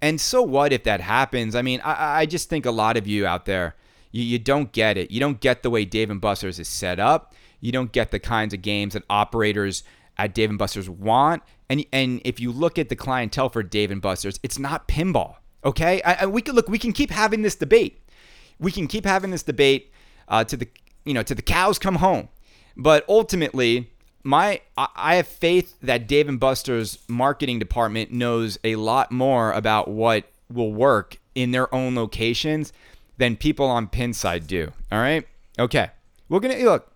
And 0.00 0.20
so 0.20 0.42
what 0.42 0.72
if 0.72 0.82
that 0.84 1.00
happens? 1.00 1.54
I 1.54 1.62
mean, 1.62 1.80
I, 1.84 2.20
I 2.20 2.26
just 2.26 2.48
think 2.48 2.66
a 2.66 2.72
lot 2.72 2.96
of 2.96 3.06
you 3.06 3.24
out 3.24 3.46
there, 3.46 3.76
you, 4.10 4.24
you 4.24 4.38
don't 4.38 4.72
get 4.72 4.96
it. 4.96 5.12
You 5.12 5.20
don't 5.20 5.40
get 5.40 5.62
the 5.62 5.70
way 5.70 5.84
Dave 5.84 6.10
and 6.10 6.20
Buster's 6.20 6.58
is 6.58 6.68
set 6.68 6.98
up. 6.98 7.34
You 7.60 7.70
don't 7.70 7.92
get 7.92 8.10
the 8.10 8.18
kinds 8.18 8.52
of 8.52 8.62
games 8.62 8.94
that 8.94 9.04
operators 9.08 9.84
at 10.18 10.34
Dave 10.34 10.50
and 10.50 10.58
Buster's 10.58 10.90
want. 10.90 11.44
And 11.70 11.86
and 11.92 12.20
if 12.24 12.40
you 12.40 12.50
look 12.50 12.78
at 12.78 12.88
the 12.88 12.96
clientele 12.96 13.48
for 13.48 13.62
Dave 13.62 13.92
and 13.92 14.02
Buster's, 14.02 14.40
it's 14.42 14.58
not 14.58 14.88
pinball. 14.88 15.36
Okay, 15.64 16.02
we 16.28 16.42
could 16.42 16.54
look. 16.54 16.68
We 16.68 16.78
can 16.78 16.92
keep 16.92 17.10
having 17.10 17.42
this 17.42 17.54
debate. 17.54 18.00
We 18.58 18.72
can 18.72 18.86
keep 18.86 19.04
having 19.04 19.30
this 19.30 19.42
debate 19.42 19.92
uh, 20.28 20.44
to 20.44 20.56
the 20.56 20.68
you 21.04 21.14
know 21.14 21.22
to 21.22 21.34
the 21.34 21.42
cows 21.42 21.78
come 21.78 21.96
home. 21.96 22.28
But 22.76 23.04
ultimately, 23.08 23.90
my 24.24 24.60
I 24.76 25.16
have 25.16 25.28
faith 25.28 25.76
that 25.82 26.06
Dave 26.06 26.28
and 26.28 26.40
Buster's 26.40 26.98
marketing 27.08 27.58
department 27.58 28.10
knows 28.12 28.58
a 28.64 28.76
lot 28.76 29.12
more 29.12 29.52
about 29.52 29.88
what 29.88 30.24
will 30.50 30.72
work 30.72 31.18
in 31.34 31.50
their 31.50 31.72
own 31.74 31.94
locations 31.94 32.72
than 33.18 33.36
people 33.36 33.66
on 33.66 33.86
Pinside 33.86 34.46
do. 34.46 34.72
All 34.90 34.98
right. 34.98 35.26
Okay. 35.58 35.90
We're 36.28 36.40
gonna 36.40 36.58
look. 36.58 36.90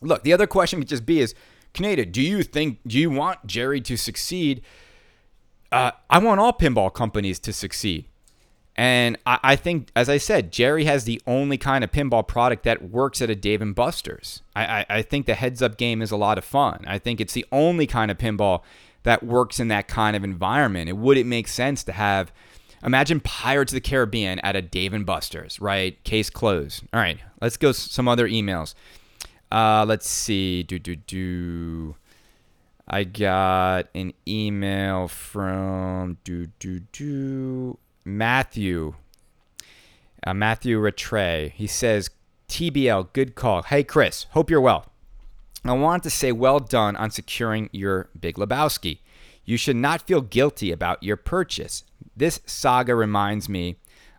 Look. 0.00 0.22
The 0.22 0.32
other 0.32 0.46
question 0.46 0.78
could 0.78 0.88
just 0.88 1.06
be 1.06 1.20
is, 1.20 1.34
Kaneda, 1.74 2.10
do 2.10 2.22
you 2.22 2.42
think 2.42 2.78
do 2.86 2.98
you 2.98 3.10
want 3.10 3.46
Jerry 3.46 3.80
to 3.82 3.96
succeed? 3.96 4.62
Uh, 5.76 5.90
I 6.08 6.18
want 6.18 6.40
all 6.40 6.52
pinball 6.52 6.92
companies 6.92 7.38
to 7.40 7.52
succeed. 7.52 8.06
And 8.76 9.16
I, 9.26 9.38
I, 9.42 9.56
think, 9.56 9.90
as 9.96 10.08
I 10.08 10.18
said, 10.18 10.52
Jerry 10.52 10.84
has 10.84 11.04
the 11.04 11.20
only 11.26 11.56
kind 11.58 11.82
of 11.82 11.90
pinball 11.90 12.26
product 12.26 12.64
that 12.64 12.90
works 12.90 13.22
at 13.22 13.30
a 13.30 13.34
Dave 13.34 13.62
and 13.62 13.74
Buster's. 13.74 14.42
I, 14.54 14.64
I, 14.80 14.86
I 14.88 15.02
think 15.02 15.26
the 15.26 15.34
heads 15.34 15.62
up 15.62 15.78
game 15.78 16.02
is 16.02 16.10
a 16.10 16.16
lot 16.16 16.38
of 16.38 16.44
fun. 16.44 16.84
I 16.86 16.98
think 16.98 17.20
it's 17.20 17.32
the 17.32 17.46
only 17.50 17.86
kind 17.86 18.10
of 18.10 18.18
pinball 18.18 18.62
that 19.02 19.22
works 19.22 19.60
in 19.60 19.68
that 19.68 19.88
kind 19.88 20.16
of 20.16 20.24
environment. 20.24 20.88
It 20.88 20.96
would 20.96 21.16
it 21.16 21.26
make 21.26 21.48
sense 21.48 21.84
to 21.84 21.92
have 21.92 22.32
imagine 22.82 23.20
Pirates 23.20 23.72
of 23.72 23.76
the 23.76 23.80
Caribbean 23.80 24.38
at 24.40 24.56
a 24.56 24.62
Dave 24.62 24.92
and 24.92 25.06
Buster's, 25.06 25.60
right? 25.60 26.02
Case 26.04 26.28
closed. 26.28 26.84
All 26.92 27.00
right, 27.00 27.18
let's 27.40 27.56
go 27.56 27.72
some 27.72 28.08
other 28.08 28.28
emails. 28.28 28.74
Uh, 29.50 29.84
let's 29.86 30.08
see. 30.08 30.62
Do 30.62 30.78
do 30.78 30.96
do. 30.96 31.96
I 32.88 33.02
got 33.02 33.88
an 33.96 34.12
email 34.28 35.08
from 35.08 36.18
do 36.22 36.46
do 36.58 36.80
do 36.80 37.78
Matthew. 38.04 38.94
Uh, 40.24 40.34
Matthew 40.34 40.78
Rattray. 40.78 41.52
He 41.54 41.66
says, 41.66 42.10
TBL, 42.48 43.12
good 43.12 43.34
call. 43.34 43.62
Hey 43.62 43.82
Chris, 43.82 44.26
hope 44.30 44.50
you're 44.50 44.60
well. 44.60 44.86
I 45.64 45.72
want 45.72 46.04
to 46.04 46.10
say 46.10 46.30
well 46.30 46.60
done 46.60 46.94
on 46.94 47.10
securing 47.10 47.68
your 47.72 48.08
Big 48.18 48.36
Lebowski. 48.36 49.00
You 49.44 49.56
should 49.56 49.76
not 49.76 50.06
feel 50.06 50.20
guilty 50.20 50.70
about 50.70 51.02
your 51.02 51.16
purchase. 51.16 51.82
This 52.16 52.40
saga 52.46 52.94
reminds 52.94 53.48
me 53.48 53.76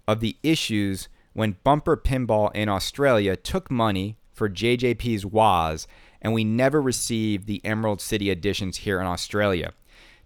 of 0.07 0.19
the 0.19 0.35
issues 0.43 1.07
when 1.31 1.57
Bumper 1.63 1.95
Pinball 1.95 2.53
in 2.53 2.67
Australia 2.67 3.37
took 3.37 3.71
money 3.71 4.17
for 4.33 4.49
JJP's 4.49 5.25
Woz 5.25 5.87
and 6.21 6.33
we 6.33 6.43
never 6.43 6.81
received 6.81 7.47
the 7.47 7.61
Emerald 7.63 8.01
City 8.01 8.29
editions 8.29 8.77
here 8.77 8.99
in 8.99 9.07
Australia. 9.07 9.73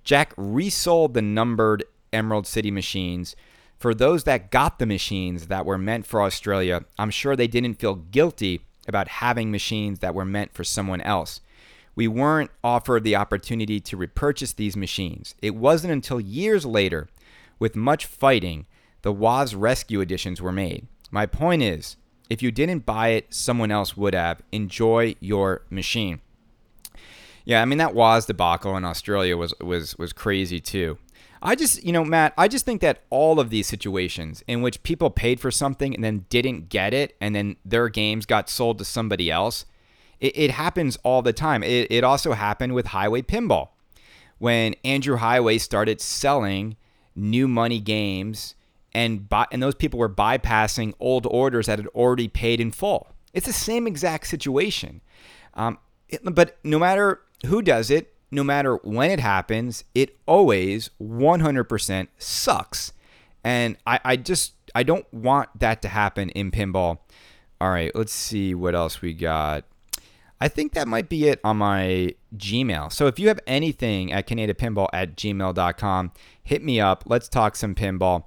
Jack 0.04 0.34
resold 0.38 1.14
the 1.14 1.22
numbered 1.22 1.84
Emerald 2.12 2.48
City 2.48 2.72
machines. 2.72 3.36
For 3.78 3.94
those 3.94 4.24
that 4.26 4.52
got 4.52 4.80
the 4.80 4.86
machines 4.86 5.48
that 5.48 5.66
were 5.66 5.78
meant 5.78 6.06
for 6.06 6.22
Australia, 6.22 6.86
I'm 6.98 7.12
sure 7.12 7.36
they 7.36 7.48
didn't 7.48 7.80
feel 7.80 7.96
guilty 7.96 8.62
about 8.88 9.08
having 9.08 9.52
machines 9.52 10.00
that 10.00 10.16
were 10.16 10.26
meant 10.26 10.54
for 10.54 10.64
someone 10.64 11.02
else. 11.02 11.42
We 11.96 12.08
weren't 12.08 12.52
offered 12.64 13.04
the 13.04 13.16
opportunity 13.16 13.80
to 13.82 13.98
repurchase 13.98 14.54
these 14.54 14.78
machines. 14.78 15.36
It 15.42 15.56
wasn't 15.56 15.94
until 15.94 16.20
years 16.20 16.66
later, 16.66 17.10
with 17.60 17.76
much 17.76 18.06
fighting, 18.06 18.66
the 19.02 19.12
Woz 19.12 19.56
Rescue 19.56 20.00
editions 20.02 20.42
were 20.42 20.52
made. 20.52 20.88
My 21.12 21.26
point 21.26 21.62
is, 21.62 21.98
if 22.32 22.42
you 22.42 22.50
didn't 22.50 22.86
buy 22.86 23.10
it, 23.10 23.34
someone 23.34 23.72
else 23.72 23.98
would 23.98 24.14
have. 24.14 24.42
Enjoy 24.54 25.16
your 25.20 25.64
machine. 25.70 26.22
Yeah, 27.44 27.62
I 27.62 27.66
mean 27.66 27.78
that 27.80 27.94
Woz 27.94 28.26
debacle 28.26 28.78
in 28.78 28.86
Australia 28.86 29.36
was 29.36 29.54
was 29.60 29.98
was 29.98 30.14
crazy 30.14 30.62
too. 30.62 30.98
I 31.42 31.56
just, 31.56 31.84
you 31.84 31.92
know, 31.92 32.06
Matt, 32.06 32.34
I 32.38 32.48
just 32.48 32.64
think 32.64 32.80
that 32.82 33.02
all 33.10 33.40
of 33.40 33.50
these 33.50 33.68
situations 33.68 34.46
in 34.48 34.62
which 34.62 34.82
people 34.84 35.10
paid 35.10 35.42
for 35.42 35.52
something 35.52 35.94
and 35.94 36.04
then 36.04 36.26
didn't 36.30 36.70
get 36.70 36.94
it 36.94 37.18
and 37.20 37.36
then 37.36 37.58
their 37.66 37.90
games 37.90 38.26
got 38.26 38.50
sold 38.50 38.78
to 38.78 38.86
somebody 38.86 39.30
else, 39.30 39.66
it, 40.22 40.38
it 40.38 40.52
happens 40.52 40.98
all 41.04 41.22
the 41.22 41.34
time. 41.34 41.64
It, 41.64 41.92
it 41.92 42.06
also 42.06 42.32
happened 42.32 42.76
with 42.76 42.88
Heighway 42.88 43.24
Pinball. 43.24 43.70
When 44.38 44.76
Andrew 44.86 45.18
Heighway 45.18 45.60
started 45.60 46.00
selling 46.00 46.78
new 47.14 47.48
money 47.50 47.80
games 47.82 48.56
and 48.94 49.28
by, 49.28 49.48
and 49.52 49.62
those 49.62 49.76
people 49.76 50.00
were 50.00 50.10
bypassing 50.10 50.94
old 51.00 51.26
orders 51.30 51.68
that 51.68 51.80
had 51.80 51.88
already 51.88 52.28
paid 52.28 52.60
in 52.60 52.72
full. 52.72 53.08
It's 53.34 53.46
the 53.46 53.54
same 53.54 53.88
exact 53.88 54.28
situation. 54.28 55.02
Um, 55.54 55.78
it, 56.10 56.22
but 56.24 56.58
no 56.64 56.78
matter 56.80 57.22
who 57.46 57.62
does 57.62 57.90
it, 57.90 58.14
no 58.32 58.44
matter 58.44 58.76
when 58.78 59.12
it 59.12 59.20
happens, 59.20 59.84
it 59.94 60.18
always 60.26 60.90
100% 61.02 62.08
sucks. 62.18 62.94
And 63.44 63.78
I, 63.86 64.00
I 64.04 64.16
just 64.16 64.54
I 64.74 64.84
don't 64.84 65.12
want 65.14 65.50
that 65.60 65.82
to 65.82 65.88
happen 65.88 66.30
in 66.30 66.52
pinball. 66.52 67.00
All 67.60 67.70
right, 67.70 67.94
let's 67.96 68.14
see 68.14 68.56
what 68.56 68.76
else 68.76 69.02
we 69.02 69.14
got. 69.14 69.66
I 70.40 70.48
think 70.48 70.74
that 70.74 70.88
might 70.88 71.08
be 71.08 71.28
it 71.28 71.40
on 71.44 71.58
my 71.58 72.16
Gmail. 72.36 72.92
So 72.92 73.06
if 73.06 73.20
you 73.20 73.28
have 73.28 73.40
anything 73.46 74.12
at 74.12 74.28
Pinball 74.28 74.88
at 74.92 75.16
gmail.com, 75.16 76.12
hit 76.42 76.64
me 76.64 76.80
up. 76.80 77.04
Let's 77.06 77.30
talk 77.30 77.56
some 77.56 77.76
pinball. 77.76 78.24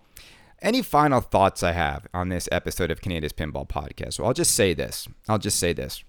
Any 0.64 0.81
final 0.81 1.20
thoughts 1.20 1.62
I 1.62 1.72
have 1.72 2.07
on 2.14 2.31
this 2.31 2.48
episode 2.50 2.90
of 2.90 3.03
Kaneda's 3.03 3.35
Pinball 3.35 3.68
Podcast? 3.68 4.18
Well, 4.18 4.29
I'll 4.29 4.35
just 4.35 4.55
say 4.55 4.72
this. 4.72 5.07
I'll 5.29 5.38
just 5.38 5.59
say 5.59 5.74
this. 5.74 6.03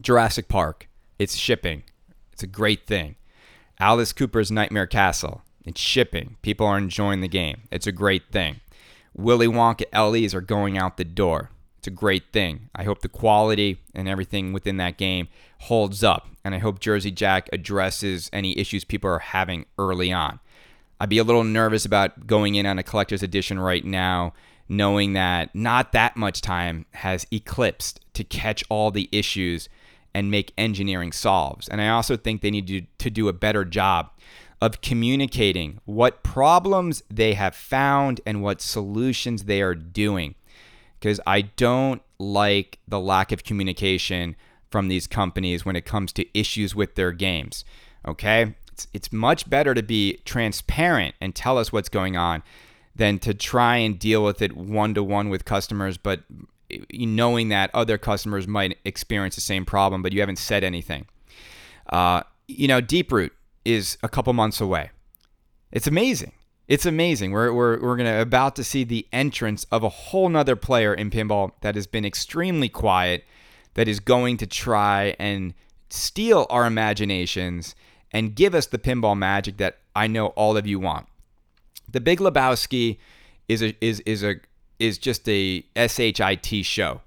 Jurassic 0.00 0.46
Park, 0.46 0.88
it's 1.18 1.34
shipping. 1.34 1.82
It's 2.32 2.44
a 2.44 2.46
great 2.46 2.86
thing. 2.86 3.16
Alice 3.80 4.12
Cooper's 4.12 4.52
Nightmare 4.52 4.86
Castle, 4.86 5.42
it's 5.64 5.80
shipping. 5.80 6.36
People 6.42 6.64
are 6.64 6.78
enjoying 6.78 7.22
the 7.22 7.28
game. 7.28 7.62
It's 7.72 7.88
a 7.88 7.92
great 7.92 8.30
thing. 8.30 8.60
Willy 9.16 9.48
Wonka 9.48 9.86
LEs 9.92 10.32
are 10.32 10.40
going 10.40 10.78
out 10.78 10.96
the 10.96 11.04
door. 11.04 11.50
It's 11.78 11.88
a 11.88 11.90
great 11.90 12.32
thing. 12.32 12.70
I 12.72 12.84
hope 12.84 13.00
the 13.00 13.08
quality 13.08 13.80
and 13.96 14.08
everything 14.08 14.52
within 14.52 14.76
that 14.76 14.96
game 14.96 15.26
holds 15.62 16.04
up. 16.04 16.28
And 16.44 16.54
I 16.54 16.58
hope 16.58 16.78
Jersey 16.78 17.10
Jack 17.10 17.48
addresses 17.52 18.30
any 18.32 18.56
issues 18.56 18.84
people 18.84 19.10
are 19.10 19.18
having 19.18 19.66
early 19.76 20.12
on. 20.12 20.38
I'd 21.00 21.08
be 21.08 21.18
a 21.18 21.24
little 21.24 21.44
nervous 21.44 21.84
about 21.84 22.26
going 22.26 22.54
in 22.54 22.66
on 22.66 22.78
a 22.78 22.82
collector's 22.82 23.22
edition 23.22 23.58
right 23.58 23.84
now, 23.84 24.32
knowing 24.68 25.12
that 25.12 25.54
not 25.54 25.92
that 25.92 26.16
much 26.16 26.40
time 26.40 26.86
has 26.92 27.26
eclipsed 27.30 28.00
to 28.14 28.24
catch 28.24 28.64
all 28.68 28.90
the 28.90 29.08
issues 29.12 29.68
and 30.14 30.30
make 30.30 30.54
engineering 30.56 31.12
solves. 31.12 31.68
And 31.68 31.80
I 31.80 31.88
also 31.88 32.16
think 32.16 32.40
they 32.40 32.50
need 32.50 32.66
to, 32.68 32.82
to 32.98 33.10
do 33.10 33.28
a 33.28 33.34
better 33.34 33.64
job 33.64 34.10
of 34.62 34.80
communicating 34.80 35.80
what 35.84 36.22
problems 36.22 37.02
they 37.10 37.34
have 37.34 37.54
found 37.54 38.22
and 38.24 38.42
what 38.42 38.62
solutions 38.62 39.44
they 39.44 39.60
are 39.60 39.74
doing. 39.74 40.34
Because 40.98 41.20
I 41.26 41.42
don't 41.42 42.00
like 42.18 42.78
the 42.88 42.98
lack 42.98 43.32
of 43.32 43.44
communication 43.44 44.34
from 44.70 44.88
these 44.88 45.06
companies 45.06 45.66
when 45.66 45.76
it 45.76 45.84
comes 45.84 46.12
to 46.14 46.38
issues 46.38 46.74
with 46.74 46.94
their 46.94 47.12
games. 47.12 47.66
Okay? 48.08 48.54
It's, 48.76 48.86
it's 48.92 49.10
much 49.10 49.48
better 49.48 49.72
to 49.72 49.82
be 49.82 50.18
transparent 50.26 51.14
and 51.18 51.34
tell 51.34 51.56
us 51.56 51.72
what's 51.72 51.88
going 51.88 52.14
on 52.14 52.42
than 52.94 53.18
to 53.20 53.32
try 53.32 53.76
and 53.76 53.98
deal 53.98 54.22
with 54.22 54.42
it 54.42 54.54
one 54.54 54.92
to 54.92 55.02
one 55.02 55.30
with 55.30 55.46
customers, 55.46 55.96
but 55.96 56.24
knowing 56.92 57.48
that 57.48 57.70
other 57.72 57.96
customers 57.96 58.46
might 58.46 58.76
experience 58.84 59.34
the 59.34 59.40
same 59.40 59.64
problem, 59.64 60.02
but 60.02 60.12
you 60.12 60.20
haven't 60.20 60.36
said 60.36 60.62
anything. 60.62 61.06
Uh, 61.88 62.20
you 62.48 62.68
know, 62.68 62.82
Deeproot 62.82 63.30
is 63.64 63.96
a 64.02 64.10
couple 64.10 64.34
months 64.34 64.60
away. 64.60 64.90
It's 65.72 65.86
amazing. 65.86 66.32
It's 66.68 66.84
amazing. 66.84 67.30
We're, 67.30 67.54
we're, 67.54 67.80
we're 67.80 67.96
gonna 67.96 68.20
about 68.20 68.56
to 68.56 68.64
see 68.64 68.84
the 68.84 69.06
entrance 69.10 69.64
of 69.72 69.84
a 69.84 69.88
whole 69.88 70.28
nother 70.28 70.54
player 70.54 70.92
in 70.92 71.08
pinball 71.08 71.52
that 71.62 71.76
has 71.76 71.86
been 71.86 72.04
extremely 72.04 72.68
quiet, 72.68 73.24
that 73.72 73.88
is 73.88 74.00
going 74.00 74.36
to 74.36 74.46
try 74.46 75.16
and 75.18 75.54
steal 75.88 76.46
our 76.50 76.66
imaginations 76.66 77.74
and 78.12 78.34
give 78.34 78.54
us 78.54 78.66
the 78.66 78.78
pinball 78.78 79.16
magic 79.16 79.56
that 79.58 79.78
I 79.94 80.06
know 80.06 80.28
all 80.28 80.56
of 80.56 80.66
you 80.66 80.78
want. 80.78 81.06
The 81.90 82.00
Big 82.00 82.18
Lebowski 82.18 82.98
is 83.48 83.62
a 83.62 83.74
is 83.80 84.00
is 84.00 84.24
a 84.24 84.36
is 84.78 84.98
just 84.98 85.28
a 85.28 85.64
shit 85.76 86.64
show. 86.64 87.00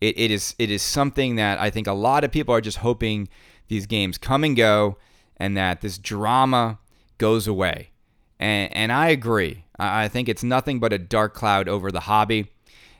It, 0.00 0.18
it 0.18 0.30
is 0.30 0.54
it 0.58 0.70
is 0.70 0.82
something 0.82 1.36
that 1.36 1.58
I 1.58 1.70
think 1.70 1.86
a 1.86 1.92
lot 1.92 2.24
of 2.24 2.32
people 2.32 2.54
are 2.54 2.60
just 2.60 2.78
hoping 2.78 3.28
these 3.68 3.86
games 3.86 4.18
come 4.18 4.44
and 4.44 4.56
go, 4.56 4.96
and 5.36 5.56
that 5.56 5.80
this 5.80 5.98
drama 5.98 6.78
goes 7.18 7.46
away. 7.46 7.90
And 8.38 8.74
and 8.74 8.92
I 8.92 9.08
agree. 9.08 9.64
I, 9.78 10.04
I 10.04 10.08
think 10.08 10.28
it's 10.28 10.42
nothing 10.42 10.80
but 10.80 10.92
a 10.92 10.98
dark 10.98 11.34
cloud 11.34 11.68
over 11.68 11.90
the 11.90 12.00
hobby. 12.00 12.50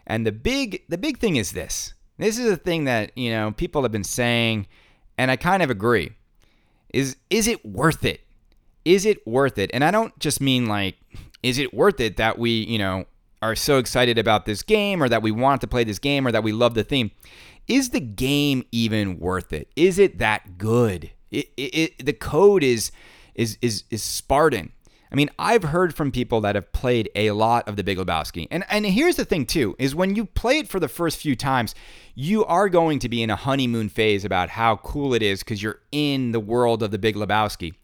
And 0.07 0.27
the 0.27 0.33
big 0.33 0.83
the 0.89 0.99
big 0.99 1.19
thing 1.19 1.37
is 1.37 1.53
this. 1.53 1.95
This 2.19 2.39
is 2.39 2.51
a 2.51 2.57
thing 2.57 2.85
that 2.85 3.17
you 3.17 3.31
know 3.31 3.53
people 3.53 3.83
have 3.83 3.93
been 3.93 4.05
saying, 4.05 4.67
and 5.17 5.31
I 5.31 5.37
kind 5.37 5.63
of 5.63 5.71
agree. 5.71 6.13
Is 6.93 7.17
is 7.31 7.47
it 7.47 7.65
worth 7.65 8.05
it? 8.05 8.21
Is 8.85 9.05
it 9.05 9.27
worth 9.27 9.59
it? 9.59 9.71
And 9.73 9.85
I 9.85 9.91
don't 9.91 10.17
just 10.19 10.41
mean 10.41 10.67
like, 10.67 10.97
is 11.43 11.59
it 11.59 11.75
worth 11.75 12.01
it 12.01 12.17
that 12.17 12.39
we 12.39 12.51
you 12.51 12.79
know 12.79 13.07
are 13.43 13.57
so 13.57 13.79
excited 13.79 14.19
about 14.19 14.45
this 14.45 14.63
game 14.63 15.03
or 15.03 15.09
that 15.09 15.23
we 15.23 15.31
want 15.31 15.61
to 15.63 15.67
play 15.67 15.85
this 15.85 15.99
game 15.99 16.27
or 16.27 16.33
that 16.33 16.43
we 16.43 16.53
love 16.53 16.75
the 16.75 16.85
theme. 16.85 17.11
Is 17.69 17.91
the 17.91 18.01
game 18.01 18.65
even 18.73 19.19
worth 19.19 19.53
it? 19.53 19.71
Is 19.77 19.99
it 19.99 20.19
that 20.19 20.59
good? 20.59 21.11
It, 21.31 21.47
it, 21.57 21.75
it, 21.75 22.07
the 22.07 22.13
code 22.13 22.63
is 22.63 22.91
is 23.35 23.57
is 23.63 23.85
is 23.91 24.03
Spartan. 24.03 24.73
I 25.13 25.17
mean, 25.17 25.29
I've 25.39 25.65
heard 25.65 25.95
from 25.95 26.13
people 26.13 26.41
that 26.43 26.55
have 26.55 26.73
played 26.73 27.11
a 27.17 27.33
lot 27.33 27.69
of 27.69 27.77
the 27.77 27.83
Big 27.83 27.99
Lebowski. 27.99 28.47
And 28.51 28.65
and 28.71 28.87
here's 28.87 29.17
the 29.17 29.25
thing 29.25 29.45
too, 29.45 29.75
is 29.79 29.95
when 29.95 30.15
you 30.15 30.25
play 30.25 30.59
it 30.59 30.69
for 30.69 30.79
the 30.79 30.89
first 30.89 31.19
few 31.19 31.35
times, 31.35 31.75
you 32.15 32.45
are 32.45 32.69
going 32.69 32.99
to 33.01 33.09
be 33.09 33.23
in 33.23 33.31
a 33.31 33.37
honeymoon 33.37 33.89
phase 33.89 34.25
about 34.25 34.51
how 34.51 34.77
cool 34.77 35.13
it 35.15 35.23
is 35.23 35.41
because 35.41 35.63
you're 35.63 35.81
in 35.91 36.33
the 36.33 36.41
world 36.41 36.83
of 36.83 36.91
the 36.93 36.99
Big 36.99 37.17
Lebowski. 37.17 37.75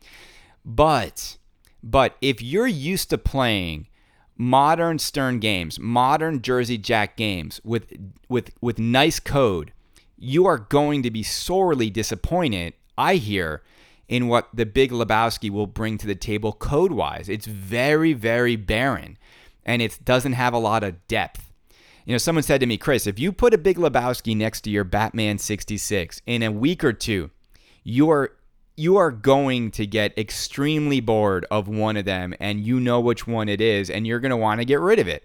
But 0.65 1.37
but 1.83 2.17
if 2.21 2.41
you're 2.41 2.67
used 2.67 3.11
to 3.11 3.19
playing 3.19 3.89
modern 4.37 4.99
Stern 4.99 5.41
games, 5.41 5.79
modern 5.79 6.43
Jersey 6.43 6.79
Jack 6.79 7.17
games 7.17 7.61
with 7.65 7.93
with 8.29 8.53
with 8.61 8.79
nice 8.79 9.19
code, 9.19 9.73
you 10.17 10.47
are 10.47 10.59
going 10.59 11.03
to 11.03 11.11
be 11.11 11.23
sorely 11.23 11.91
disappointed, 11.91 12.75
I 12.97 13.17
hear, 13.17 13.63
in 14.09 14.29
what 14.29 14.49
the 14.55 14.67
Big 14.67 14.91
Lebowski 14.91 15.51
will 15.51 15.67
bring 15.67 15.99
to 15.99 16.07
the 16.07 16.15
table 16.15 16.53
code 16.53 16.93
wise. 16.93 17.29
It's 17.29 17.47
very, 17.47 18.13
very 18.13 18.57
barren 18.57 19.19
and 19.65 19.83
it 19.83 19.99
doesn't 20.05 20.35
have 20.35 20.55
a 20.55 20.59
lot 20.59 20.85
of 20.85 21.07
depth. 21.09 21.53
You 22.07 22.13
know, 22.13 22.19
someone 22.19 22.45
said 22.45 22.61
to 22.61 22.67
me, 22.67 22.79
Chris, 22.79 23.07
if 23.07 23.19
you 23.19 23.33
put 23.33 23.53
a 23.53 23.59
Big 23.59 23.77
Lebowski 23.77 24.37
next 24.37 24.61
to 24.63 24.71
your 24.71 24.85
Batman 24.85 25.39
66 25.39 26.23
in 26.25 26.43
a 26.45 26.53
week 26.53 26.85
or 26.85 26.93
two, 26.93 27.31
you're 27.83 28.31
you 28.79 28.97
are 28.99 29.11
going 29.11 29.71
to 29.71 29.87
get 29.87 30.17
extremely 30.19 31.01
bored 31.01 31.47
of 31.51 31.67
one 31.67 31.97
of 31.97 32.05
them 32.05 32.35
and 32.39 32.61
you 32.61 32.79
know 32.79 33.01
which 33.01 33.27
one 33.27 33.49
it 33.49 33.59
is 33.61 33.89
and 33.89 34.07
you're 34.07 34.21
going 34.21 34.31
to 34.31 34.37
want 34.37 34.61
to 34.61 34.67
get 34.67 34.81
rid 34.81 34.99
of 34.99 35.09
it. 35.09 35.25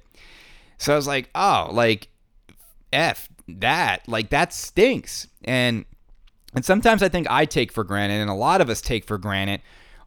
So 0.78 0.94
I 0.94 0.96
was 0.96 1.06
like, 1.06 1.30
"Oh, 1.36 1.70
like 1.72 2.08
F 2.92 3.30
that. 3.48 4.08
Like 4.08 4.30
that 4.32 4.52
stinks." 4.52 5.28
And 5.44 5.86
and 6.54 6.66
sometimes 6.66 7.04
I 7.04 7.10
think 7.10 7.28
I 7.30 7.46
take 7.46 7.72
for 7.72 7.84
granted 7.84 8.16
and 8.16 8.30
a 8.30 8.36
lot 8.36 8.62
of 8.62 8.70
us 8.70 8.82
take 8.82 9.06
for 9.06 9.18
granted 9.18 9.62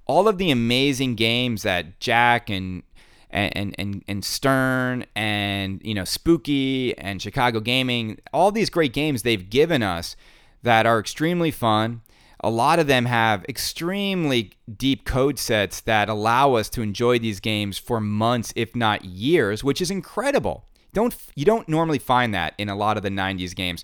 all 0.06 0.28
of 0.28 0.38
the 0.38 0.50
amazing 0.50 1.14
games 1.14 1.62
that 1.62 2.00
Jack 2.00 2.50
and 2.50 2.82
and, 3.30 3.74
and, 3.78 4.04
and 4.06 4.24
Stern 4.24 5.06
and 5.16 5.80
you 5.84 5.94
know 5.94 6.04
Spooky 6.04 6.96
and 6.98 7.20
Chicago 7.20 7.58
Gaming, 7.58 8.20
all 8.32 8.52
these 8.52 8.70
great 8.70 8.92
games 8.92 9.22
they've 9.22 9.50
given 9.50 9.82
us 9.82 10.14
that 10.62 10.86
are 10.86 11.00
extremely 11.00 11.50
fun 11.50 12.02
a 12.44 12.50
lot 12.50 12.78
of 12.78 12.86
them 12.86 13.06
have 13.06 13.42
extremely 13.48 14.52
deep 14.76 15.06
code 15.06 15.38
sets 15.38 15.80
that 15.80 16.10
allow 16.10 16.54
us 16.54 16.68
to 16.68 16.82
enjoy 16.82 17.18
these 17.18 17.40
games 17.40 17.78
for 17.78 18.00
months, 18.02 18.52
if 18.54 18.76
not 18.76 19.02
years, 19.06 19.64
which 19.64 19.80
is 19.80 19.90
incredible. 19.90 20.66
Don't 20.92 21.16
you 21.34 21.46
don't 21.46 21.66
normally 21.70 21.98
find 21.98 22.34
that 22.34 22.52
in 22.58 22.68
a 22.68 22.76
lot 22.76 22.98
of 22.98 23.02
the 23.02 23.08
90s 23.08 23.54
games. 23.54 23.82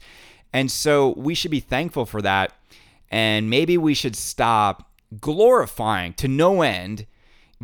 And 0.53 0.71
so 0.71 1.15
we 1.17 1.35
should 1.35 1.51
be 1.51 1.61
thankful 1.61 2.07
for 2.07 2.23
that. 2.23 2.53
And 3.11 3.51
maybe 3.51 3.77
we 3.79 3.95
should 3.95 4.17
stop 4.17 4.91
glorifying 5.21 6.15
to 6.15 6.29
no 6.29 6.63
end 6.63 7.07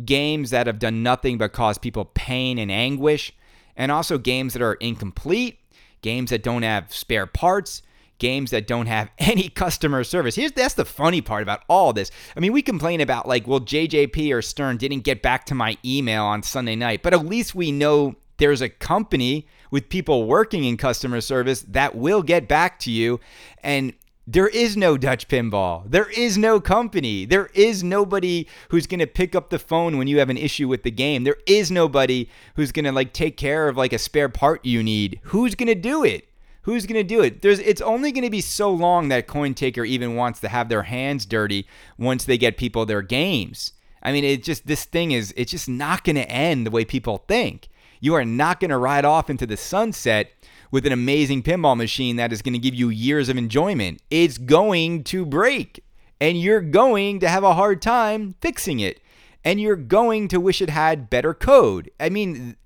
games 0.03 0.49
that 0.51 0.67
have 0.67 0.79
done 0.79 1.03
nothing 1.03 1.37
but 1.37 1.53
cause 1.53 1.77
people 1.77 2.05
pain 2.05 2.57
and 2.57 2.71
anguish, 2.71 3.33
and 3.75 3.91
also 3.91 4.17
games 4.17 4.53
that 4.53 4.61
are 4.61 4.75
incomplete, 4.75 5.59
games 6.01 6.29
that 6.29 6.43
don't 6.43 6.63
have 6.63 6.93
spare 6.93 7.25
parts, 7.25 7.81
games 8.19 8.51
that 8.51 8.67
don't 8.67 8.87
have 8.87 9.09
any 9.19 9.49
customer 9.49 10.03
service. 10.03 10.35
Here's 10.35 10.51
that's 10.51 10.73
the 10.75 10.85
funny 10.85 11.21
part 11.21 11.43
about 11.43 11.63
all 11.67 11.93
this. 11.93 12.11
I 12.35 12.39
mean, 12.39 12.53
we 12.53 12.61
complain 12.61 13.01
about 13.01 13.27
like, 13.27 13.47
well, 13.47 13.59
JJP 13.59 14.33
or 14.33 14.41
Stern 14.41 14.77
didn't 14.77 15.01
get 15.01 15.21
back 15.21 15.45
to 15.47 15.55
my 15.55 15.77
email 15.83 16.23
on 16.23 16.43
Sunday 16.43 16.75
night, 16.75 17.03
but 17.03 17.13
at 17.13 17.25
least 17.25 17.55
we 17.55 17.71
know 17.71 18.15
there's 18.37 18.61
a 18.61 18.69
company 18.69 19.47
with 19.71 19.89
people 19.89 20.25
working 20.25 20.63
in 20.63 20.77
customer 20.77 21.21
service 21.21 21.61
that 21.61 21.95
will 21.95 22.23
get 22.23 22.47
back 22.47 22.79
to 22.79 22.91
you 22.91 23.19
and 23.63 23.93
there 24.29 24.49
is 24.49 24.75
no 24.75 24.97
Dutch 24.97 25.29
pinball. 25.29 25.83
There 25.85 26.09
is 26.09 26.37
no 26.37 26.59
company. 26.59 27.23
There 27.23 27.49
is 27.53 27.81
nobody 27.81 28.45
who's 28.69 28.85
going 28.85 28.99
to 28.99 29.07
pick 29.07 29.33
up 29.33 29.49
the 29.49 29.57
phone 29.57 29.97
when 29.97 30.07
you 30.07 30.19
have 30.19 30.29
an 30.29 30.35
issue 30.35 30.67
with 30.67 30.83
the 30.83 30.91
game. 30.91 31.23
There 31.23 31.37
is 31.45 31.71
nobody 31.71 32.27
who's 32.55 32.73
going 32.73 32.83
to 32.83 32.91
like 32.91 33.13
take 33.13 33.37
care 33.37 33.69
of 33.69 33.77
like 33.77 33.93
a 33.93 33.97
spare 33.97 34.27
part 34.27 34.65
you 34.65 34.83
need. 34.83 35.21
Who's 35.23 35.55
going 35.55 35.67
to 35.67 35.75
do 35.75 36.03
it? 36.03 36.27
Who's 36.63 36.85
going 36.85 37.01
to 37.01 37.07
do 37.07 37.21
it? 37.21 37.41
There's 37.41 37.59
it's 37.59 37.79
only 37.79 38.11
going 38.11 38.25
to 38.25 38.29
be 38.29 38.41
so 38.41 38.69
long 38.69 39.07
that 39.07 39.27
CoinTaker 39.27 39.87
even 39.87 40.15
wants 40.15 40.41
to 40.41 40.49
have 40.49 40.67
their 40.67 40.83
hands 40.83 41.25
dirty 41.25 41.65
once 41.97 42.25
they 42.25 42.37
get 42.37 42.57
people 42.57 42.85
their 42.85 43.01
games. 43.01 43.71
I 44.03 44.11
mean, 44.11 44.25
it 44.25 44.43
just 44.43 44.67
this 44.67 44.83
thing 44.83 45.13
is 45.13 45.33
it's 45.37 45.51
just 45.51 45.69
not 45.69 46.03
going 46.03 46.17
to 46.17 46.29
end 46.29 46.65
the 46.65 46.71
way 46.71 46.83
people 46.83 47.23
think. 47.29 47.69
You 47.99 48.13
are 48.15 48.25
not 48.25 48.59
going 48.59 48.69
to 48.69 48.77
ride 48.77 49.05
off 49.05 49.29
into 49.29 49.45
the 49.45 49.57
sunset 49.57 50.31
with 50.71 50.85
an 50.85 50.91
amazing 50.91 51.43
pinball 51.43 51.77
machine 51.77 52.17
that 52.17 52.33
is 52.33 52.41
going 52.41 52.53
to 52.53 52.59
give 52.59 52.75
you 52.75 52.89
years 52.89 53.29
of 53.29 53.37
enjoyment. 53.37 54.01
It's 54.09 54.37
going 54.37 55.03
to 55.05 55.25
break 55.25 55.83
and 56.19 56.39
you're 56.39 56.61
going 56.61 57.19
to 57.19 57.29
have 57.29 57.43
a 57.43 57.53
hard 57.53 57.81
time 57.81 58.35
fixing 58.41 58.79
it. 58.79 58.99
And 59.43 59.61
you're 59.61 59.75
going 59.77 60.27
to 60.29 60.39
wish 60.41 60.61
it 60.61 60.69
had 60.69 61.09
better 61.09 61.33
code. 61.33 61.89
I 61.99 62.09
mean, 62.09 62.57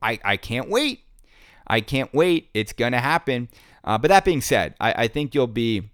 I, 0.00 0.18
I 0.24 0.36
can't 0.36 0.70
wait. 0.70 1.00
I 1.66 1.80
can't 1.80 2.12
wait. 2.14 2.48
It's 2.54 2.72
going 2.72 2.92
to 2.92 3.00
happen. 3.00 3.48
Uh, 3.84 3.98
but 3.98 4.08
that 4.08 4.24
being 4.24 4.40
said, 4.40 4.74
I, 4.80 4.94
I 5.04 5.08
think 5.08 5.34
you'll 5.34 5.46
be 5.46 5.90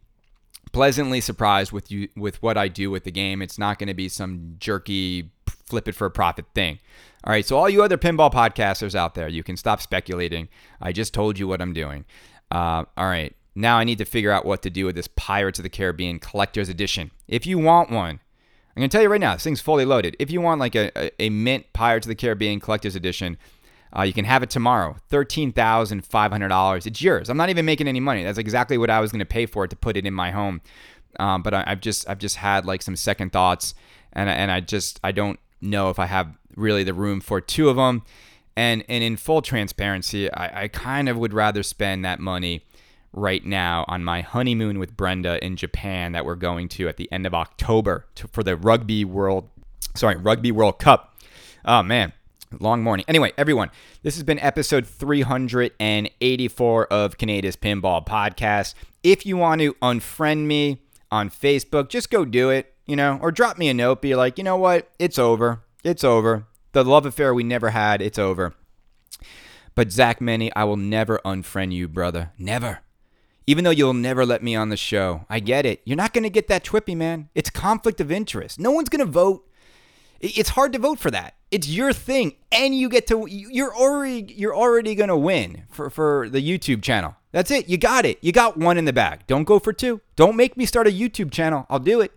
pleasantly 0.70 1.20
surprised 1.20 1.72
with 1.72 1.91
you 1.91 2.09
with 2.14 2.41
what 2.43 2.57
I 2.57 2.68
do 2.68 2.91
with 2.91 3.05
the 3.05 3.11
game. 3.11 3.43
It's 3.43 3.59
not 3.59 3.78
going 3.78 3.89
to 3.89 3.95
be 3.95 4.09
some 4.09 4.57
jerky 4.59 5.30
flip 5.68 5.89
it 5.89 5.95
for 5.95 6.07
a 6.07 6.11
profit 6.11 6.47
thing. 6.55 6.78
All 7.25 7.33
right, 7.33 7.45
so 7.45 7.57
all 7.57 7.69
you 7.69 7.83
other 7.83 7.99
pinball 7.99 8.33
podcasters 8.33 8.95
out 8.95 9.14
there, 9.14 9.29
you 9.29 9.43
can 9.43 9.57
stop 9.57 9.81
speculating. 9.81 10.49
I 10.81 10.93
just 10.93 11.12
told 11.12 11.39
you 11.39 11.49
what 11.49 11.61
I'm 11.61 11.73
doing. 11.73 12.05
Uh, 12.51 12.85
all 12.97 13.07
right, 13.07 13.35
now 13.55 13.77
I 13.77 13.85
need 13.85 13.99
to 13.99 14.05
figure 14.05 14.31
out 14.31 14.47
what 14.47 14.62
to 14.62 14.71
do 14.71 14.87
with 14.87 14.95
this 14.95 15.09
Pirates 15.09 15.59
of 15.59 15.64
the 15.64 15.69
Caribbean 15.69 16.21
Collector's 16.21 16.69
Edition. 16.69 17.11
If 17.27 17.45
you 17.45 17.59
want 17.59 17.91
one, 17.91 18.21
I'm 18.79 18.81
going 18.81 18.89
to 18.89 18.95
tell 18.95 19.03
you 19.03 19.09
right 19.09 19.21
now, 19.21 19.33
this 19.33 19.43
thing's 19.43 19.61
fully 19.61 19.85
loaded. 19.85 20.16
If 20.21 20.31
you 20.31 20.41
want 20.41 20.61
like 20.61 20.77
a, 20.77 20.93
a, 20.97 21.25
a 21.25 21.31
mint 21.31 21.66
Pirates 21.73 22.07
of 22.07 22.09
the 22.09 22.14
Caribbean 22.14 22.61
Collector's 22.61 22.95
Edition, 22.95 23.37
uh, 23.97 24.03
you 24.03 24.12
can 24.12 24.25
have 24.25 24.45
it 24.45 24.51
tomorrow, 24.51 24.97
$13,500. 25.11 26.87
It's 26.87 27.03
yours. 27.03 27.29
I'm 27.29 27.37
not 27.37 27.51
even 27.51 27.64
making 27.64 27.89
any 27.89 28.01
money. 28.01 28.23
That's 28.23 28.39
exactly 28.39 28.79
what 28.79 28.91
I 28.91 29.01
was 29.01 29.11
going 29.11 29.19
to 29.21 29.27
pay 29.27 29.47
for 29.47 29.64
it 29.64 29.71
to 29.71 29.77
put 29.77 29.97
it 29.97 30.07
in 30.07 30.14
my 30.14 30.31
home. 30.31 30.61
Um, 31.19 31.43
but 31.43 31.55
I, 31.55 31.64
have 31.66 31.81
just 31.81 32.09
I've 32.09 32.19
just 32.19 32.37
had 32.37 32.64
like 32.64 32.83
some 32.83 32.95
second 32.95 33.33
thoughts, 33.33 33.75
and 34.12 34.29
and 34.29 34.53
I 34.53 34.61
just 34.61 35.01
I 35.03 35.11
don't 35.11 35.41
know 35.61 35.91
if 35.91 35.99
I 35.99 36.07
have 36.07 36.29
really 36.59 36.85
the 36.85 36.95
room 36.95 37.21
for 37.21 37.41
two 37.41 37.69
of 37.69 37.77
them. 37.77 38.03
And 38.57 38.85
and 38.89 39.05
in 39.05 39.17
full 39.17 39.41
transparency, 39.41 40.33
I, 40.33 40.65
I 40.65 40.69
kind 40.69 41.09
of 41.09 41.17
would 41.17 41.33
rather 41.33 41.63
spend 41.63 42.05
that 42.05 42.21
money 42.21 42.65
right 43.13 43.45
now 43.45 43.85
on 43.89 44.05
my 44.05 44.21
honeymoon 44.21 44.79
with 44.79 44.97
Brenda 44.97 45.43
in 45.45 45.57
Japan 45.57 46.13
that 46.13 46.25
we're 46.25 46.35
going 46.35 46.69
to 46.71 46.89
at 46.89 46.97
the 46.97 47.11
end 47.11 47.27
of 47.27 47.35
October 47.35 48.07
to, 48.17 48.29
for 48.29 48.43
the 48.43 48.57
Rugby 48.57 49.05
World, 49.05 49.49
sorry, 49.95 50.17
Rugby 50.17 50.53
World 50.53 50.79
Cup. 50.79 51.21
Oh 51.65 51.83
man, 51.83 52.13
Long 52.61 52.83
morning. 52.83 53.05
Anyway, 53.09 53.33
everyone, 53.37 53.71
this 54.03 54.15
has 54.15 54.25
been 54.25 54.39
episode 54.39 54.87
384 54.87 56.87
of 56.87 57.19
Kaneda's 57.19 57.57
Pinball 57.57 58.07
Podcast. 58.07 58.73
If 59.03 59.27
you 59.27 59.37
want 59.37 59.61
to 59.61 59.75
unfriend 59.75 60.47
me 60.47 60.81
on 61.11 61.29
Facebook, 61.29 61.91
just 61.91 62.11
go 62.11 62.25
do 62.25 62.49
it, 62.49 62.73
you 62.87 62.97
know, 62.97 63.19
or 63.21 63.31
drop 63.31 63.59
me 63.59 63.69
a 63.69 63.75
note. 63.75 64.01
Be 64.01 64.15
like, 64.15 64.39
you 64.39 64.45
know 64.45 64.57
what? 64.57 64.91
It's 64.99 65.19
over. 65.19 65.63
It's 65.85 66.05
over. 66.05 66.47
The 66.72 66.85
love 66.85 67.07
affair 67.07 67.33
we 67.33 67.45
never 67.45 67.70
had, 67.70 68.03
it's 68.03 68.18
over. 68.18 68.55
But 69.74 69.93
Zach 69.93 70.20
Meny, 70.20 70.53
I 70.55 70.64
will 70.64 70.76
never 70.76 71.20
unfriend 71.24 71.72
you, 71.72 71.89
brother. 71.89 72.33
Never. 72.39 72.81
Even 73.47 73.64
though 73.64 73.70
you'll 73.70 73.95
never 73.95 74.26
let 74.26 74.43
me 74.43 74.55
on 74.55 74.68
the 74.68 74.76
show. 74.76 75.24
I 75.31 75.41
get 75.41 75.64
it. 75.64 75.81
You're 75.85 75.97
not 75.97 76.12
going 76.12 76.24
to 76.24 76.31
get 76.31 76.49
that 76.49 76.64
trippy, 76.64 76.97
man. 76.97 77.31
It's 77.35 77.49
conflict 77.49 78.01
of 78.01 78.12
interest. 78.12 78.59
No 78.59 78.70
one's 78.70 78.89
going 78.89 79.05
to 79.05 79.11
vote. 79.11 79.49
It's 80.20 80.51
hard 80.51 80.72
to 80.72 80.79
vote 80.79 80.99
for 80.99 81.11
that 81.12 81.35
it's 81.51 81.68
your 81.68 81.93
thing 81.93 82.35
and 82.53 82.74
you 82.74 82.89
get 82.89 83.07
to 83.07 83.26
you're 83.29 83.74
already 83.74 84.33
you're 84.35 84.55
already 84.55 84.95
going 84.95 85.09
to 85.09 85.16
win 85.16 85.64
for 85.70 85.91
for 85.91 86.29
the 86.29 86.43
YouTube 86.43 86.83
channel. 86.83 87.16
That's 87.33 87.51
it. 87.51 87.68
You 87.68 87.76
got 87.76 88.05
it. 88.05 88.18
You 88.22 88.33
got 88.33 88.57
one 88.57 88.79
in 88.79 88.85
the 88.85 88.93
bag. 88.93 89.26
Don't 89.26 89.45
go 89.45 89.59
for 89.59 89.72
two. 89.72 90.01
Don't 90.16 90.37
make 90.37 90.57
me 90.57 90.64
start 90.64 90.87
a 90.87 90.91
YouTube 90.91 91.31
channel. 91.31 91.66
I'll 91.68 91.79
do 91.79 92.01
it. 92.01 92.12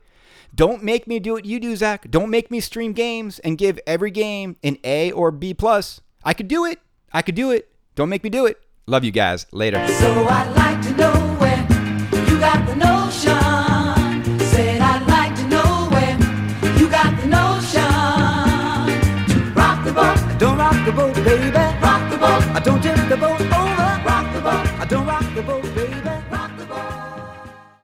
Don't 0.53 0.83
make 0.83 1.07
me 1.07 1.19
do 1.19 1.31
what 1.31 1.45
you 1.45 1.61
do, 1.61 1.77
Zach. 1.77 2.11
Don't 2.11 2.29
make 2.29 2.51
me 2.51 2.59
stream 2.59 2.91
games 2.91 3.39
and 3.39 3.57
give 3.57 3.79
every 3.87 4.11
game 4.11 4.57
an 4.63 4.77
A 4.83 5.09
or 5.11 5.31
B 5.31 5.53
plus. 5.53 6.01
I 6.25 6.33
could 6.33 6.49
do 6.49 6.65
it. 6.65 6.79
I 7.13 7.21
could 7.21 7.35
do 7.35 7.51
it. 7.51 7.71
Don't 7.95 8.09
make 8.09 8.21
me 8.23 8.29
do 8.29 8.45
it. 8.45 8.57
Love 8.85 9.05
you 9.05 9.11
guys. 9.11 9.47
Later. 9.51 9.87
So 9.87 10.27
I'd 10.27 10.51
like 10.57 10.81
to 10.81 10.91
know 10.97 11.13
you 12.27 12.37
got 12.37 12.65
the 12.67 12.75
notion. 12.75 14.39
Said 14.39 14.81
I'd 14.81 15.07
like 15.07 15.35
to 15.35 15.47
know 15.47 15.87
you 16.77 16.89
got 16.89 17.15
the 17.21 17.27
notion. 17.27 17.87
Rock 19.53 19.85
the 19.85 19.93
boat. 19.93 20.37
Don't 20.37 20.57
rock 20.57 20.85
the 20.85 20.91
boat, 20.91 21.15
baby. 21.15 21.49
Rock 21.51 22.11
the 22.11 22.17
boat. 22.17 22.43
I 22.53 22.59
don't 22.63 22.81